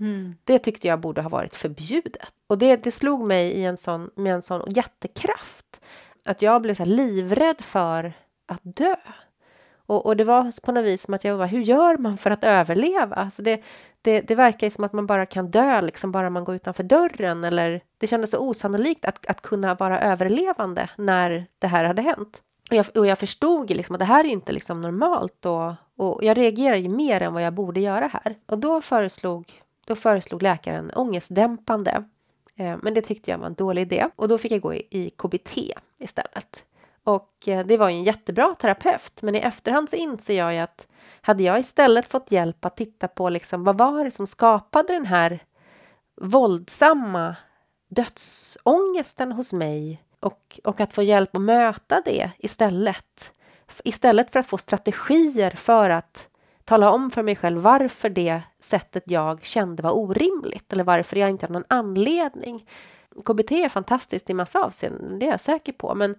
Mm. 0.00 0.36
Det 0.44 0.58
tyckte 0.58 0.88
jag 0.88 1.00
borde 1.00 1.22
ha 1.22 1.28
varit 1.28 1.56
förbjudet. 1.56 2.32
Och 2.46 2.58
det, 2.58 2.76
det 2.76 2.92
slog 2.92 3.26
mig 3.26 3.50
i 3.50 3.64
en 3.64 3.76
sån, 3.76 4.10
med 4.16 4.34
en 4.34 4.42
sån 4.42 4.62
jättekraft 4.70 5.80
att 6.24 6.42
jag 6.42 6.62
blev 6.62 6.74
så 6.74 6.84
livrädd 6.84 7.60
för 7.60 8.12
att 8.46 8.60
dö. 8.62 8.96
Och, 9.86 10.06
och, 10.06 10.16
det 10.16 10.24
var 10.24 10.52
på 10.62 10.72
något 10.72 10.84
vis 10.84 11.02
som 11.02 11.14
att 11.14 11.24
jag 11.24 11.36
var, 11.36 11.46
hur 11.46 11.60
gör 11.60 11.96
man 11.96 12.18
för 12.18 12.30
att 12.30 12.44
överleva? 12.44 13.16
Alltså 13.16 13.42
det, 13.42 13.62
det, 14.02 14.20
det 14.20 14.34
verkar 14.34 14.70
som 14.70 14.84
att 14.84 14.92
man 14.92 15.06
bara 15.06 15.26
kan 15.26 15.50
dö, 15.50 15.80
liksom 15.80 16.12
bara 16.12 16.30
man 16.30 16.44
går 16.44 16.54
utanför 16.54 16.82
dörren. 16.82 17.44
Eller 17.44 17.80
det 17.98 18.06
kändes 18.06 18.30
så 18.30 18.38
osannolikt 18.38 19.04
att, 19.04 19.26
att 19.26 19.40
kunna 19.40 19.74
vara 19.74 20.00
överlevande 20.00 20.90
när 20.96 21.46
det 21.58 21.66
här 21.66 21.84
hade 21.84 22.02
hänt. 22.02 22.42
Och 22.70 22.76
jag, 22.76 22.86
och 22.94 23.06
jag 23.06 23.18
förstod 23.18 23.70
liksom 23.70 23.94
att 23.94 23.98
det 23.98 24.04
här 24.04 24.24
är 24.24 24.28
inte 24.28 24.52
liksom 24.52 24.80
normalt 24.80 25.46
och, 25.46 25.72
och 25.96 26.24
jag 26.24 26.36
reagerar 26.36 26.76
ju 26.76 26.88
mer 26.88 27.20
än 27.20 27.34
vad 27.34 27.42
jag 27.42 27.52
borde 27.52 27.80
göra 27.80 28.06
här. 28.06 28.36
Och 28.46 28.58
då 28.58 28.80
föreslog, 28.80 29.52
då 29.86 29.94
föreslog 29.94 30.42
läkaren 30.42 30.90
ångestdämpande. 30.94 32.04
Eh, 32.56 32.76
men 32.82 32.94
det 32.94 33.00
tyckte 33.00 33.30
jag 33.30 33.38
var 33.38 33.46
en 33.46 33.54
dålig 33.54 33.82
idé 33.82 34.08
och 34.16 34.28
då 34.28 34.38
fick 34.38 34.52
jag 34.52 34.60
gå 34.60 34.74
i, 34.74 34.86
i 34.90 35.10
KBT 35.10 35.58
istället. 35.98 36.64
Och 37.04 37.48
eh, 37.48 37.66
det 37.66 37.76
var 37.76 37.88
ju 37.88 37.96
en 37.96 38.04
jättebra 38.04 38.54
terapeut, 38.54 39.22
men 39.22 39.34
i 39.34 39.38
efterhand 39.38 39.90
så 39.90 39.96
inser 39.96 40.38
jag 40.38 40.54
ju 40.54 40.58
att 40.58 40.86
hade 41.20 41.42
jag 41.42 41.60
istället 41.60 42.10
fått 42.10 42.30
hjälp 42.30 42.64
att 42.64 42.76
titta 42.76 43.08
på 43.08 43.28
liksom, 43.28 43.64
vad 43.64 43.78
var 43.78 44.04
det 44.04 44.10
som 44.10 44.26
skapade 44.26 44.92
den 44.92 45.06
här 45.06 45.42
våldsamma 46.20 47.36
dödsångesten 47.88 49.32
hos 49.32 49.52
mig 49.52 50.02
och, 50.20 50.60
och 50.64 50.80
att 50.80 50.92
få 50.92 51.02
hjälp 51.02 51.36
att 51.36 51.42
möta 51.42 52.02
det 52.04 52.30
istället. 52.38 53.32
Istället 53.84 54.32
för 54.32 54.38
att 54.38 54.46
få 54.46 54.58
strategier 54.58 55.50
för 55.50 55.90
att 55.90 56.28
tala 56.64 56.92
om 56.92 57.10
för 57.10 57.22
mig 57.22 57.36
själv 57.36 57.60
varför 57.60 58.08
det 58.08 58.42
sättet 58.60 59.02
jag 59.06 59.44
kände 59.44 59.82
var 59.82 59.96
orimligt 59.96 60.72
eller 60.72 60.84
varför 60.84 61.16
jag 61.16 61.30
inte 61.30 61.46
hade 61.46 61.52
någon 61.52 61.64
anledning. 61.68 62.68
KBT 63.24 63.52
är 63.52 63.68
fantastiskt 63.68 64.30
i 64.30 64.34
massa 64.34 64.64
avseenden, 64.64 65.18
det 65.18 65.26
är 65.26 65.30
jag 65.30 65.40
säker 65.40 65.72
på, 65.72 65.94
men 65.94 66.16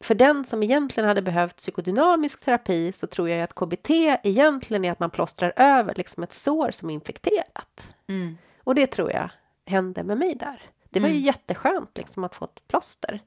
för 0.00 0.14
den 0.14 0.44
som 0.44 0.62
egentligen 0.62 1.08
hade 1.08 1.22
behövt 1.22 1.56
psykodynamisk 1.56 2.40
terapi 2.44 2.92
så 2.92 3.06
tror 3.06 3.28
jag 3.28 3.42
att 3.42 3.54
KBT 3.54 3.90
egentligen 4.22 4.84
är 4.84 4.92
att 4.92 5.00
man 5.00 5.10
plåstrar 5.10 5.52
över 5.56 5.94
liksom 5.94 6.22
ett 6.22 6.32
sår 6.32 6.70
som 6.70 6.90
är 6.90 6.94
infekterat. 6.94 7.88
Mm. 8.06 8.38
Och 8.64 8.74
det 8.74 8.86
tror 8.86 9.12
jag 9.12 9.30
hände 9.66 10.02
med 10.02 10.18
mig 10.18 10.34
där. 10.34 10.62
Det 10.90 11.00
var 11.00 11.08
ju 11.08 11.14
Mm. 11.14 11.24
jätteskönt 11.26 11.98
liksom 11.98 12.24
att 12.24 12.34
få 12.34 12.44
ett 12.44 12.68
plåster. 12.68 13.20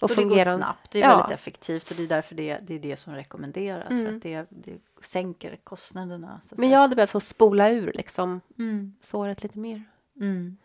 Och, 0.00 0.08
det 0.08 0.14
går 0.14 0.22
fungerar- 0.22 0.56
snabbt, 0.56 0.90
det 0.90 1.02
är 1.02 1.08
Ja. 1.08 1.16
väldigt 1.16 1.34
effektivt 1.34 1.90
och 1.90 1.96
det 1.96 2.02
är 2.02 2.06
därför 2.08 2.34
det, 2.34 2.58
det 2.62 2.74
är 2.74 2.78
det 2.78 2.96
som 2.96 3.14
rekommenderas. 3.14 3.88
För 3.88 3.94
Mm. 3.94 4.16
att 4.16 4.22
det, 4.22 4.46
det 4.50 4.78
sänker 5.02 5.56
kostnaderna. 5.64 6.40
Men 6.50 6.70
jag 6.70 6.78
hade 6.78 6.96
behövt 6.96 7.10
få 7.10 7.20
spola 7.20 7.70
ur 7.70 7.92
liksom 7.94 8.40
Mm. 8.58 8.94
såret 9.00 9.42
lite 9.42 9.58
mer. 9.58 9.82
Mm. 10.20 10.56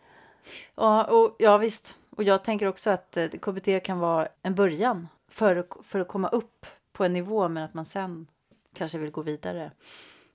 Ja, 0.74 1.04
och, 1.04 1.36
ja, 1.38 1.58
visst. 1.58 1.94
Och 2.10 2.22
jag 2.22 2.44
tänker 2.44 2.66
också 2.66 2.90
att 2.90 3.16
eh, 3.16 3.28
KBT 3.28 3.80
kan 3.80 3.98
vara 3.98 4.28
en 4.42 4.54
början 4.54 5.08
för, 5.36 5.56
att- 5.56 5.84
för 5.86 6.00
att 6.00 6.08
komma 6.08 6.28
upp 6.28 6.66
på 6.92 7.04
en 7.04 7.12
nivå 7.12 7.48
men 7.48 7.62
att 7.64 7.74
man 7.74 7.84
sen 7.84 8.26
kanske 8.74 8.98
vill 8.98 9.10
gå 9.10 9.22
vidare 9.22 9.72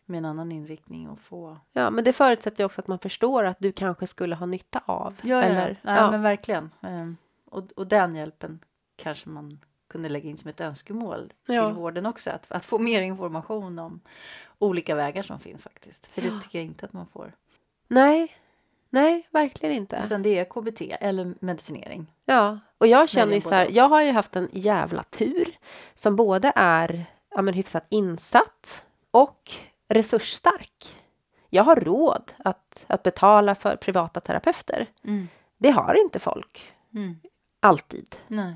med 0.06 0.18
en 0.18 0.26
annan 0.26 0.52
inriktning 0.52 1.10
och 1.10 1.20
få... 1.20 1.58
Ja, 1.74 1.90
men 1.90 2.04
det 2.04 2.14
förutsätter 2.14 2.60
ju 2.64 2.66
också 2.66 2.82
att 2.82 2.88
man 2.88 3.00
förstår 3.00 3.44
att 3.44 3.58
du 3.60 3.72
kanske 3.72 4.08
skulle 4.08 4.36
ha 4.36 4.46
nytta 4.46 4.82
av. 4.86 5.16
eller, 5.44 5.80
Nej, 5.84 5.96
ja. 5.98 6.12
men 6.12 6.22
verkligen. 6.22 6.70
Ehm, 6.82 7.18
Och, 7.46 7.72
och 7.76 7.88
den 7.88 8.16
hjälpen 8.16 8.60
kanske 8.96 9.30
man 9.30 9.60
kunde 9.90 10.10
lägga 10.10 10.30
in 10.30 10.38
som 10.38 10.50
ett 10.50 10.62
önskemål 10.62 11.34
Ja. 11.48 11.66
till 11.68 11.76
vården 11.76 12.06
också. 12.06 12.30
Att, 12.32 12.52
att 12.52 12.66
få 12.66 12.80
mer 12.80 13.02
information 13.02 13.80
om 13.80 14.02
olika 14.60 14.96
vägar 14.96 15.24
som 15.24 15.40
finns 15.40 15.64
faktiskt. 15.64 16.08
För 16.08 16.22
det 16.22 16.28
Ja. 16.28 16.40
tycker 16.42 16.60
jag 16.60 16.66
inte 16.66 16.86
att 16.86 16.94
man 16.94 17.06
får. 17.06 17.34
Nej, 17.88 18.32
nej, 18.92 19.28
verkligen 19.32 19.76
inte. 19.76 20.02
Utan 20.06 20.24
det 20.24 20.38
är 20.40 20.46
KBT 20.46 20.82
eller 21.00 21.34
medicinering. 21.40 22.08
Ja, 22.26 22.60
och 22.78 22.88
jag 22.88 23.10
känner 23.10 23.34
ju 23.36 23.42
så 23.42 23.50
här, 23.54 23.68
jag 23.72 23.90
har 23.90 24.02
ju 24.02 24.12
haft 24.12 24.36
en 24.36 24.50
jävla 24.52 25.04
tur 25.04 25.58
som 25.96 26.16
både 26.16 26.52
är 26.56 27.06
ja, 27.36 27.42
men 27.42 27.54
hyfsat 27.54 27.86
insatt 27.90 28.84
och 29.12 29.52
resursstark. 29.90 30.98
Jag 31.50 31.64
har 31.64 31.76
råd 31.76 32.32
att, 32.38 32.86
att 32.88 33.04
betala 33.04 33.56
för 33.56 33.76
privata 33.76 34.20
terapeuter. 34.20 34.88
Det 35.58 35.70
har 35.72 36.02
inte 36.02 36.20
folk 36.20 36.74
Mm. 36.94 37.20
alltid. 37.60 38.16
Nej. 38.28 38.56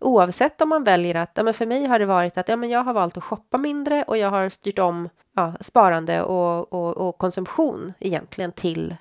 Oavsett 0.00 0.60
om 0.60 0.68
man 0.68 0.84
väljer 0.84 1.14
att, 1.14 1.30
ja, 1.34 1.42
men 1.42 1.54
för 1.54 1.66
mig 1.66 1.84
har 1.86 1.98
det 1.98 2.06
varit 2.06 2.38
att 2.38 2.48
ja, 2.48 2.56
men 2.56 2.68
jag 2.70 2.84
har 2.84 2.92
valt 2.92 3.16
att 3.16 3.24
shoppa 3.24 3.58
mindre 3.58 4.02
och 4.02 4.16
jag 4.18 4.30
har 4.30 4.48
styrt 4.48 4.78
om 4.78 5.08
ja, 5.36 5.54
sparande 5.60 6.22
och, 6.22 6.72
och, 6.72 6.96
och 6.96 7.18
konsumtion 7.18 7.92
egentligen 8.00 8.52
till, 8.52 8.96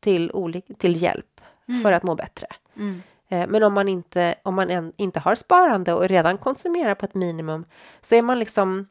till, 0.00 0.62
till 0.78 1.02
hjälp 1.02 1.26
Mm. 1.68 1.82
för 1.82 1.92
att 1.92 2.02
må 2.02 2.14
bättre. 2.14 2.46
Mm. 2.76 3.02
Eh, 3.28 3.46
Men 3.48 3.62
om 3.62 3.74
man, 3.74 3.88
inte, 3.88 4.34
om 4.42 4.54
man 4.54 4.92
inte 4.96 5.20
har 5.20 5.34
sparande 5.34 5.92
och 5.94 6.08
redan 6.08 6.38
konsumerar 6.38 6.94
på 6.94 7.04
ett 7.06 7.14
minimum 7.14 7.64
så 8.02 8.14
är 8.14 8.22
man 8.22 8.38
liksom 8.38 8.86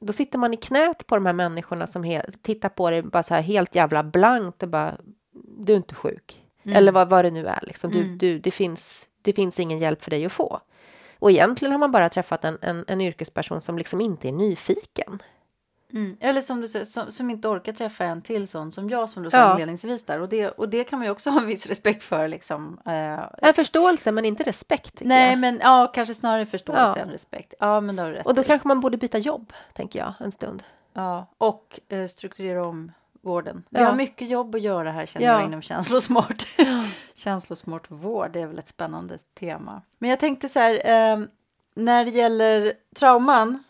då 0.00 0.12
sitter 0.12 0.38
man 0.38 0.54
i 0.54 0.56
knät 0.56 1.06
på 1.06 1.14
de 1.14 1.26
här 1.26 1.32
människorna 1.32 1.86
som 1.86 2.20
tittar 2.42 2.68
på 2.68 2.90
det 2.90 3.02
bara 3.02 3.22
så 3.22 3.34
här 3.34 3.42
helt 3.42 3.74
jävla 3.74 4.02
blankt 4.02 4.62
och 4.62 4.68
bara 4.68 4.96
du 5.58 5.72
är 5.72 5.76
inte 5.76 5.94
sjuk. 5.94 6.42
Mm. 6.62 6.76
Eller 6.76 6.92
vad, 6.92 7.08
vad 7.10 7.24
det 7.24 7.30
nu 7.30 7.46
är. 7.46 7.60
Liksom. 7.62 7.90
Du, 7.90 8.00
Mm. 8.02 8.18
du, 8.18 8.38
det, 8.38 8.50
finns, 8.50 9.06
det 9.22 9.32
finns 9.32 9.60
ingen 9.60 9.78
hjälp 9.78 10.02
för 10.02 10.10
dig 10.10 10.24
att 10.26 10.32
få. 10.32 10.60
Och 11.18 11.30
egentligen 11.30 11.72
har 11.72 11.78
man 11.78 11.90
bara 11.92 12.08
träffat 12.08 12.44
en, 12.44 12.58
en, 12.60 12.84
en 12.88 13.00
yrkesperson 13.00 13.60
som 13.60 13.78
liksom 13.78 14.00
inte 14.00 14.28
är 14.28 14.32
nyfiken. 14.32 15.22
Mm. 15.96 16.16
Eller 16.20 16.40
som 16.40 16.60
du 16.60 16.68
säger, 16.68 16.84
som, 16.84 17.10
som 17.10 17.30
inte 17.30 17.48
orkar 17.48 17.72
träffa 17.72 18.04
en 18.04 18.22
till 18.22 18.48
sån 18.48 18.72
som 18.72 18.90
jag 18.90 19.10
som 19.10 19.22
du 19.22 19.30
sa 19.30 19.36
Ja. 19.36 19.52
inledningsvis 19.52 20.04
där. 20.04 20.20
Och 20.20 20.28
det, 20.28 20.48
och 20.48 20.68
det 20.68 20.84
kan 20.84 20.98
man 20.98 21.06
ju 21.06 21.12
också 21.12 21.30
ha 21.36 21.40
en 21.40 21.46
viss 21.46 21.66
respekt 21.66 22.02
för 22.02 22.28
liksom. 22.28 22.78
Eh, 22.86 23.20
En 23.48 23.54
förståelse 23.54 24.12
men 24.12 24.24
inte 24.24 24.42
respekt. 24.44 24.94
nej 25.00 25.30
jag. 25.30 25.38
men 25.38 25.58
ja, 25.62 25.86
kanske 25.94 26.14
snarare 26.14 26.46
förståelse 26.46 26.92
Ja. 26.96 27.02
än 27.02 27.10
respekt. 27.10 27.54
Ja 27.60 27.80
men 27.80 27.96
det 27.96 28.02
har 28.02 28.08
du 28.10 28.14
rätt 28.16 28.26
Och 28.26 28.34
då 28.34 28.42
i. 28.42 28.44
kanske 28.44 28.68
man 28.68 28.80
borde 28.80 28.96
byta 28.96 29.18
jobb, 29.18 29.52
tänker 29.72 29.98
jag, 29.98 30.12
en 30.20 30.32
stund. 30.32 30.62
Ja, 30.92 31.26
och 31.38 31.80
eh, 31.88 32.06
strukturera 32.06 32.66
om 32.66 32.92
vården. 33.20 33.62
Vi 33.70 33.80
Ja. 33.80 33.86
har 33.88 33.96
mycket 33.96 34.28
jobb 34.28 34.54
att 34.54 34.60
göra 34.62 34.92
här 34.92 35.06
känner 35.06 35.26
Ja. 35.26 35.32
jag 35.32 35.44
inom 35.44 35.62
känslosmart. 35.62 36.46
känslosmart 37.14 37.90
vård, 37.90 38.30
det 38.32 38.40
är 38.40 38.46
väl 38.46 38.58
ett 38.58 38.68
spännande 38.68 39.18
tema. 39.38 39.82
Men 39.98 40.10
jag 40.10 40.20
tänkte 40.20 40.48
så 40.48 40.60
här, 40.60 40.72
eh, 41.12 41.18
när 41.74 42.04
det 42.04 42.10
gäller 42.10 42.72
trauman, 42.96 43.64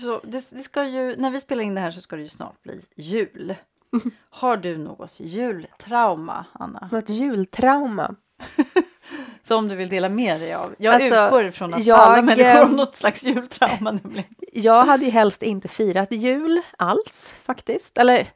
så 0.00 0.20
det, 0.24 0.50
det 0.50 0.58
ska 0.60 0.84
ju, 0.84 1.16
när 1.16 1.30
vi 1.30 1.40
spelar 1.40 1.62
in 1.64 1.74
det 1.74 1.80
här 1.80 1.90
så 1.90 2.00
ska 2.00 2.16
det 2.16 2.22
ju 2.22 2.28
snart 2.28 2.62
bli 2.62 2.80
jul. 2.96 3.54
Har 4.30 4.56
du 4.56 4.78
något 4.78 5.20
jultrauma, 5.20 6.44
Anna? 6.52 6.88
Något 6.92 7.08
jultrauma. 7.08 8.14
Som 9.42 9.68
du 9.68 9.74
vill 9.76 9.88
dela 9.88 10.08
med 10.08 10.40
dig 10.40 10.54
av? 10.54 10.74
Jag 10.78 10.94
Alltså, 10.94 11.24
utgår 11.24 11.44
ifrån 11.46 11.74
att 11.74 11.86
jag, 11.86 11.98
alla 12.00 12.22
människor 12.22 12.44
har 12.50 12.62
eh, 12.62 12.70
något 12.70 12.96
slags 12.96 13.24
jultrauma 13.24 13.90
nämligen. 13.92 14.34
Jag 14.52 14.84
hade 14.84 15.04
ju 15.04 15.10
helst 15.10 15.42
inte 15.42 15.68
firat 15.68 16.12
jul 16.12 16.60
alls 16.78 17.34
faktiskt. 17.44 17.98
Eller 17.98 18.28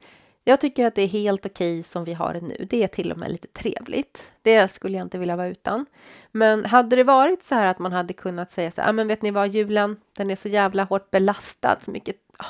jag 0.49 0.61
tycker 0.61 0.87
att 0.87 0.95
det 0.95 1.03
är 1.03 1.07
helt 1.07 1.47
okej 1.47 1.83
som 1.83 2.05
vi 2.05 2.15
har 2.15 2.35
det 2.35 2.41
nu. 2.41 2.67
Det 2.71 2.83
är 2.83 2.89
till 2.89 3.13
och 3.13 3.19
med 3.19 3.31
lite 3.33 3.49
trevligt. 3.49 4.33
Det 4.43 4.69
skulle 4.69 4.97
jag 4.97 5.05
inte 5.07 5.19
vilja 5.19 5.37
vara 5.37 5.49
utan. 5.49 5.87
Men 6.33 6.65
hade 6.65 6.97
det 6.97 7.05
varit 7.05 7.43
så 7.43 7.55
här 7.55 7.67
att 7.67 7.79
man 7.79 7.93
hade 7.93 8.13
kunnat 8.15 8.51
säga 8.51 8.71
så 8.71 8.81
här, 8.81 8.89
"Ah, 8.89 8.93
men 8.93 9.09
vet 9.09 9.23
ni 9.23 9.31
vad, 9.31 9.49
julen, 9.49 9.97
den 10.17 10.31
är 10.31 10.37
så 10.37 10.49
jävla 10.49 10.85
hårt 10.85 11.11
belastad, 11.11 11.77
så 11.81 11.91
mycket, 11.91 12.17
ah, 12.37 12.45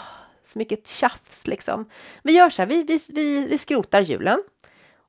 så 0.44 0.58
mycket 0.58 0.86
tjafs 0.86 1.46
liksom. 1.46 1.90
Vi 2.22 2.32
gör 2.32 2.50
så 2.50 2.62
här, 2.62 2.66
vi, 2.66 2.82
vi, 2.82 3.00
vi, 3.14 3.46
vi 3.46 3.58
skrotar 3.58 4.00
julen 4.00 4.42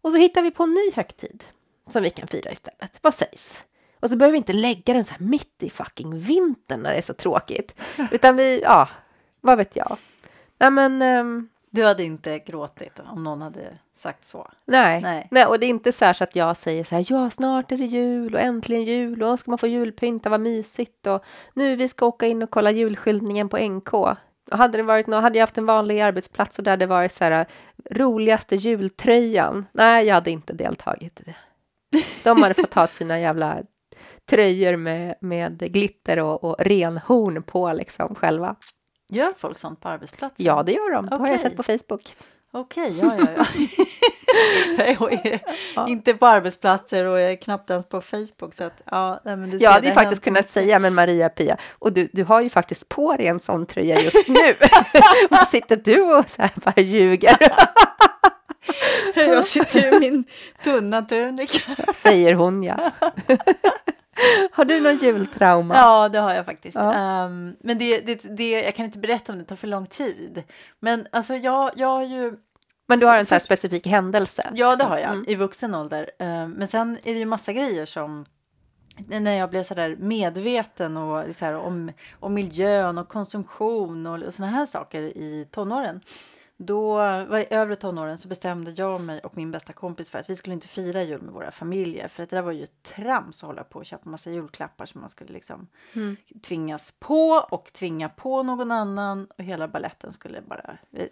och 0.02 0.12
så 0.12 0.18
hittar 0.18 0.42
vi 0.42 0.52
på 0.52 0.64
en 0.64 0.74
ny 0.74 0.92
högtid 0.96 1.44
som 1.88 2.04
vi 2.04 2.10
kan 2.10 2.28
fira 2.28 2.52
istället. 2.52 2.92
Vad 3.02 3.14
sägs? 3.14 3.64
Och 4.00 4.10
så 4.10 4.18
behöver 4.18 4.32
vi 4.32 4.38
inte 4.38 4.54
lägga 4.54 4.94
den 4.94 5.06
så 5.06 5.14
här 5.14 5.26
mitt 5.26 5.64
i 5.64 5.70
fucking 5.70 6.20
vintern 6.20 6.80
när 6.84 6.92
det 6.92 6.98
är 6.98 7.02
så 7.02 7.14
tråkigt. 7.14 7.76
Utan 8.12 8.36
vi, 8.36 8.62
ja, 8.62 8.90
vad 9.42 9.58
vet 9.58 9.76
jag. 9.76 9.98
Nej 10.60 10.72
men, 10.72 11.02
ehm, 11.02 11.50
Du 11.72 11.86
hade 11.86 12.04
inte 12.04 12.40
gråtit 12.40 13.00
om 13.12 13.24
någon 13.24 13.42
hade 13.42 13.78
sagt 13.98 14.26
så. 14.26 14.48
nej. 14.66 15.02
Nej. 15.02 15.28
nej. 15.32 15.46
Och 15.46 15.60
det 15.60 15.66
är 15.66 15.70
inte 15.70 15.92
så, 15.92 16.06
att 16.06 16.36
jag 16.36 16.58
säger 16.58 16.84
så 16.84 16.96
här, 16.96 17.06
ja 17.10 17.30
snart 17.30 17.72
är 17.72 17.78
det 17.78 17.86
jul 17.86 18.34
och 18.36 18.42
äntligen 18.42 18.84
jul 18.84 19.24
och 19.24 19.40
ska 19.40 19.52
man 19.52 19.58
få 19.58 19.68
julpynta, 19.68 20.30
vad 20.30 20.40
mysigt 20.40 21.08
och 21.08 21.24
nu 21.54 21.76
vi 21.76 21.88
ska 21.88 22.06
åka 22.06 22.28
in 22.28 22.44
och 22.44 22.50
kolla 22.50 22.72
julskyltningen 22.72 23.50
på 23.50 23.58
NK. 23.58 23.94
Och 23.94 24.18
hade 24.52 24.78
det 24.78 24.84
varit 24.84 25.08
nå- 25.08 25.20
hade 25.20 25.38
jag 25.38 25.44
haft 25.44 25.58
en 25.58 25.66
vanlig 25.66 26.02
arbetsplats 26.02 26.58
och 26.58 26.64
där 26.64 26.78
det 26.78 26.86
varit 26.86 27.14
så 27.14 27.24
här 27.24 27.46
roligaste 27.92 28.56
jultröjan. 28.56 29.66
Nej, 29.72 30.06
jag 30.06 30.16
hade 30.16 30.32
inte 30.32 30.54
deltagit 30.54 31.20
i 31.20 31.24
det. 31.24 31.36
De 32.24 32.44
hade 32.44 32.54
fått 32.54 32.74
ha 32.74 32.88
sina 32.88 33.20
jävla 33.20 33.58
tröjor 34.30 34.76
med, 34.76 35.16
med 35.22 35.74
glitter 35.74 36.20
och, 36.20 36.44
och 36.44 36.56
renhorn 36.60 37.44
på 37.44 37.74
liksom 37.74 38.16
själva. 38.16 38.56
Gör 39.10 39.34
folk 39.38 39.58
sånt 39.58 39.82
på 39.82 39.90
arbetsplatsen? 39.90 40.46
Ja, 40.46 40.64
det 40.64 40.72
gör 40.72 40.94
de. 40.94 41.06
Det 41.10 41.16
har 41.16 41.28
jag 41.28 41.40
sett 41.40 41.58
på 41.58 41.64
Facebook. 41.64 42.16
Okej, 42.54 43.00
ja, 43.02 43.16
ja, 43.20 43.26
ja. 43.38 43.46
Ja. 45.76 45.88
Inte 45.88 46.14
på 46.14 46.26
arbetsplatser 46.28 47.06
och 47.06 47.20
jag 47.20 47.32
är 47.32 47.36
knappt 47.36 47.70
ens 47.70 47.90
på 47.90 48.02
Facebook. 48.02 48.54
Så 48.54 48.64
att, 48.64 48.82
ja, 48.86 49.20
men 49.24 49.50
du 49.50 49.58
Jag 49.58 49.72
hade 49.72 49.88
ju 49.88 49.94
faktiskt 49.94 50.24
kunnat 50.24 50.40
mycket. 50.40 50.52
säga, 50.52 50.80
men 50.80 50.94
Maria 50.96 51.30
Pia, 51.30 51.58
och 51.80 51.94
du, 51.94 52.10
du 52.14 52.24
har 52.24 52.42
ju 52.42 52.50
faktiskt 52.50 52.90
på 52.90 53.16
dig 53.16 53.28
en 53.28 53.40
sån 53.40 53.66
tröja 53.66 54.00
just 54.00 54.28
nu. 54.28 54.54
Vad 55.30 55.48
sitter 55.48 55.76
du 55.76 56.02
och 56.02 56.30
så 56.30 56.42
här 56.42 56.52
bara 56.56 56.82
ljuger? 56.82 57.38
Jag 59.16 59.46
sitter 59.46 59.96
i 59.96 60.00
min 60.00 60.24
tunna 60.64 61.02
tunika. 61.02 61.94
Säger 61.94 62.34
hon 62.34 62.64
ja. 62.64 62.92
har 64.52 64.66
du 64.66 64.80
någon 64.80 64.98
jultrauma? 64.98 65.76
Ja, 65.76 66.10
det 66.10 66.20
har 66.20 66.34
jag 66.34 66.46
faktiskt. 66.46 66.76
Ja. 66.78 66.94
Ehm, 66.94 67.56
men 67.60 67.78
det, 67.78 68.00
det, 68.00 68.38
det, 68.38 68.50
jag 68.52 68.76
kan 68.76 68.86
inte 68.86 69.00
berätta 69.00 69.32
om 69.32 69.40
det 69.40 69.46
tar 69.46 69.56
för 69.56 69.68
lång 69.68 69.86
tid. 69.88 70.44
Men 70.80 71.08
alltså 71.12 71.36
jag, 71.36 71.72
jag 71.76 71.88
har 71.88 72.04
ju 72.04 72.34
Men 72.88 73.00
du 73.00 73.06
har 73.06 73.18
en 73.18 73.26
så 73.26 73.36
här 73.36 73.40
specifik 73.40 73.88
händelse? 73.88 74.50
Ja, 74.54 74.66
det 74.68 74.72
liksom. 74.76 74.92
har 74.92 74.98
jag 74.98 75.12
Mm. 75.12 75.26
i 75.28 75.36
vuxen 75.36 75.76
ålder. 75.76 76.12
Eh, 76.20 76.48
Men 76.48 76.68
sen 76.68 76.98
är 77.04 77.14
det 77.14 77.20
ju 77.20 77.26
massa 77.26 77.54
grejer 77.54 77.86
som 77.86 78.26
när 79.08 79.32
jag 79.34 79.50
blev 79.50 79.64
så 79.64 79.74
där 79.74 79.96
medveten 79.96 80.98
och 80.98 81.36
så 81.36 81.46
här, 81.46 81.54
om, 81.56 81.92
om 82.20 82.34
miljön 82.34 82.98
och 82.98 83.08
konsumtion 83.10 84.08
och, 84.08 84.24
och 84.24 84.34
såna 84.34 84.48
här 84.48 84.66
saker 84.66 85.02
i 85.02 85.48
tonåren. 85.52 86.02
Då 86.60 86.94
var 86.96 87.38
i 87.38 87.48
övre 87.50 87.76
tonåren 87.76 88.18
så 88.18 88.28
bestämde 88.28 88.72
jag 88.72 89.02
mig 89.02 89.20
och 89.20 89.38
min 89.38 89.52
bästa 89.52 89.74
kompis 89.74 90.10
för 90.10 90.20
att 90.20 90.30
vi 90.30 90.36
skulle 90.36 90.54
inte 90.54 90.68
fira 90.68 91.04
jul 91.04 91.22
med 91.22 91.34
våra 91.34 91.52
familjer. 91.52 92.08
För 92.08 92.24
att 92.24 92.30
det 92.30 92.36
där 92.36 92.42
var 92.42 92.52
ju 92.52 92.66
trams 92.66 93.44
att 93.44 93.48
hålla 93.48 93.64
på 93.64 93.80
och 93.80 93.86
köpa 93.86 94.10
massa 94.10 94.32
julklappar 94.32 94.86
som 94.86 95.02
man 95.02 95.10
skulle 95.10 95.34
liksom 95.34 95.68
mm. 95.94 96.18
tvingas 96.42 96.94
på 97.00 97.30
och 97.50 97.74
tvinga 97.74 98.10
på 98.10 98.44
någon 98.44 98.72
annan. 98.72 99.28
Och 99.38 99.44
hela 99.44 99.68
balletten 99.68 100.14
skulle 100.14 100.42
bara 100.42 100.78
eh, 100.92 101.08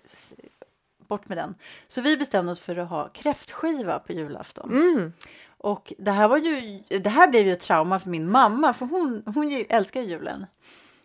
bort 1.08 1.30
med 1.30 1.38
den. 1.38 1.56
Så 1.88 2.02
vi 2.02 2.18
bestämde 2.18 2.52
oss 2.52 2.62
för 2.62 2.78
att 2.78 2.90
ha 2.90 3.10
kräftskiva 3.10 4.00
på 4.00 4.14
julafton. 4.14 4.72
Mm. 4.72 5.14
Och 5.58 5.94
det 5.98 6.12
här, 6.12 6.28
var 6.28 6.38
ju, 6.38 6.84
det 7.00 7.10
här 7.10 7.28
blev 7.28 7.46
ju 7.46 7.54
ett 7.54 7.60
trauma 7.60 8.00
för 8.00 8.10
min 8.10 8.32
mamma, 8.32 8.74
för 8.74 8.86
hon, 8.86 9.24
hon 9.26 9.66
älskar 9.70 10.02
julen. 10.02 10.46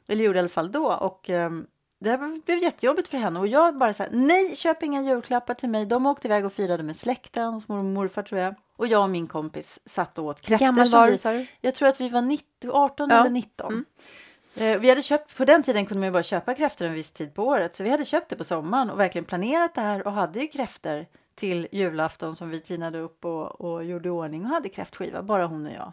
Eller 0.06 0.24
gjorde 0.24 0.38
i 0.38 0.40
alla 0.40 0.48
fall 0.48 0.72
då. 0.72 0.92
Och 0.92 1.28
um, 1.28 1.66
det 2.00 2.40
blev 2.46 2.58
jättejobbigt 2.58 3.08
för 3.08 3.18
henne. 3.18 3.40
Och 3.40 3.46
jag 3.46 3.78
bara 3.78 3.94
så 3.94 4.02
här, 4.02 4.10
nej, 4.12 4.56
köp 4.56 4.82
inga 4.82 5.02
julklappar 5.02 5.54
till 5.54 5.68
mig. 5.68 5.86
De 5.86 6.06
åkte 6.06 6.28
iväg 6.28 6.44
och 6.44 6.52
firade 6.52 6.82
med 6.82 6.96
släkten 6.96 7.54
hos 7.54 7.68
mormor 7.68 7.84
och 7.84 7.94
morfar 7.94 8.22
tror 8.22 8.40
jag. 8.40 8.54
Och 8.76 8.86
jag 8.86 9.02
och 9.02 9.10
min 9.10 9.26
kompis 9.26 9.80
satt 9.86 10.18
och 10.18 10.24
åt 10.24 10.40
kräftor. 10.40 10.66
Gammal 10.66 10.88
var 10.88 11.06
du 11.06 11.16
sa 11.16 11.32
du? 11.32 11.46
Jag 11.60 11.74
tror 11.74 11.88
att 11.88 12.00
vi 12.00 12.08
var 12.08 12.22
90, 12.22 12.70
18 12.70 13.10
ja. 13.10 13.20
eller 13.20 13.30
19. 13.30 13.72
Mm. 13.72 13.84
Eh, 14.56 14.80
vi 14.80 14.88
hade 14.88 15.02
köpt, 15.02 15.36
på 15.36 15.44
den 15.44 15.62
tiden 15.62 15.86
kunde 15.86 16.00
man 16.00 16.12
bara 16.12 16.22
köpa 16.22 16.54
kräftor 16.54 16.86
en 16.86 16.94
viss 16.94 17.12
tid 17.12 17.34
på 17.34 17.44
året. 17.44 17.74
Så 17.74 17.84
vi 17.84 17.90
hade 17.90 18.04
köpt 18.04 18.28
det 18.28 18.36
på 18.36 18.44
sommaren 18.44 18.90
och 18.90 19.00
verkligen 19.00 19.24
planerat 19.24 19.74
det 19.74 19.80
här 19.80 20.06
och 20.06 20.12
hade 20.12 20.40
ju 20.40 20.46
kräftor 20.48 21.06
till 21.34 21.68
julafton 21.72 22.36
som 22.36 22.50
vi 22.50 22.60
tinade 22.60 22.98
upp 22.98 23.24
och, 23.24 23.60
och 23.60 23.84
gjorde 23.84 24.08
i 24.08 24.10
ordning 24.10 24.44
och 24.44 24.50
hade 24.50 24.68
kräftskiva, 24.68 25.22
bara 25.22 25.46
hon 25.46 25.66
och 25.66 25.72
jag 25.72 25.92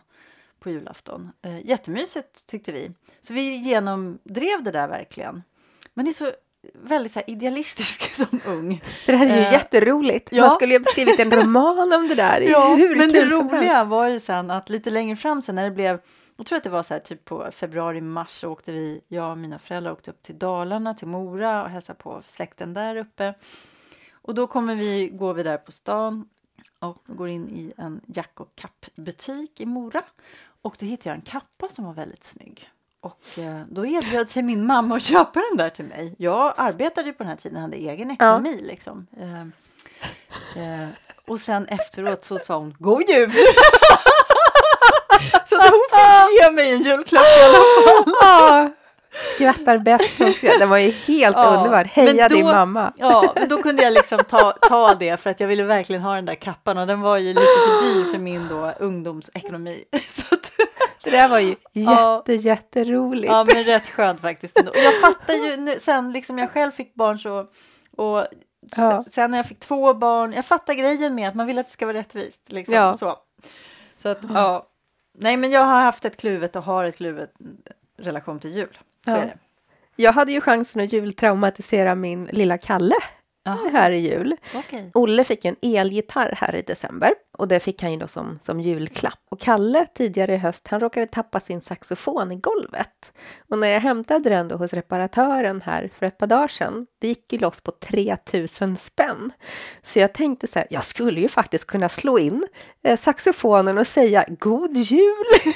på 0.59 0.69
julafton. 0.69 1.31
Eh, 1.41 1.65
jättemysigt 1.65 2.47
tyckte 2.47 2.71
vi. 2.71 2.91
Så 3.21 3.33
vi 3.33 3.55
genomdrev 3.55 4.63
det 4.63 4.71
där 4.71 4.87
verkligen. 4.87 5.43
Men 5.97 6.05
det 6.05 6.11
är 6.11 6.13
så 6.13 6.31
väldigt 6.73 7.11
så 7.11 7.21
idealistisk 7.27 8.15
som 8.15 8.41
ung. 8.45 8.83
Det 9.05 9.15
här 9.15 9.25
är 9.25 9.35
ju 9.35 9.45
eh, 9.45 9.51
jätteroligt. 9.51 10.29
Ja. 10.31 10.45
Man 10.45 10.55
skulle 10.55 10.73
ju 10.73 10.79
ha 10.79 10.85
skrivit 10.85 11.19
en 11.19 11.31
roman 11.31 11.93
om 11.93 12.07
det 12.07 12.15
där. 12.15 12.41
ja, 12.41 12.75
Hur 12.75 12.95
men 12.95 13.09
det 13.09 13.25
roliga 13.25 13.83
var 13.83 14.07
ju 14.07 14.19
sen 14.19 14.51
att 14.51 14.69
lite 14.69 14.89
längre 14.89 15.15
fram 15.15 15.41
sen 15.41 15.55
när 15.55 15.63
det 15.63 15.71
blev 15.71 15.99
jag 16.37 16.45
tror 16.45 16.57
att 16.57 16.63
det 16.63 16.69
var 16.69 16.83
så 16.83 16.93
här 16.93 17.01
typ 17.01 17.25
på 17.25 17.51
februari, 17.51 18.01
mars 18.01 18.29
så 18.29 18.49
åkte 18.49 18.71
vi, 18.71 19.01
jag 19.07 19.31
och 19.31 19.37
mina 19.37 19.59
föräldrar 19.59 19.91
åkte 19.91 20.11
upp 20.11 20.23
till 20.23 20.39
Dalarna, 20.39 20.93
till 20.93 21.07
Mora 21.07 21.63
och 21.63 21.69
hälsade 21.69 21.99
på 21.99 22.21
släkten 22.25 22.73
där 22.73 22.95
uppe. 22.95 23.33
Och 24.11 24.35
då 24.35 24.47
kommer 24.47 24.75
vi, 24.75 25.07
går 25.07 25.33
vi 25.33 25.43
där 25.43 25.57
på 25.57 25.71
stan 25.71 26.29
och 26.79 27.03
går 27.05 27.29
in 27.29 27.49
i 27.49 27.73
en 27.77 28.01
jack 28.05 28.39
och 28.39 28.55
kappbutik 28.55 29.61
i 29.61 29.65
Mora. 29.65 30.03
Och 30.61 30.75
då 30.79 30.85
hittade 30.85 31.09
jag 31.09 31.15
en 31.15 31.21
kappa 31.21 31.69
som 31.69 31.85
var 31.85 31.93
väldigt 31.93 32.23
snygg. 32.23 32.69
Och 33.01 33.39
eh, 33.39 33.61
då 33.69 33.85
erbjöd 33.85 34.29
sig 34.29 34.43
min 34.43 34.65
mamma 34.65 34.95
att 34.95 35.03
köpa 35.03 35.39
den 35.49 35.57
där 35.57 35.69
till 35.69 35.85
mig. 35.85 36.15
Jag 36.17 36.53
arbetade 36.57 37.07
ju 37.07 37.13
på 37.13 37.23
den 37.23 37.29
här 37.29 37.37
tiden, 37.37 37.61
hade 37.61 37.77
egen 37.77 38.11
ekonomi 38.11 38.57
ja. 38.61 38.67
liksom. 38.67 39.07
Eh, 39.19 39.41
eh, 40.63 40.89
och 41.27 41.39
sen 41.39 41.65
efteråt 41.67 42.25
så 42.25 42.39
sa 42.39 42.57
hon 42.57 42.75
God 42.79 43.09
jul! 43.09 43.31
så 45.45 45.55
att 45.55 45.69
hon 45.69 45.81
fick 45.91 46.43
ge 46.43 46.51
mig 46.51 46.71
en 46.71 46.81
julklapp 46.81 47.25
i 47.25 47.43
alla 47.43 47.63
fall. 47.81 48.73
Skrattar 49.35 49.77
bäst 49.77 50.17
som 50.17 50.31
skrattar. 50.31 50.59
Det 50.59 50.65
var 50.65 50.77
ju 50.77 50.91
helt 50.91 51.37
ja, 51.37 51.55
underbart. 51.57 51.87
Heja 51.87 52.29
då, 52.29 52.35
din 52.35 52.45
mamma. 52.45 52.93
Ja, 52.97 53.33
men 53.35 53.49
då 53.49 53.61
kunde 53.61 53.83
jag 53.83 53.93
liksom 53.93 54.19
ta, 54.29 54.51
ta 54.51 54.95
det 54.95 55.17
för 55.19 55.29
att 55.29 55.39
jag 55.39 55.47
ville 55.47 55.63
verkligen 55.63 56.01
ha 56.01 56.15
den 56.15 56.25
där 56.25 56.35
kappan 56.35 56.77
och 56.77 56.87
den 56.87 57.01
var 57.01 57.17
ju 57.17 57.27
lite 57.27 57.41
för 57.41 57.93
dyr 57.93 58.11
för 58.11 58.17
min 58.19 58.47
då 58.47 58.73
ungdomsekonomi. 58.79 59.83
Så 60.07 60.35
att, 60.35 60.51
det 61.11 61.17
där 61.17 61.29
var 61.29 61.39
ju 61.39 61.55
jätte, 61.73 62.33
ja, 62.33 62.33
jätteroligt. 62.33 63.33
Ja, 63.33 63.45
men 63.53 63.63
rätt 63.63 63.87
skönt 63.87 64.21
faktiskt. 64.21 64.59
Och 64.59 64.75
jag 64.75 65.01
fattar 65.01 65.33
ju 65.33 65.57
nu, 65.57 65.79
sen 65.79 66.11
liksom 66.11 66.37
jag 66.37 66.51
själv 66.51 66.71
fick 66.71 66.93
barn 66.95 67.19
så 67.19 67.47
och 67.97 68.27
ja. 68.77 69.05
sen 69.07 69.31
när 69.31 69.37
jag 69.37 69.45
fick 69.45 69.59
två 69.59 69.93
barn, 69.93 70.33
jag 70.33 70.45
fattar 70.45 70.73
grejen 70.73 71.15
med 71.15 71.29
att 71.29 71.35
man 71.35 71.47
vill 71.47 71.59
att 71.59 71.65
det 71.65 71.71
ska 71.71 71.85
vara 71.85 71.97
rättvist. 71.97 72.51
Liksom, 72.51 72.75
ja. 72.75 72.97
så. 72.97 73.17
så 73.97 74.09
att, 74.09 74.19
ja. 74.33 74.67
Nej, 75.19 75.37
men 75.37 75.51
jag 75.51 75.65
har 75.65 75.81
haft 75.81 76.05
ett 76.05 76.17
kluvet 76.17 76.55
och 76.55 76.63
har 76.63 76.85
ett 76.85 76.97
kluvet 76.97 77.33
relation 77.97 78.39
till 78.39 78.55
jul. 78.55 78.77
Ja. 79.05 79.23
Jag 79.95 80.13
hade 80.13 80.31
ju 80.31 80.41
chansen 80.41 80.83
att 80.83 80.93
jultraumatisera 80.93 81.95
min 81.95 82.25
lilla 82.25 82.57
Kalle 82.57 82.95
Aha. 83.47 83.69
här 83.71 83.91
i 83.91 83.97
jul. 83.97 84.35
Okay. 84.53 84.91
Olle 84.93 85.23
fick 85.23 85.45
en 85.45 85.55
elgitarr 85.61 86.33
här 86.37 86.55
i 86.55 86.61
december 86.61 87.13
och 87.37 87.47
det 87.47 87.59
fick 87.59 87.81
han 87.81 87.93
ju 87.93 87.99
då 87.99 88.07
som, 88.07 88.39
som 88.41 88.59
julklapp. 88.59 89.19
Och 89.29 89.39
Kalle 89.39 89.85
tidigare 89.85 90.33
i 90.33 90.37
höst, 90.37 90.67
han 90.67 90.79
råkade 90.79 91.07
tappa 91.07 91.39
sin 91.39 91.61
saxofon 91.61 92.31
i 92.31 92.35
golvet. 92.35 93.13
Och 93.49 93.59
när 93.59 93.67
jag 93.67 93.79
hämtade 93.79 94.29
den 94.29 94.47
då 94.47 94.55
hos 94.55 94.73
reparatören 94.73 95.61
här 95.61 95.89
för 95.97 96.05
ett 96.05 96.17
par 96.17 96.27
dagar 96.27 96.47
sedan, 96.47 96.87
det 96.99 97.07
gick 97.07 97.33
ju 97.33 97.39
loss 97.39 97.61
på 97.61 97.71
3000 97.71 98.77
spänn. 98.77 99.31
Så 99.83 99.99
jag 99.99 100.13
tänkte 100.13 100.47
så 100.47 100.59
här, 100.59 100.67
jag 100.69 100.83
skulle 100.83 101.21
ju 101.21 101.27
faktiskt 101.27 101.65
kunna 101.65 101.89
slå 101.89 102.19
in 102.19 102.47
eh, 102.83 102.97
saxofonen 102.97 103.77
och 103.77 103.87
säga 103.87 104.25
God 104.39 104.77
Jul! 104.77 105.25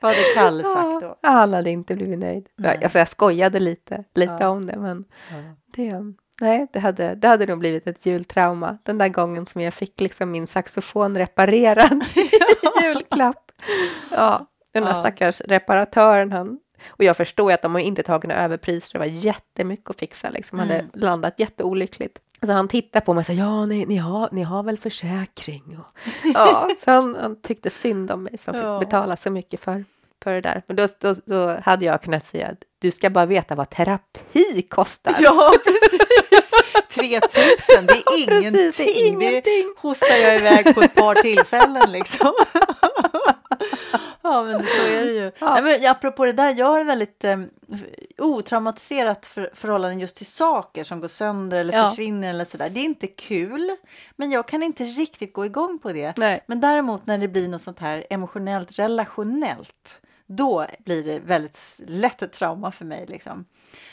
Vad 0.00 0.14
hade 0.14 0.24
Kalle 0.34 0.64
sagt 0.64 1.00
då? 1.00 1.18
Ja, 1.20 1.30
han 1.30 1.52
hade 1.52 1.70
inte 1.70 1.94
blivit 1.94 2.18
nöjd. 2.18 2.48
Nej. 2.56 2.80
Alltså 2.82 2.98
jag 2.98 3.08
skojade 3.08 3.60
lite, 3.60 4.04
lite 4.14 4.36
ja. 4.40 4.48
om 4.48 4.66
det, 4.66 4.76
men 4.76 5.04
ja. 5.30 5.36
det, 5.66 6.14
nej, 6.42 6.66
det 6.72 6.78
hade, 6.78 7.14
det 7.14 7.28
hade 7.28 7.46
nog 7.46 7.58
blivit 7.58 7.86
ett 7.86 8.06
jultrauma. 8.06 8.78
Den 8.82 8.98
där 8.98 9.08
gången 9.08 9.46
som 9.46 9.60
jag 9.60 9.74
fick 9.74 10.00
liksom 10.00 10.30
min 10.30 10.46
saxofon 10.46 11.18
reparerad 11.18 12.04
i 12.14 12.30
julklapp. 12.82 13.52
Ja, 14.10 14.46
den 14.72 14.82
där 14.82 14.90
ja. 14.90 15.00
stackars 15.00 15.40
reparatören, 15.40 16.32
han, 16.32 16.58
och 16.88 17.04
jag 17.04 17.16
förstår 17.16 17.50
ju 17.50 17.54
att 17.54 17.62
de 17.62 17.74
har 17.74 17.80
inte 17.80 18.02
tagit 18.02 18.28
några 18.28 18.44
överpriser, 18.44 18.92
det 18.92 18.98
var 18.98 19.06
jättemycket 19.06 19.90
att 19.90 19.98
fixa, 19.98 20.30
liksom, 20.30 20.60
mm. 20.60 20.68
hade 20.70 21.06
landat 21.06 21.34
jätteolyckligt. 21.40 22.18
Så 22.46 22.52
han 22.52 22.68
tittade 22.68 23.04
på 23.04 23.14
mig 23.14 23.20
och 23.20 23.26
sa, 23.26 23.32
ja, 23.32 23.66
ni, 23.66 23.86
ni, 23.86 23.96
har, 23.96 24.28
ni 24.32 24.42
har 24.42 24.62
väl 24.62 24.78
försäkring? 24.78 25.78
Och, 25.78 25.98
ja, 26.34 26.68
så 26.84 26.90
han, 26.90 27.16
han 27.20 27.40
tyckte 27.40 27.70
synd 27.70 28.10
om 28.10 28.22
mig 28.22 28.38
som 28.38 28.54
ja. 28.54 28.80
fick 28.80 28.88
betala 28.88 29.16
så 29.16 29.30
mycket 29.30 29.60
för, 29.60 29.84
för 30.22 30.32
det 30.32 30.40
där. 30.40 30.62
Men 30.66 30.76
då, 30.76 30.86
då, 30.98 31.14
då 31.24 31.60
hade 31.62 31.84
jag 31.84 32.02
kunnat 32.02 32.24
säga, 32.24 32.56
du 32.82 32.90
ska 32.90 33.10
bara 33.10 33.26
veta 33.26 33.54
vad 33.54 33.70
terapi 33.70 34.62
kostar. 34.62 35.16
Ja, 35.20 35.52
precis! 35.64 36.00
3000, 36.94 37.86
det 37.86 37.92
är 37.92 38.28
ingenting. 38.28 38.52
Precis, 38.52 38.76
det, 38.76 39.02
är 39.02 39.08
ingenting. 39.08 39.42
det 39.44 39.88
hostar 39.88 40.16
jag 40.16 40.36
iväg 40.36 40.74
på 40.74 40.82
ett 40.82 40.94
par 40.94 41.14
tillfällen 41.14 41.92
liksom. 41.92 42.32
Ja, 44.22 44.42
men 44.42 44.66
så 44.66 44.86
är 44.86 45.04
det 45.04 45.12
ju. 45.12 45.32
Ja. 45.38 45.54
Nej, 45.54 45.62
men 45.62 45.90
apropå 45.90 46.24
det 46.24 46.32
där, 46.32 46.54
jag 46.58 46.66
har 46.66 46.84
väldigt 46.84 47.24
eh, 47.24 47.36
otraumatiserat 48.18 49.26
för, 49.26 49.50
förhållande 49.54 50.00
just 50.00 50.16
till 50.16 50.26
saker 50.26 50.84
som 50.84 51.00
går 51.00 51.08
sönder 51.08 51.58
eller 51.58 51.74
ja. 51.74 51.88
försvinner 51.88 52.30
eller 52.30 52.44
sådär. 52.44 52.70
Det 52.70 52.80
är 52.80 52.84
inte 52.84 53.06
kul, 53.06 53.76
men 54.16 54.30
jag 54.30 54.48
kan 54.48 54.62
inte 54.62 54.84
riktigt 54.84 55.32
gå 55.32 55.46
igång 55.46 55.78
på 55.78 55.92
det. 55.92 56.14
Nej. 56.16 56.44
Men 56.46 56.60
däremot 56.60 57.06
när 57.06 57.18
det 57.18 57.28
blir 57.28 57.48
något 57.48 57.62
sånt 57.62 57.78
här 57.78 58.06
emotionellt, 58.10 58.78
relationellt, 58.78 60.00
då 60.26 60.66
blir 60.78 61.04
det 61.04 61.18
väldigt 61.18 61.80
lätt 61.86 62.22
ett 62.22 62.32
trauma 62.32 62.72
för 62.72 62.84
mig. 62.84 63.06
Liksom. 63.08 63.44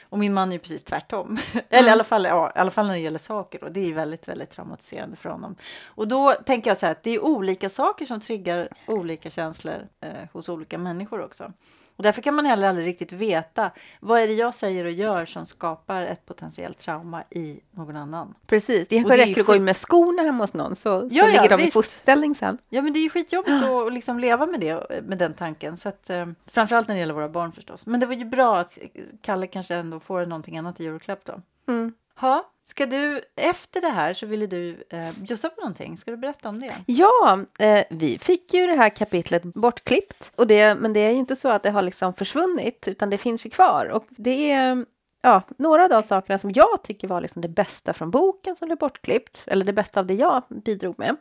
Och 0.09 0.19
min 0.19 0.33
man 0.33 0.49
är 0.49 0.53
ju 0.53 0.59
precis 0.59 0.83
tvärtom. 0.83 1.27
Mm. 1.27 1.65
Eller 1.69 1.89
i 1.89 1.91
alla, 1.91 2.03
fall, 2.03 2.23
ja, 2.23 2.51
i 2.55 2.59
alla 2.59 2.71
fall 2.71 2.87
när 2.87 2.93
det 2.93 2.99
gäller 2.99 3.19
saker. 3.19 3.63
Och 3.63 3.71
det 3.71 3.89
är 3.89 3.93
väldigt, 3.93 4.27
väldigt 4.27 4.49
traumatiserande 4.49 5.15
för 5.15 5.29
honom. 5.29 5.55
Och 5.85 6.07
då 6.07 6.33
tänker 6.33 6.69
jag 6.69 6.77
så 6.77 6.85
här 6.85 6.91
att 6.91 7.03
det 7.03 7.11
är 7.11 7.23
olika 7.23 7.69
saker 7.69 8.05
som 8.05 8.21
triggar 8.21 8.69
olika 8.85 9.29
känslor 9.29 9.87
eh, 10.01 10.11
hos 10.33 10.49
olika 10.49 10.77
människor 10.77 11.21
också. 11.21 11.53
Och 11.99 12.03
därför 12.03 12.21
kan 12.21 12.35
man 12.35 12.45
heller 12.45 12.67
aldrig 12.67 12.87
riktigt 12.87 13.11
veta 13.11 13.71
vad 13.99 14.21
är 14.21 14.27
det 14.27 14.33
jag 14.33 14.53
säger 14.53 14.85
och 14.85 14.91
gör 14.91 15.25
som 15.25 15.45
skapar 15.45 16.01
ett 16.01 16.25
potentiellt 16.25 16.79
trauma 16.79 17.23
i 17.29 17.59
någon 17.71 17.95
annan. 17.95 18.33
Precis, 18.47 18.87
det 18.87 18.95
kanske 18.95 19.17
räcker 19.17 19.41
att 19.41 19.47
gå 19.47 19.55
in 19.55 19.63
med 19.63 19.77
skorna 19.77 20.21
hemma 20.21 20.43
hos 20.43 20.53
någon 20.53 20.75
så, 20.75 20.89
ja, 21.11 21.23
så 21.23 21.27
ligger 21.27 21.43
ja, 21.43 21.47
de 21.47 21.55
visst. 21.55 21.67
i 21.67 21.71
fosterställning 21.71 22.35
sen. 22.35 22.57
Ja, 22.69 22.81
men 22.81 22.93
det 22.93 22.99
är 22.99 23.01
ju 23.01 23.09
skitjobbigt 23.09 23.63
att 23.63 23.93
liksom 23.93 24.19
leva 24.19 24.45
med 24.45 24.59
det, 24.59 25.01
med 25.03 25.17
den 25.17 25.33
tanken. 25.33 25.77
Så 25.77 25.89
att, 25.89 26.09
eh, 26.09 26.27
framförallt 26.45 26.87
när 26.87 26.95
det 26.95 26.99
gäller 26.99 27.13
våra 27.13 27.29
barn 27.29 27.51
förstås. 27.51 27.85
Men 27.85 27.99
det 27.99 28.05
var 28.05 28.13
ju 28.13 28.25
bra 28.25 28.59
att 28.59 28.77
Kalle 29.21 29.47
kanske 29.47 29.75
ändå 29.75 29.99
får 29.99 30.25
någonting 30.25 30.57
annat 30.57 30.79
i 30.79 30.83
julklapp 30.83 31.25
då. 31.25 31.41
Mm. 31.67 31.93
Ha, 32.21 32.51
ska 32.69 32.85
du, 32.85 33.21
efter 33.35 33.81
det 33.81 33.89
här 33.89 34.13
så 34.13 34.25
ville 34.25 34.47
du 34.47 34.83
eh, 34.89 35.11
bjussa 35.17 35.49
på 35.49 35.61
någonting. 35.61 35.97
Ska 35.97 36.11
du 36.11 36.17
berätta 36.17 36.49
om 36.49 36.59
det? 36.59 36.75
Ja, 36.85 37.39
eh, 37.59 37.83
vi 37.89 38.19
fick 38.19 38.53
ju 38.53 38.67
det 38.67 38.75
här 38.75 38.89
kapitlet 38.89 39.43
bortklippt. 39.43 40.31
Och 40.35 40.47
det, 40.47 40.75
men 40.75 40.93
det 40.93 40.99
är 40.99 41.11
ju 41.11 41.17
inte 41.17 41.35
så 41.35 41.49
att 41.49 41.63
det 41.63 41.69
har 41.71 41.81
liksom 41.81 42.13
försvunnit, 42.13 42.87
utan 42.87 43.09
det 43.09 43.17
finns 43.17 43.45
ju 43.45 43.49
kvar. 43.49 43.85
Och 43.85 44.05
det 44.09 44.51
är 44.51 44.85
ja, 45.21 45.41
några 45.57 45.83
av 45.83 45.89
de 45.89 46.03
sakerna 46.03 46.37
som 46.37 46.51
jag 46.51 46.83
tycker 46.83 47.07
var 47.07 47.21
liksom 47.21 47.41
det 47.41 47.47
bästa 47.47 47.93
från 47.93 48.11
boken 48.11 48.55
som 48.55 48.65
blev 48.65 48.77
bortklippt, 48.77 49.43
eller 49.47 49.65
det 49.65 49.73
bästa 49.73 49.99
av 49.99 50.05
det 50.05 50.13
jag 50.13 50.43
bidrog 50.65 50.99
med. 50.99 51.15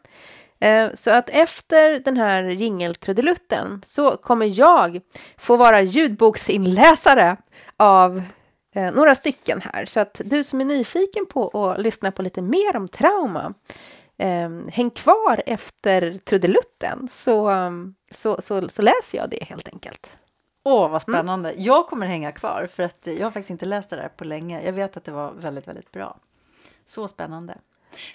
Eh, 0.61 0.95
så 0.95 1.11
att 1.11 1.31
efter 1.31 2.01
den 2.01 2.17
här 2.17 2.45
jingeltrudelutten 2.45 3.83
så 3.85 4.17
kommer 4.17 4.47
jag 4.47 5.01
få 5.37 5.57
vara 5.57 5.81
ljudboksinläsare 5.81 7.37
av 7.77 8.23
eh, 8.79 8.93
några 8.93 9.15
stycken 9.15 9.61
här. 9.61 9.87
Så 9.87 10.01
att 10.01 10.21
du 10.25 10.45
som 10.45 10.61
är 10.61 10.65
nyfiken 10.65 11.27
på 11.27 11.49
att 11.49 11.81
lyssna 11.81 12.13
på 12.13 12.23
lite 12.23 12.43
mer 12.43 12.77
om 12.77 12.89
trauma 12.89 13.55
eh, 14.17 14.51
häng 14.69 14.91
kvar 14.91 15.43
efter 15.47 16.19
trudelutten 16.25 17.09
så, 17.09 17.53
så, 18.11 18.41
så, 18.41 18.69
så 18.69 18.83
läser 18.83 19.19
jag 19.19 19.31
det 19.31 19.45
helt 19.45 19.69
enkelt. 19.69 20.13
Åh, 20.65 20.81
vad 20.81 20.89
mm. 20.89 21.01
spännande. 21.01 21.51
Mm. 21.51 21.65
Jag 21.65 21.87
kommer 21.87 22.07
hänga 22.07 22.33
kvar 22.33 22.69
för 22.73 22.83
att 22.83 23.07
jag 23.07 23.27
har 23.27 23.31
faktiskt 23.31 23.51
inte 23.51 23.67
läst 23.67 23.91
det 23.91 23.97
där 23.97 24.09
på 24.09 24.25
länge. 24.25 24.63
Jag 24.65 24.73
vet 24.73 24.97
att 24.97 25.05
det 25.05 25.13
var 25.13 25.33
väldigt, 25.33 25.69
väldigt 25.69 25.93
bra. 25.93 26.19
Så 26.87 27.09
spännande. 27.09 27.59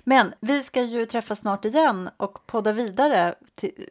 Men 0.04 0.34
vi 0.40 0.64
ska 0.64 0.82
ju 0.82 1.06
träffas 1.06 1.40
snart 1.40 1.66
igen 1.66 2.10
och 2.18 2.46
podda 2.46 2.72
vidare. 2.72 3.36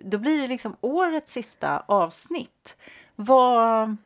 Då 0.01 0.19
blir 0.19 0.43
det 0.43 0.49
liksom 0.49 0.77
årets 0.81 1.33
sista 1.33 1.85
avsnitt. 1.87 2.77
Vad, 3.17 3.97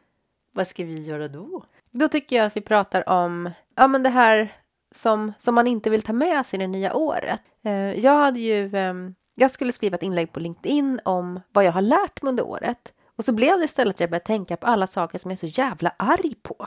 vad 0.52 0.66
ska 0.66 0.84
vi 0.84 1.02
göra 1.02 1.28
då? 1.28 1.64
Då 1.98 2.08
tycker 2.08 2.36
jag 2.36 2.46
att 2.46 2.56
vi 2.56 2.60
pratar 2.60 3.08
om 3.08 3.50
ja, 3.76 3.86
men 3.86 4.02
det 4.02 4.08
här 4.08 4.52
som, 4.94 5.32
som 5.38 5.54
man 5.54 5.66
inte 5.66 5.90
vill 5.90 6.02
ta 6.02 6.12
med 6.12 6.46
sig 6.46 6.58
det 6.58 6.66
nya 6.66 6.94
året. 6.94 7.40
Eh, 7.64 7.98
jag 7.98 8.18
hade 8.18 8.40
ju 8.40 8.76
ehm, 8.76 9.14
jag 9.34 9.50
skulle 9.50 9.72
skriva 9.72 9.94
ett 9.94 10.02
inlägg 10.02 10.32
på 10.32 10.40
LinkedIn 10.40 11.00
om 11.04 11.40
vad 11.52 11.64
jag 11.64 11.72
har 11.72 11.82
lärt 11.82 12.22
mig 12.22 12.30
under 12.30 12.46
året. 12.46 12.92
Och 13.16 13.24
så 13.24 13.32
blev 13.32 13.58
det 13.58 13.64
istället 13.64 13.96
att 13.96 14.00
jag 14.00 14.10
började 14.10 14.24
tänka 14.24 14.56
på 14.56 14.66
alla 14.66 14.86
saker 14.86 15.18
som 15.18 15.30
jag 15.30 15.36
är 15.42 15.48
så 15.48 15.60
jävla 15.60 15.92
arg 15.96 16.34
på. 16.42 16.66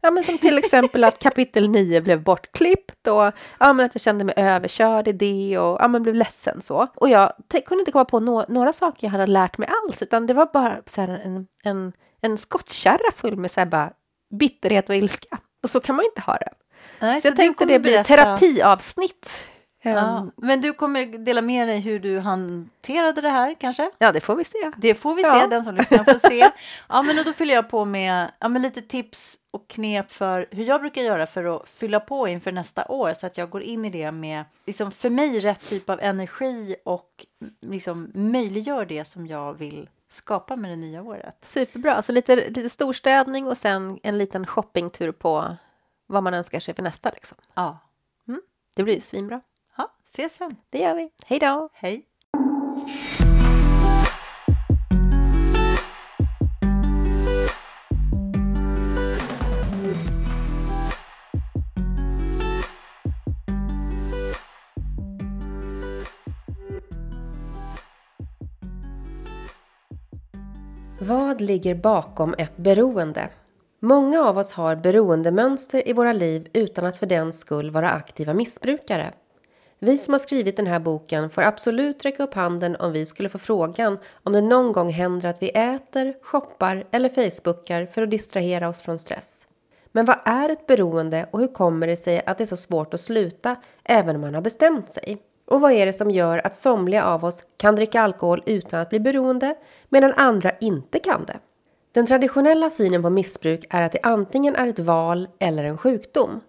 Ja, 0.00 0.10
men 0.10 0.24
som 0.24 0.38
till 0.38 0.58
exempel 0.58 1.04
att 1.04 1.18
kapitel 1.18 1.68
9 1.68 2.00
blev 2.00 2.22
bortklippt 2.22 3.06
och 3.06 3.32
ja, 3.58 3.72
men 3.72 3.86
att 3.86 3.94
jag 3.94 4.02
kände 4.02 4.24
mig 4.24 4.34
överkörd 4.36 5.08
i 5.08 5.12
det 5.12 5.58
och 5.58 5.78
ja, 5.80 5.88
men 5.88 6.02
blev 6.02 6.14
ledsen 6.14 6.62
så. 6.62 6.86
Och 6.94 7.08
jag 7.08 7.32
kunde 7.66 7.80
inte 7.80 7.92
komma 7.92 8.04
på 8.04 8.20
no 8.20 8.44
några 8.48 8.72
saker 8.72 9.06
jag 9.06 9.12
hade 9.12 9.26
lärt 9.26 9.58
mig 9.58 9.68
alls, 9.84 10.02
utan 10.02 10.26
det 10.26 10.34
var 10.34 10.46
bara 10.52 10.82
så 10.86 11.00
en, 11.00 11.46
en, 11.62 11.92
en 12.20 12.38
skottkärra 12.38 13.12
full 13.16 13.36
med 13.36 13.50
så 13.50 13.60
här 13.60 13.66
bara 13.66 13.92
bitterhet 14.30 14.88
och 14.88 14.96
ilska. 14.96 15.38
Och 15.62 15.70
så 15.70 15.80
kan 15.80 15.96
man 15.96 16.04
ju 16.04 16.08
inte 16.08 16.20
ha 16.20 16.36
det. 16.36 16.52
Nej, 17.00 17.20
så, 17.20 17.22
så 17.22 17.28
jag 17.28 17.36
tänkte 17.36 17.64
det 17.64 17.78
blir 17.78 17.98
ett 17.98 18.06
terapiavsnitt 18.06 19.46
Ja, 19.90 20.18
ehm. 20.18 20.30
men 20.36 20.60
du 20.60 20.72
kommer 20.72 21.06
dela 21.06 21.42
med 21.42 21.68
dig 21.68 21.80
hur 21.80 21.98
du 21.98 22.18
hanterade 22.18 23.20
det 23.20 23.28
här 23.28 23.54
kanske? 23.60 23.90
Ja, 23.98 24.12
det 24.12 24.20
får 24.20 24.36
vi 24.36 24.44
se. 24.44 24.70
Det 24.76 24.94
får 24.94 25.14
vi 25.14 25.22
ja. 25.22 25.40
se, 25.40 25.46
den 25.46 25.64
som 25.64 25.74
lyssnar 25.74 26.04
får 26.04 26.28
se. 26.28 26.50
Ja, 26.88 27.02
men 27.02 27.24
då 27.24 27.32
fyller 27.32 27.54
jag 27.54 27.70
på 27.70 27.84
med 27.84 28.30
ja, 28.40 28.48
men 28.48 28.62
lite 28.62 28.82
tips 28.82 29.36
och 29.50 29.68
knep 29.68 30.12
för 30.12 30.46
hur 30.50 30.64
jag 30.64 30.80
brukar 30.80 31.02
göra 31.02 31.26
för 31.26 31.56
att 31.56 31.68
fylla 31.68 32.00
på 32.00 32.28
inför 32.28 32.52
nästa 32.52 32.84
år 32.84 33.14
så 33.14 33.26
att 33.26 33.38
jag 33.38 33.50
går 33.50 33.62
in 33.62 33.84
i 33.84 33.90
det 33.90 34.12
med 34.12 34.44
liksom, 34.66 34.92
för 34.92 35.10
mig 35.10 35.40
rätt 35.40 35.68
typ 35.68 35.90
av 35.90 36.00
energi 36.00 36.76
och 36.84 37.26
liksom, 37.60 38.10
möjliggör 38.14 38.86
det 38.86 39.04
som 39.04 39.26
jag 39.26 39.54
vill 39.54 39.88
skapa 40.08 40.56
med 40.56 40.70
det 40.70 40.76
nya 40.76 41.02
året. 41.02 41.38
Superbra, 41.42 42.02
så 42.02 42.12
lite, 42.12 42.36
lite 42.36 42.70
storstädning 42.70 43.46
och 43.46 43.56
sen 43.56 43.98
en 44.02 44.18
liten 44.18 44.46
shoppingtur 44.46 45.12
på 45.12 45.56
vad 46.06 46.22
man 46.22 46.34
önskar 46.34 46.60
sig 46.60 46.74
för 46.74 46.82
nästa. 46.82 47.10
Liksom. 47.10 47.38
Ja. 47.54 47.78
Mm, 48.28 48.40
det 48.76 48.82
blir 48.82 49.00
svinbra. 49.00 49.40
Ja, 49.76 49.92
ses 50.04 50.34
sen. 50.34 50.56
Det 50.70 50.78
gör 50.78 50.94
vi. 50.94 51.10
Hej 51.26 51.38
då! 51.38 51.68
Hej! 51.72 52.06
Vad 71.06 71.40
ligger 71.40 71.74
bakom 71.74 72.34
ett 72.38 72.56
beroende? 72.56 73.28
Många 73.80 74.22
av 74.22 74.38
oss 74.38 74.52
har 74.52 74.76
beroendemönster 74.76 75.88
i 75.88 75.92
våra 75.92 76.12
liv 76.12 76.48
utan 76.52 76.86
att 76.86 76.96
för 76.96 77.06
den 77.06 77.32
skull 77.32 77.70
vara 77.70 77.90
aktiva 77.90 78.34
missbrukare. 78.34 79.12
Vi 79.78 79.98
som 79.98 80.14
har 80.14 80.18
skrivit 80.18 80.56
den 80.56 80.66
här 80.66 80.80
boken 80.80 81.30
får 81.30 81.42
absolut 81.42 82.04
räcka 82.04 82.22
upp 82.22 82.34
handen 82.34 82.76
om 82.76 82.92
vi 82.92 83.06
skulle 83.06 83.28
få 83.28 83.38
frågan 83.38 83.98
om 84.22 84.32
det 84.32 84.40
någon 84.40 84.72
gång 84.72 84.90
händer 84.90 85.28
att 85.28 85.42
vi 85.42 85.48
äter, 85.48 86.14
shoppar 86.22 86.86
eller 86.90 87.08
facebookar 87.08 87.86
för 87.86 88.02
att 88.02 88.10
distrahera 88.10 88.68
oss 88.68 88.82
från 88.82 88.98
stress. 88.98 89.46
Men 89.92 90.04
vad 90.04 90.18
är 90.24 90.48
ett 90.48 90.66
beroende 90.66 91.28
och 91.30 91.40
hur 91.40 91.52
kommer 91.52 91.86
det 91.86 91.96
sig 91.96 92.22
att 92.26 92.38
det 92.38 92.44
är 92.44 92.46
så 92.46 92.56
svårt 92.56 92.94
att 92.94 93.00
sluta 93.00 93.56
även 93.84 94.14
om 94.14 94.20
man 94.20 94.34
har 94.34 94.42
bestämt 94.42 94.90
sig? 94.90 95.18
Och 95.46 95.60
vad 95.60 95.72
är 95.72 95.86
det 95.86 95.92
som 95.92 96.10
gör 96.10 96.46
att 96.46 96.56
somliga 96.56 97.04
av 97.04 97.24
oss 97.24 97.44
kan 97.56 97.76
dricka 97.76 98.00
alkohol 98.00 98.42
utan 98.46 98.80
att 98.80 98.90
bli 98.90 99.00
beroende 99.00 99.54
medan 99.88 100.12
andra 100.16 100.52
inte 100.60 100.98
kan 100.98 101.24
det? 101.24 101.38
Den 101.92 102.06
traditionella 102.06 102.70
synen 102.70 103.02
på 103.02 103.10
missbruk 103.10 103.66
är 103.70 103.82
att 103.82 103.92
det 103.92 103.98
antingen 104.02 104.56
är 104.56 104.66
ett 104.66 104.78
val 104.78 105.28
eller 105.38 105.64
en 105.64 105.78
sjukdom. 105.78 106.40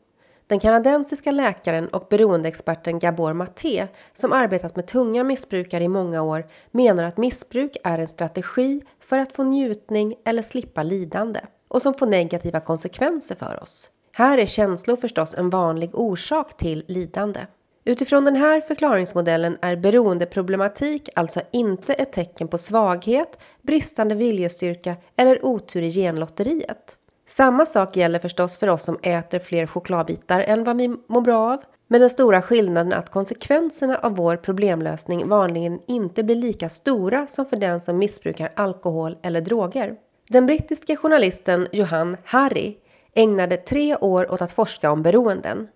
Den 0.47 0.59
kanadensiska 0.59 1.31
läkaren 1.31 1.87
och 1.87 2.07
beroendeexperten 2.09 2.99
Gabor 2.99 3.33
Maté, 3.33 3.87
som 4.13 4.33
arbetat 4.33 4.75
med 4.75 4.87
tunga 4.87 5.23
missbrukare 5.23 5.83
i 5.83 5.87
många 5.87 6.21
år, 6.21 6.47
menar 6.71 7.03
att 7.03 7.17
missbruk 7.17 7.77
är 7.83 7.99
en 7.99 8.07
strategi 8.07 8.81
för 8.99 9.19
att 9.19 9.33
få 9.33 9.43
njutning 9.43 10.15
eller 10.25 10.41
slippa 10.41 10.83
lidande 10.83 11.39
och 11.67 11.81
som 11.81 11.93
får 11.93 12.05
negativa 12.07 12.59
konsekvenser 12.59 13.35
för 13.35 13.63
oss. 13.63 13.89
Här 14.11 14.37
är 14.37 14.45
känslor 14.45 14.95
förstås 14.95 15.33
en 15.33 15.49
vanlig 15.49 15.95
orsak 15.95 16.57
till 16.57 16.85
lidande. 16.87 17.39
Utifrån 17.88 18.25
den 18.25 18.35
här 18.35 18.61
förklaringsmodellen 18.61 19.57
är 19.61 19.75
beroendeproblematik 19.75 21.09
alltså 21.15 21.41
inte 21.51 21.93
ett 21.93 22.11
tecken 22.11 22.47
på 22.47 22.57
svaghet, 22.57 23.39
bristande 23.61 24.15
viljestyrka 24.15 24.95
eller 25.15 25.45
otur 25.45 25.81
i 25.81 25.91
genlotteriet. 25.91 26.97
Samma 27.27 27.65
sak 27.65 27.97
gäller 27.97 28.19
förstås 28.19 28.57
för 28.57 28.67
oss 28.67 28.83
som 28.83 28.99
äter 29.03 29.39
fler 29.39 29.67
chokladbitar 29.67 30.39
än 30.39 30.63
vad 30.63 30.77
vi 30.77 30.88
mår 30.88 31.21
bra 31.21 31.53
av. 31.53 31.61
Men 31.88 32.01
den 32.01 32.09
stora 32.09 32.41
skillnaden 32.41 32.93
är 32.93 32.97
att 32.97 33.11
konsekvenserna 33.11 33.97
av 33.97 34.15
vår 34.15 34.38
problemlösning 34.38 35.27
vanligen 35.27 35.79
inte 35.88 36.23
blir 36.23 36.35
lika 36.35 36.69
stora 36.69 37.27
som 37.27 37.45
för 37.45 37.57
den 37.57 37.81
som 37.81 37.97
missbrukar 37.97 38.51
alkohol 38.55 39.17
eller 39.21 39.41
droger. 39.41 39.95
Den 40.29 40.45
brittiske 40.45 40.95
journalisten 40.95 41.67
Johan 41.71 42.17
Harry 42.25 42.77
ägnade 43.15 43.57
tre 43.57 43.95
år 43.95 44.31
åt 44.31 44.41
att 44.41 44.51
forska 44.51 44.91
om 44.91 45.03
beroenden. 45.03 45.67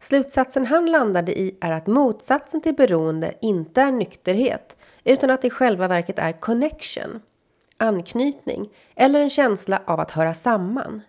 Slutsatsen 0.00 0.66
han 0.66 0.86
landade 0.86 1.38
i 1.38 1.56
är 1.60 1.70
att 1.70 1.86
motsatsen 1.86 2.60
till 2.60 2.74
beroende 2.74 3.34
inte 3.40 3.82
är 3.82 3.92
nykterhet 3.92 4.76
utan 5.04 5.30
att 5.30 5.42
det 5.42 5.46
i 5.46 5.50
själva 5.50 5.88
verket 5.88 6.18
är 6.18 6.32
connection 6.32 7.20
anknytning 7.76 8.68
eller 8.94 9.20
en 9.20 9.30
känsla 9.30 9.82
av 9.86 10.00
att 10.00 10.10
höra 10.10 10.34
samman. 10.34 11.02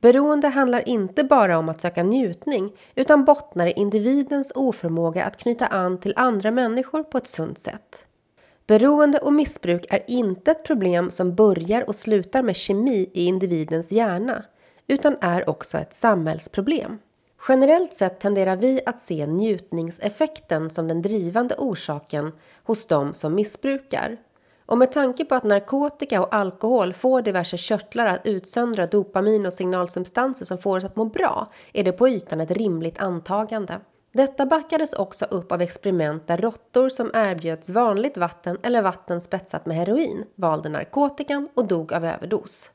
Beroende 0.00 0.48
handlar 0.48 0.88
inte 0.88 1.24
bara 1.24 1.58
om 1.58 1.68
att 1.68 1.80
söka 1.80 2.02
njutning 2.02 2.72
utan 2.94 3.24
bottnar 3.24 3.66
i 3.66 3.72
individens 3.72 4.52
oförmåga 4.54 5.24
att 5.24 5.36
knyta 5.36 5.66
an 5.66 6.00
till 6.00 6.14
andra 6.16 6.50
människor 6.50 7.02
på 7.02 7.18
ett 7.18 7.26
sunt 7.26 7.58
sätt. 7.58 8.06
Beroende 8.66 9.18
och 9.18 9.32
missbruk 9.32 9.86
är 9.90 10.02
inte 10.06 10.50
ett 10.50 10.64
problem 10.64 11.10
som 11.10 11.34
börjar 11.34 11.88
och 11.88 11.94
slutar 11.94 12.42
med 12.42 12.56
kemi 12.56 13.10
i 13.12 13.24
individens 13.24 13.92
hjärna 13.92 14.44
utan 14.86 15.16
är 15.20 15.48
också 15.48 15.78
ett 15.78 15.94
samhällsproblem. 15.94 16.98
Generellt 17.48 17.94
sett 17.94 18.20
tenderar 18.20 18.56
vi 18.56 18.80
att 18.86 19.00
se 19.00 19.26
njutningseffekten 19.26 20.70
som 20.70 20.88
den 20.88 21.02
drivande 21.02 21.54
orsaken 21.58 22.32
hos 22.64 22.86
de 22.86 23.14
som 23.14 23.34
missbrukar 23.34 24.16
och 24.66 24.78
med 24.78 24.92
tanke 24.92 25.24
på 25.24 25.34
att 25.34 25.44
narkotika 25.44 26.22
och 26.22 26.34
alkohol 26.34 26.92
får 26.92 27.22
diverse 27.22 27.56
körtlar 27.56 28.06
att 28.06 28.26
utsöndra 28.26 28.86
dopamin 28.86 29.46
och 29.46 29.52
signalsubstanser 29.52 30.44
som 30.44 30.58
får 30.58 30.78
oss 30.78 30.84
att 30.84 30.96
må 30.96 31.04
bra 31.04 31.46
är 31.72 31.84
det 31.84 31.92
på 31.92 32.08
ytan 32.08 32.40
ett 32.40 32.50
rimligt 32.50 33.00
antagande. 33.00 33.80
Detta 34.12 34.46
backades 34.46 34.92
också 34.92 35.24
upp 35.24 35.52
av 35.52 35.62
experiment 35.62 36.26
där 36.26 36.38
råttor 36.38 36.88
som 36.88 37.10
erbjöds 37.14 37.70
vanligt 37.70 38.16
vatten 38.16 38.58
eller 38.62 38.82
vatten 38.82 39.20
spetsat 39.20 39.66
med 39.66 39.76
heroin 39.76 40.24
valde 40.34 40.68
narkotikan 40.68 41.48
och 41.54 41.66
dog 41.66 41.92
av 41.92 42.04
överdos. 42.04 42.70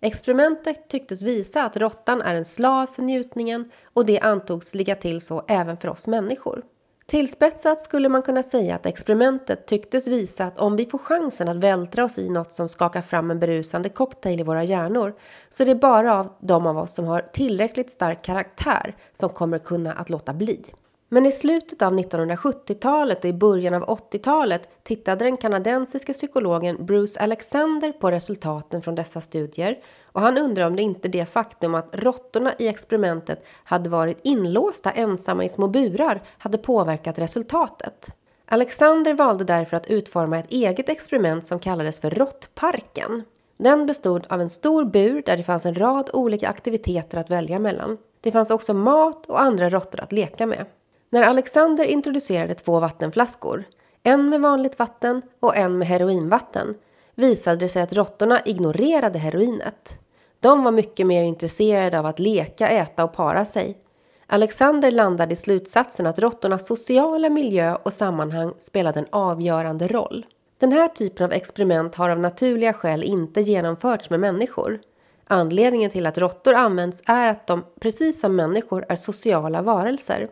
Experimentet 0.00 0.88
tycktes 0.88 1.22
visa 1.22 1.64
att 1.64 1.76
råttan 1.76 2.22
är 2.22 2.34
en 2.34 2.44
slav 2.44 2.86
för 2.86 3.02
njutningen 3.02 3.70
och 3.94 4.06
det 4.06 4.20
antogs 4.20 4.74
ligga 4.74 4.94
till 4.94 5.20
så 5.20 5.44
även 5.48 5.76
för 5.76 5.88
oss 5.88 6.06
människor. 6.06 6.62
Tillspetsat 7.06 7.80
skulle 7.80 8.08
man 8.08 8.22
kunna 8.22 8.42
säga 8.42 8.74
att 8.74 8.86
experimentet 8.86 9.66
tycktes 9.66 10.08
visa 10.08 10.44
att 10.44 10.58
om 10.58 10.76
vi 10.76 10.86
får 10.86 10.98
chansen 10.98 11.48
att 11.48 11.56
vältra 11.56 12.04
oss 12.04 12.18
i 12.18 12.28
något 12.28 12.52
som 12.52 12.68
skakar 12.68 13.02
fram 13.02 13.30
en 13.30 13.40
berusande 13.40 13.88
cocktail 13.88 14.40
i 14.40 14.42
våra 14.42 14.64
hjärnor 14.64 15.14
så 15.48 15.62
är 15.62 15.66
det 15.66 15.74
bara 15.74 16.14
av 16.20 16.36
de 16.40 16.66
av 16.66 16.78
oss 16.78 16.94
som 16.94 17.04
har 17.04 17.20
tillräckligt 17.20 17.90
stark 17.90 18.22
karaktär 18.22 18.96
som 19.12 19.28
kommer 19.28 19.58
kunna 19.58 19.92
att 19.92 20.10
låta 20.10 20.32
bli. 20.32 20.64
Men 21.10 21.26
i 21.26 21.32
slutet 21.32 21.82
av 21.82 21.92
1970-talet 21.98 23.18
och 23.18 23.24
i 23.24 23.32
början 23.32 23.74
av 23.74 23.82
80-talet 23.82 24.68
tittade 24.82 25.24
den 25.24 25.36
kanadensiske 25.36 26.12
psykologen 26.12 26.86
Bruce 26.86 27.20
Alexander 27.20 27.92
på 27.92 28.10
resultaten 28.10 28.82
från 28.82 28.94
dessa 28.94 29.20
studier 29.20 29.78
och 30.04 30.20
han 30.20 30.38
undrar 30.38 30.66
om 30.66 30.76
det 30.76 30.82
inte 30.82 31.08
det 31.08 31.26
faktum 31.26 31.74
att 31.74 31.88
råttorna 31.92 32.52
i 32.58 32.68
experimentet 32.68 33.44
hade 33.64 33.90
varit 33.90 34.20
inlåsta 34.22 34.90
ensamma 34.90 35.44
i 35.44 35.48
små 35.48 35.68
burar 35.68 36.22
hade 36.38 36.58
påverkat 36.58 37.18
resultatet. 37.18 38.14
Alexander 38.46 39.14
valde 39.14 39.44
därför 39.44 39.76
att 39.76 39.86
utforma 39.86 40.38
ett 40.38 40.52
eget 40.52 40.88
experiment 40.88 41.46
som 41.46 41.58
kallades 41.58 42.00
för 42.00 42.10
råttparken. 42.10 43.22
Den 43.56 43.86
bestod 43.86 44.26
av 44.28 44.40
en 44.40 44.50
stor 44.50 44.84
bur 44.84 45.22
där 45.26 45.36
det 45.36 45.44
fanns 45.44 45.66
en 45.66 45.74
rad 45.74 46.10
olika 46.12 46.48
aktiviteter 46.48 47.18
att 47.18 47.30
välja 47.30 47.58
mellan. 47.58 47.98
Det 48.20 48.32
fanns 48.32 48.50
också 48.50 48.74
mat 48.74 49.26
och 49.26 49.40
andra 49.40 49.70
råttor 49.70 50.00
att 50.00 50.12
leka 50.12 50.46
med. 50.46 50.66
När 51.10 51.22
Alexander 51.22 51.84
introducerade 51.84 52.54
två 52.54 52.80
vattenflaskor, 52.80 53.64
en 54.02 54.28
med 54.28 54.40
vanligt 54.40 54.78
vatten 54.78 55.22
och 55.40 55.56
en 55.56 55.78
med 55.78 55.88
heroinvatten, 55.88 56.74
visade 57.14 57.56
det 57.56 57.68
sig 57.68 57.82
att 57.82 57.92
råttorna 57.92 58.40
ignorerade 58.44 59.18
heroinet. 59.18 59.98
De 60.40 60.64
var 60.64 60.72
mycket 60.72 61.06
mer 61.06 61.22
intresserade 61.22 61.98
av 61.98 62.06
att 62.06 62.18
leka, 62.18 62.68
äta 62.68 63.04
och 63.04 63.12
para 63.12 63.44
sig. 63.44 63.78
Alexander 64.26 64.90
landade 64.90 65.32
i 65.32 65.36
slutsatsen 65.36 66.06
att 66.06 66.18
råttornas 66.18 66.66
sociala 66.66 67.30
miljö 67.30 67.76
och 67.82 67.92
sammanhang 67.92 68.52
spelade 68.58 69.00
en 69.00 69.06
avgörande 69.10 69.88
roll. 69.88 70.26
Den 70.58 70.72
här 70.72 70.88
typen 70.88 71.24
av 71.24 71.32
experiment 71.32 71.94
har 71.94 72.10
av 72.10 72.18
naturliga 72.18 72.72
skäl 72.72 73.04
inte 73.04 73.40
genomförts 73.40 74.10
med 74.10 74.20
människor. 74.20 74.80
Anledningen 75.26 75.90
till 75.90 76.06
att 76.06 76.18
råttor 76.18 76.54
används 76.54 77.02
är 77.06 77.26
att 77.26 77.46
de, 77.46 77.64
precis 77.80 78.20
som 78.20 78.36
människor, 78.36 78.84
är 78.88 78.96
sociala 78.96 79.62
varelser. 79.62 80.28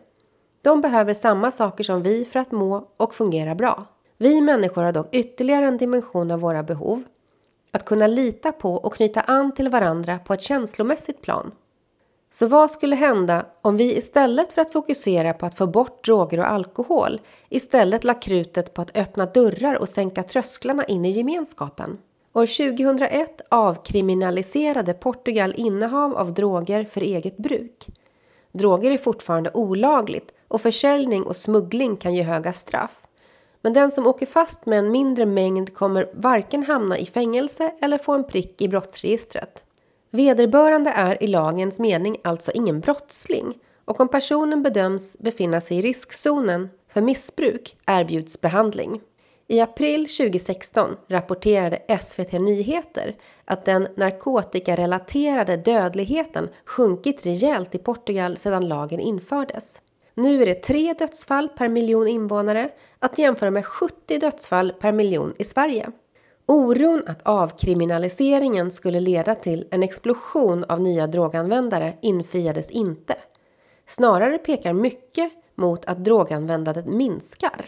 De 0.67 0.81
behöver 0.81 1.13
samma 1.13 1.51
saker 1.51 1.83
som 1.83 2.01
vi 2.01 2.25
för 2.25 2.39
att 2.39 2.51
må 2.51 2.87
och 2.97 3.15
fungera 3.15 3.55
bra. 3.55 3.85
Vi 4.17 4.41
människor 4.41 4.83
har 4.83 4.91
dock 4.91 5.15
ytterligare 5.15 5.65
en 5.65 5.77
dimension 5.77 6.31
av 6.31 6.39
våra 6.39 6.63
behov. 6.63 7.03
Att 7.71 7.85
kunna 7.85 8.07
lita 8.07 8.51
på 8.51 8.73
och 8.73 8.93
knyta 8.93 9.21
an 9.21 9.53
till 9.53 9.69
varandra 9.69 10.19
på 10.19 10.33
ett 10.33 10.41
känslomässigt 10.41 11.21
plan. 11.21 11.51
Så 12.29 12.47
vad 12.47 12.71
skulle 12.71 12.95
hända 12.95 13.45
om 13.61 13.77
vi 13.77 13.97
istället 13.97 14.53
för 14.53 14.61
att 14.61 14.71
fokusera 14.71 15.33
på 15.33 15.45
att 15.45 15.57
få 15.57 15.67
bort 15.67 16.05
droger 16.05 16.39
och 16.39 16.51
alkohol 16.51 17.21
istället 17.49 18.03
la 18.03 18.13
krutet 18.13 18.73
på 18.73 18.81
att 18.81 18.97
öppna 18.97 19.25
dörrar 19.25 19.75
och 19.75 19.89
sänka 19.89 20.23
trösklarna 20.23 20.83
in 20.83 21.05
i 21.05 21.11
gemenskapen? 21.11 21.97
År 22.33 22.75
2001 22.75 23.41
avkriminaliserade 23.49 24.93
Portugal 24.93 25.53
innehav 25.57 26.17
av 26.17 26.33
droger 26.33 26.83
för 26.83 27.01
eget 27.01 27.37
bruk. 27.37 27.87
Droger 28.51 28.91
är 28.91 28.97
fortfarande 28.97 29.51
olagligt 29.53 30.33
och 30.47 30.61
försäljning 30.61 31.23
och 31.23 31.35
smuggling 31.35 31.97
kan 31.97 32.13
ge 32.13 32.23
höga 32.23 32.53
straff. 32.53 33.01
Men 33.61 33.73
den 33.73 33.91
som 33.91 34.07
åker 34.07 34.25
fast 34.25 34.65
med 34.65 34.79
en 34.79 34.91
mindre 34.91 35.25
mängd 35.25 35.73
kommer 35.73 36.09
varken 36.13 36.63
hamna 36.63 36.97
i 36.97 37.05
fängelse 37.05 37.71
eller 37.81 37.97
få 37.97 38.13
en 38.13 38.27
prick 38.27 38.61
i 38.61 38.67
brottsregistret. 38.67 39.63
Vederbörande 40.11 40.89
är 40.89 41.23
i 41.23 41.27
lagens 41.27 41.79
mening 41.79 42.17
alltså 42.23 42.51
ingen 42.51 42.79
brottsling 42.79 43.53
och 43.85 43.99
om 43.99 44.07
personen 44.07 44.63
bedöms 44.63 45.17
befinna 45.19 45.61
sig 45.61 45.77
i 45.77 45.81
riskzonen 45.81 46.69
för 46.93 47.01
missbruk 47.01 47.77
erbjuds 47.85 48.41
behandling. 48.41 49.01
I 49.47 49.59
april 49.59 50.07
2016 50.07 50.95
rapporterade 51.07 51.99
SVT 52.01 52.31
Nyheter 52.31 53.15
att 53.45 53.65
den 53.65 53.87
narkotikarelaterade 53.95 55.57
dödligheten 55.57 56.49
sjunkit 56.65 57.25
rejält 57.25 57.75
i 57.75 57.77
Portugal 57.77 58.37
sedan 58.37 58.67
lagen 58.67 58.99
infördes. 58.99 59.81
Nu 60.19 60.41
är 60.41 60.45
det 60.45 60.53
tre 60.53 60.93
dödsfall 60.93 61.49
per 61.49 61.69
miljon 61.69 62.07
invånare 62.07 62.69
att 62.99 63.17
jämföra 63.17 63.51
med 63.51 63.65
70 63.65 64.19
dödsfall 64.19 64.73
per 64.79 64.91
miljon 64.91 65.33
i 65.37 65.43
Sverige. 65.43 65.91
Oron 66.45 67.03
att 67.07 67.21
avkriminaliseringen 67.23 68.71
skulle 68.71 68.99
leda 68.99 69.35
till 69.35 69.67
en 69.71 69.83
explosion 69.83 70.63
av 70.63 70.81
nya 70.81 71.07
droganvändare 71.07 71.97
infriades 72.01 72.71
inte. 72.71 73.15
Snarare 73.87 74.37
pekar 74.37 74.73
mycket 74.73 75.31
mot 75.55 75.85
att 75.85 76.05
droganvändandet 76.05 76.85
minskar. 76.85 77.65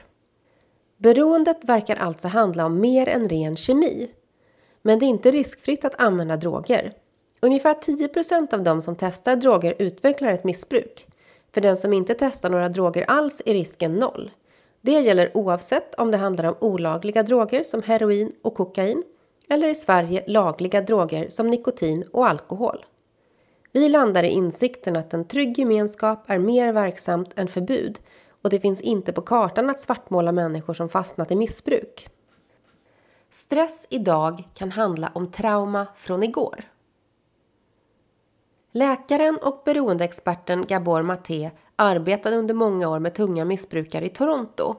Beroendet 0.98 1.64
verkar 1.64 1.96
alltså 1.96 2.28
handla 2.28 2.66
om 2.66 2.80
mer 2.80 3.10
än 3.10 3.30
ren 3.30 3.56
kemi. 3.56 4.10
Men 4.82 5.00
det 5.00 5.06
är 5.06 5.08
inte 5.08 5.32
riskfritt 5.32 5.86
att 5.86 6.02
använda 6.02 6.38
droger. 6.38 6.94
Ungefär 7.42 7.74
10% 7.74 8.54
av 8.54 8.64
de 8.64 8.82
som 8.82 8.96
testar 8.96 9.36
droger 9.36 9.76
utvecklar 9.80 10.32
ett 10.32 10.44
missbruk. 10.44 11.09
För 11.54 11.62
den 11.62 11.78
som 11.78 11.94
inte 11.94 12.14
testar 12.14 12.50
några 12.50 12.70
droger 12.70 13.06
alls 13.08 13.42
är 13.46 13.54
risken 13.54 13.96
noll. 13.96 14.32
Det 14.82 14.92
gäller 14.92 15.38
oavsett 15.38 15.96
om 15.96 16.12
det 16.12 16.18
handlar 16.18 16.44
om 16.44 16.56
olagliga 16.60 17.24
droger 17.24 17.64
som 17.64 17.84
heroin 17.84 18.32
och 18.42 18.56
kokain 18.56 19.04
eller 19.50 19.68
i 19.68 19.76
Sverige 19.76 20.24
lagliga 20.28 20.82
droger 20.82 21.30
som 21.30 21.48
nikotin 21.48 22.04
och 22.12 22.28
alkohol. 22.28 22.86
Vi 23.72 23.90
landar 23.90 24.24
i 24.24 24.28
insikten 24.30 24.96
att 24.96 25.14
en 25.14 25.28
trygg 25.28 25.60
gemenskap 25.60 26.24
är 26.28 26.38
mer 26.38 26.74
verksamt 26.74 27.34
än 27.36 27.48
förbud 27.48 28.00
och 28.42 28.50
det 28.50 28.60
finns 28.60 28.82
inte 28.82 29.14
på 29.14 29.22
kartan 29.22 29.70
att 29.70 29.80
svartmåla 29.80 30.32
människor 30.32 30.74
som 30.74 30.90
fastnat 30.90 31.32
i 31.32 31.36
missbruk. 31.36 32.10
Stress 33.32 33.88
idag 33.90 34.44
kan 34.54 34.72
handla 34.72 35.12
om 35.14 35.32
trauma 35.32 35.88
från 35.96 36.24
igår. 36.24 36.66
Läkaren 38.72 39.38
och 39.38 39.62
beroendeexperten 39.66 40.66
Gabor 40.68 41.02
Maté 41.02 41.52
arbetade 41.76 42.36
under 42.36 42.54
många 42.54 42.90
år 42.90 43.00
med 43.00 43.14
tunga 43.14 43.46
missbrukare 43.46 44.06
i 44.06 44.10
Toronto. 44.10 44.76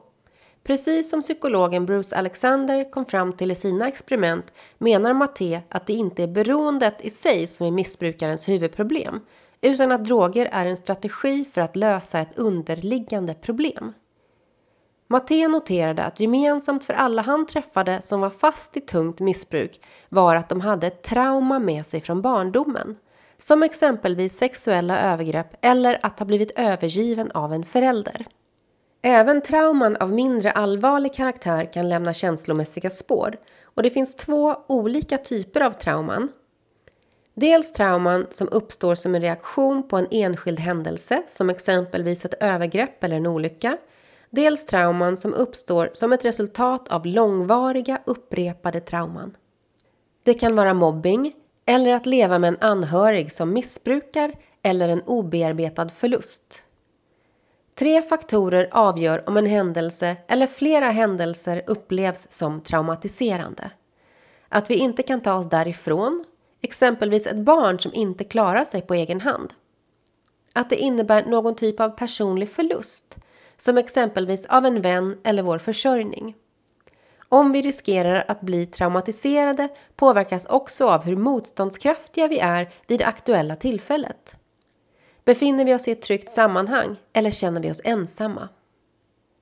Precis 0.62 1.10
som 1.10 1.20
psykologen 1.20 1.86
Bruce 1.86 2.16
Alexander 2.16 2.90
kom 2.90 3.04
fram 3.04 3.32
till 3.32 3.50
i 3.50 3.54
sina 3.54 3.88
experiment 3.88 4.52
menar 4.78 5.14
Maté 5.14 5.60
att 5.68 5.86
det 5.86 5.92
inte 5.92 6.22
är 6.22 6.26
beroendet 6.26 7.00
i 7.00 7.10
sig 7.10 7.46
som 7.46 7.66
är 7.66 7.70
missbrukarens 7.70 8.48
huvudproblem 8.48 9.20
utan 9.60 9.92
att 9.92 10.04
droger 10.04 10.48
är 10.52 10.66
en 10.66 10.76
strategi 10.76 11.44
för 11.44 11.60
att 11.60 11.76
lösa 11.76 12.18
ett 12.18 12.38
underliggande 12.38 13.34
problem. 13.34 13.92
Maté 15.08 15.48
noterade 15.48 16.04
att 16.04 16.20
gemensamt 16.20 16.84
för 16.84 16.94
alla 16.94 17.22
han 17.22 17.46
träffade 17.46 18.02
som 18.02 18.20
var 18.20 18.30
fast 18.30 18.76
i 18.76 18.80
tungt 18.80 19.20
missbruk 19.20 19.80
var 20.08 20.36
att 20.36 20.48
de 20.48 20.60
hade 20.60 20.86
ett 20.86 21.02
trauma 21.02 21.58
med 21.58 21.86
sig 21.86 22.00
från 22.00 22.22
barndomen 22.22 22.96
som 23.40 23.62
exempelvis 23.62 24.36
sexuella 24.36 25.00
övergrepp 25.00 25.56
eller 25.60 25.98
att 26.02 26.18
ha 26.18 26.26
blivit 26.26 26.52
övergiven 26.56 27.30
av 27.30 27.52
en 27.52 27.64
förälder. 27.64 28.26
Även 29.02 29.40
trauman 29.40 29.96
av 29.96 30.12
mindre 30.12 30.50
allvarlig 30.50 31.14
karaktär 31.14 31.72
kan 31.72 31.88
lämna 31.88 32.12
känslomässiga 32.12 32.90
spår 32.90 33.36
och 33.64 33.82
det 33.82 33.90
finns 33.90 34.16
två 34.16 34.56
olika 34.66 35.18
typer 35.18 35.60
av 35.60 35.72
trauman. 35.72 36.28
Dels 37.34 37.72
trauman 37.72 38.26
som 38.30 38.48
uppstår 38.48 38.94
som 38.94 39.14
en 39.14 39.20
reaktion 39.20 39.88
på 39.88 39.96
en 39.96 40.06
enskild 40.10 40.58
händelse 40.58 41.22
som 41.28 41.50
exempelvis 41.50 42.24
ett 42.24 42.42
övergrepp 42.42 43.04
eller 43.04 43.16
en 43.16 43.26
olycka. 43.26 43.76
Dels 44.30 44.66
trauman 44.66 45.16
som 45.16 45.34
uppstår 45.34 45.90
som 45.92 46.12
ett 46.12 46.24
resultat 46.24 46.88
av 46.88 47.06
långvariga 47.06 48.00
upprepade 48.06 48.80
trauman. 48.80 49.36
Det 50.22 50.34
kan 50.34 50.56
vara 50.56 50.74
mobbing, 50.74 51.32
eller 51.70 51.92
att 51.92 52.06
leva 52.06 52.38
med 52.38 52.48
en 52.48 52.60
anhörig 52.60 53.32
som 53.32 53.52
missbrukar 53.52 54.32
eller 54.62 54.88
en 54.88 55.02
obearbetad 55.02 55.88
förlust. 55.88 56.62
Tre 57.74 58.02
faktorer 58.02 58.68
avgör 58.70 59.28
om 59.28 59.36
en 59.36 59.46
händelse 59.46 60.16
eller 60.28 60.46
flera 60.46 60.90
händelser 60.90 61.62
upplevs 61.66 62.26
som 62.30 62.60
traumatiserande. 62.60 63.70
Att 64.48 64.70
vi 64.70 64.74
inte 64.74 65.02
kan 65.02 65.20
ta 65.20 65.34
oss 65.34 65.48
därifrån, 65.48 66.24
exempelvis 66.60 67.26
ett 67.26 67.36
barn 67.36 67.80
som 67.80 67.94
inte 67.94 68.24
klarar 68.24 68.64
sig 68.64 68.82
på 68.82 68.94
egen 68.94 69.20
hand. 69.20 69.54
Att 70.52 70.70
det 70.70 70.76
innebär 70.76 71.24
någon 71.24 71.54
typ 71.54 71.80
av 71.80 71.88
personlig 71.88 72.48
förlust, 72.48 73.16
som 73.56 73.78
exempelvis 73.78 74.46
av 74.46 74.66
en 74.66 74.80
vän 74.80 75.18
eller 75.24 75.42
vår 75.42 75.58
försörjning. 75.58 76.34
Om 77.32 77.52
vi 77.52 77.62
riskerar 77.62 78.24
att 78.28 78.40
bli 78.40 78.66
traumatiserade 78.66 79.68
påverkas 79.96 80.46
också 80.46 80.88
av 80.88 81.04
hur 81.04 81.16
motståndskraftiga 81.16 82.28
vi 82.28 82.38
är 82.38 82.72
vid 82.86 82.98
det 82.98 83.06
aktuella 83.06 83.56
tillfället. 83.56 84.36
Befinner 85.24 85.64
vi 85.64 85.74
oss 85.74 85.88
i 85.88 85.90
ett 85.90 86.02
tryggt 86.02 86.30
sammanhang 86.30 86.96
eller 87.12 87.30
känner 87.30 87.60
vi 87.60 87.70
oss 87.70 87.80
ensamma? 87.84 88.48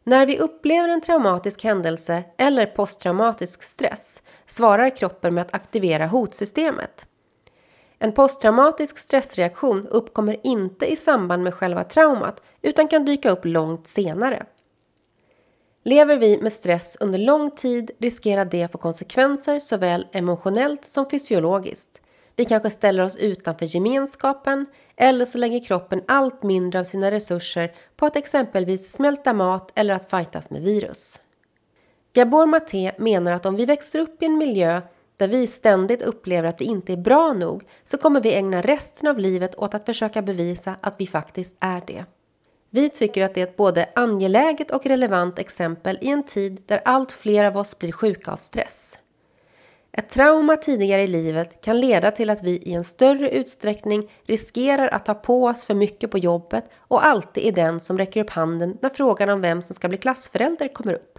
När 0.04 0.26
vi 0.26 0.38
upplever 0.38 0.88
en 0.88 1.00
traumatisk 1.00 1.64
händelse 1.64 2.24
eller 2.38 2.66
posttraumatisk 2.66 3.62
stress 3.62 4.22
svarar 4.46 4.96
kroppen 4.96 5.34
med 5.34 5.42
att 5.42 5.54
aktivera 5.54 6.06
hotsystemet. 6.06 7.06
En 7.98 8.12
posttraumatisk 8.12 8.98
stressreaktion 8.98 9.86
uppkommer 9.86 10.46
inte 10.46 10.92
i 10.92 10.96
samband 10.96 11.42
med 11.42 11.54
själva 11.54 11.84
traumat 11.84 12.42
utan 12.62 12.88
kan 12.88 13.04
dyka 13.04 13.30
upp 13.30 13.44
långt 13.44 13.86
senare. 13.86 14.46
Lever 15.84 16.16
vi 16.16 16.38
med 16.38 16.52
stress 16.52 16.96
under 17.00 17.18
lång 17.18 17.50
tid 17.50 17.90
riskerar 17.98 18.44
det 18.44 18.62
att 18.62 18.72
få 18.72 18.78
konsekvenser 18.78 19.58
såväl 19.58 20.06
emotionellt 20.12 20.84
som 20.84 21.10
fysiologiskt. 21.10 22.00
Vi 22.36 22.44
kanske 22.44 22.70
ställer 22.70 23.04
oss 23.04 23.16
utanför 23.16 23.66
gemenskapen 23.66 24.66
eller 24.96 25.24
så 25.24 25.38
lägger 25.38 25.64
kroppen 25.64 26.02
allt 26.06 26.42
mindre 26.42 26.80
av 26.80 26.84
sina 26.84 27.10
resurser 27.10 27.74
på 27.96 28.06
att 28.06 28.16
exempelvis 28.16 28.92
smälta 28.92 29.32
mat 29.32 29.72
eller 29.74 29.94
att 29.94 30.10
fightas 30.10 30.50
med 30.50 30.62
virus. 30.62 31.20
Gabor 32.12 32.46
Maté 32.46 32.92
menar 32.98 33.32
att 33.32 33.46
om 33.46 33.56
vi 33.56 33.66
växer 33.66 33.98
upp 33.98 34.22
i 34.22 34.26
en 34.26 34.38
miljö 34.38 34.80
där 35.16 35.28
vi 35.28 35.46
ständigt 35.46 36.02
upplever 36.02 36.48
att 36.48 36.60
vi 36.60 36.64
inte 36.64 36.92
är 36.92 36.96
bra 36.96 37.32
nog 37.32 37.64
så 37.84 37.96
kommer 37.96 38.20
vi 38.20 38.34
ägna 38.34 38.62
resten 38.62 39.08
av 39.08 39.18
livet 39.18 39.54
åt 39.54 39.74
att 39.74 39.86
försöka 39.86 40.22
bevisa 40.22 40.76
att 40.80 40.94
vi 40.98 41.06
faktiskt 41.06 41.56
är 41.60 41.82
det. 41.86 42.04
Vi 42.70 42.88
tycker 42.88 43.24
att 43.24 43.34
det 43.34 43.40
är 43.40 43.46
ett 43.46 43.56
både 43.56 43.88
angeläget 43.94 44.70
och 44.70 44.86
relevant 44.86 45.38
exempel 45.38 45.98
i 46.00 46.08
en 46.08 46.22
tid 46.22 46.62
där 46.66 46.80
allt 46.84 47.12
fler 47.12 47.44
av 47.44 47.56
oss 47.56 47.78
blir 47.78 47.92
sjuka 47.92 48.30
av 48.30 48.36
stress. 48.36 48.98
Ett 49.92 50.08
trauma 50.08 50.56
tidigare 50.56 51.02
i 51.02 51.06
livet 51.06 51.64
kan 51.64 51.80
leda 51.80 52.10
till 52.10 52.30
att 52.30 52.42
vi 52.42 52.50
i 52.50 52.74
en 52.74 52.84
större 52.84 53.30
utsträckning 53.30 54.10
riskerar 54.22 54.88
att 54.88 55.04
ta 55.04 55.14
på 55.14 55.44
oss 55.44 55.64
för 55.64 55.74
mycket 55.74 56.10
på 56.10 56.18
jobbet 56.18 56.64
och 56.78 57.06
alltid 57.06 57.46
är 57.46 57.52
den 57.52 57.80
som 57.80 57.98
räcker 57.98 58.24
upp 58.24 58.30
handen 58.30 58.78
när 58.82 58.90
frågan 58.90 59.28
om 59.28 59.40
vem 59.40 59.62
som 59.62 59.74
ska 59.74 59.88
bli 59.88 59.98
klassförälder 59.98 60.68
kommer 60.68 60.94
upp. 60.94 61.18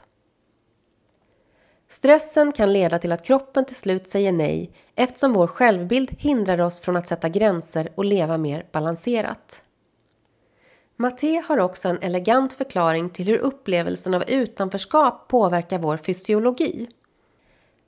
Stressen 1.89 2.51
kan 2.51 2.73
leda 2.73 2.99
till 2.99 3.11
att 3.11 3.25
kroppen 3.25 3.65
till 3.65 3.75
slut 3.75 4.07
säger 4.07 4.31
nej 4.31 4.71
eftersom 4.95 5.33
vår 5.33 5.47
självbild 5.47 6.11
hindrar 6.19 6.59
oss 6.59 6.79
från 6.79 6.95
att 6.95 7.07
sätta 7.07 7.29
gränser 7.29 7.89
och 7.95 8.05
leva 8.05 8.37
mer 8.37 8.65
balanserat. 8.71 9.63
Matte 11.01 11.43
har 11.47 11.57
också 11.57 11.87
en 11.87 12.01
elegant 12.01 12.53
förklaring 12.53 13.09
till 13.09 13.25
hur 13.25 13.37
upplevelsen 13.37 14.13
av 14.13 14.29
utanförskap 14.29 15.27
påverkar 15.27 15.79
vår 15.79 15.97
fysiologi. 15.97 16.89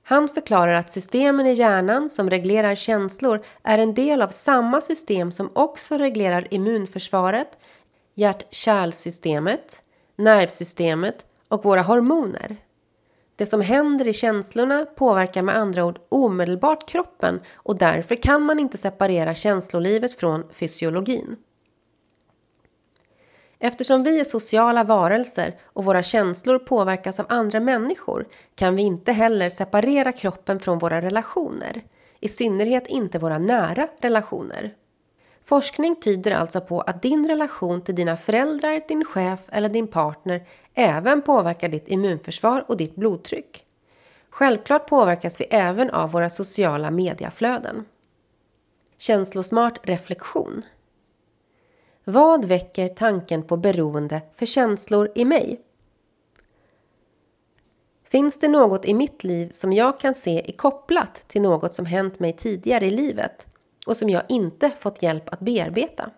Han 0.04 0.30
förklarar 0.30 0.74
att 0.74 0.92
systemen 0.92 1.48
i 1.48 1.54
hjärnan 1.54 2.10
som 2.10 2.30
reglerar 2.30 2.76
känslor 2.76 3.46
är 3.64 3.78
en 3.78 3.94
del 3.94 4.22
av 4.22 4.28
samma 4.28 4.82
system 4.82 5.32
som 5.32 5.52
också 5.54 5.98
reglerar 5.98 6.54
immunförsvaret, 6.54 7.58
hjärt-kärlsystemet, 8.16 9.84
nervsystemet 10.16 11.26
och 11.48 11.64
våra 11.64 11.82
hormoner. 11.82 12.58
Det 13.36 13.46
som 13.46 13.62
händer 13.62 14.08
i 14.08 14.14
känslorna 14.14 14.86
påverkar 14.86 15.42
med 15.42 15.58
andra 15.58 15.86
ord 15.86 16.00
omedelbart 16.10 16.90
kroppen 16.90 17.42
och 17.54 17.78
därför 17.78 18.16
kan 18.16 18.42
man 18.42 18.60
inte 18.60 18.78
separera 18.78 19.36
känslolivet 19.36 20.14
från 20.14 20.44
fysiologin. 20.54 21.38
Eftersom 23.64 24.04
vi 24.04 24.20
är 24.20 24.24
sociala 24.24 24.84
varelser 24.84 25.56
och 25.64 25.86
våra 25.86 26.04
känslor 26.04 26.60
påverkas 26.60 27.20
av 27.20 27.26
andra 27.30 27.60
människor 27.60 28.28
kan 28.56 28.76
vi 28.76 28.82
inte 28.82 29.12
heller 29.12 29.50
separera 29.50 30.12
kroppen 30.12 30.60
från 30.60 30.80
våra 30.80 31.02
relationer. 31.02 31.84
I 32.20 32.28
synnerhet 32.28 32.88
inte 32.88 33.20
våra 33.20 33.38
nära 33.38 33.88
relationer. 34.00 34.74
Forskning 35.44 35.96
tyder 35.96 36.32
alltså 36.32 36.62
på 36.62 36.82
att 36.82 37.02
din 37.02 37.28
relation 37.28 37.82
till 37.82 37.96
dina 37.96 38.18
föräldrar, 38.18 38.88
din 38.88 39.06
chef 39.06 39.40
eller 39.48 39.70
din 39.70 39.88
partner 39.88 40.48
även 40.74 41.22
påverkar 41.22 41.70
ditt 41.70 41.88
immunförsvar 41.88 42.66
och 42.68 42.78
ditt 42.78 42.96
blodtryck. 42.96 43.66
Självklart 44.30 44.90
påverkas 44.90 45.42
vi 45.42 45.46
även 45.46 45.90
av 45.90 46.12
våra 46.12 46.30
sociala 46.30 46.92
mediaflöden. 46.92 47.86
Känslosmart 48.98 49.80
reflektion 49.84 50.64
vad 52.04 52.46
väcker 52.46 52.88
tanken 52.88 53.44
på 53.44 53.58
beroende 53.58 54.22
för 54.36 54.46
känslor 54.46 55.12
i 55.16 55.26
mig? 55.26 55.62
Finns 58.04 58.40
det 58.40 58.48
något 58.48 58.86
i 58.86 58.94
mitt 58.94 59.24
liv 59.24 59.50
som 59.52 59.74
jag 59.74 60.00
kan 60.00 60.16
se 60.16 60.50
är 60.50 60.58
kopplat 60.58 61.24
till 61.28 61.42
något 61.42 61.74
som 61.74 61.86
hänt 61.86 62.20
mig 62.20 62.34
tidigare 62.34 62.88
i 62.88 62.92
livet 62.92 63.48
och 63.88 63.98
som 63.98 64.10
jag 64.10 64.24
inte 64.30 64.72
fått 64.80 65.04
hjälp 65.04 65.34
att 65.34 65.40
bearbeta? 65.40 66.12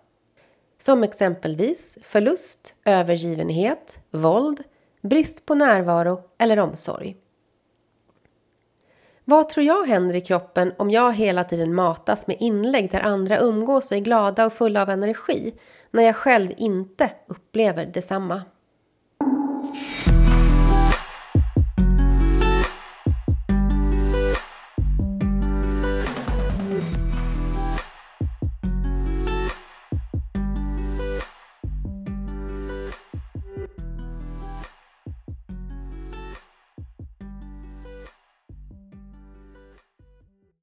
Som 0.78 1.02
exempelvis 1.02 1.98
förlust, 2.02 2.74
övergivenhet, 2.84 3.98
våld, 4.10 4.62
brist 5.00 5.46
på 5.46 5.54
närvaro 5.54 6.22
eller 6.38 6.58
omsorg. 6.58 7.16
Vad 9.26 9.48
tror 9.48 9.66
jag 9.66 9.86
händer 9.86 10.14
i 10.14 10.20
kroppen 10.20 10.72
om 10.76 10.90
jag 10.90 11.12
hela 11.12 11.44
tiden 11.44 11.74
matas 11.74 12.26
med 12.26 12.36
inlägg 12.40 12.90
där 12.90 13.00
andra 13.00 13.38
umgås 13.38 13.90
och 13.90 13.96
är 13.96 14.00
glada 14.00 14.46
och 14.46 14.52
fulla 14.52 14.82
av 14.82 14.90
energi 14.90 15.54
när 15.90 16.02
jag 16.02 16.16
själv 16.16 16.50
inte 16.56 17.10
upplever 17.28 17.86
detsamma? 17.86 18.42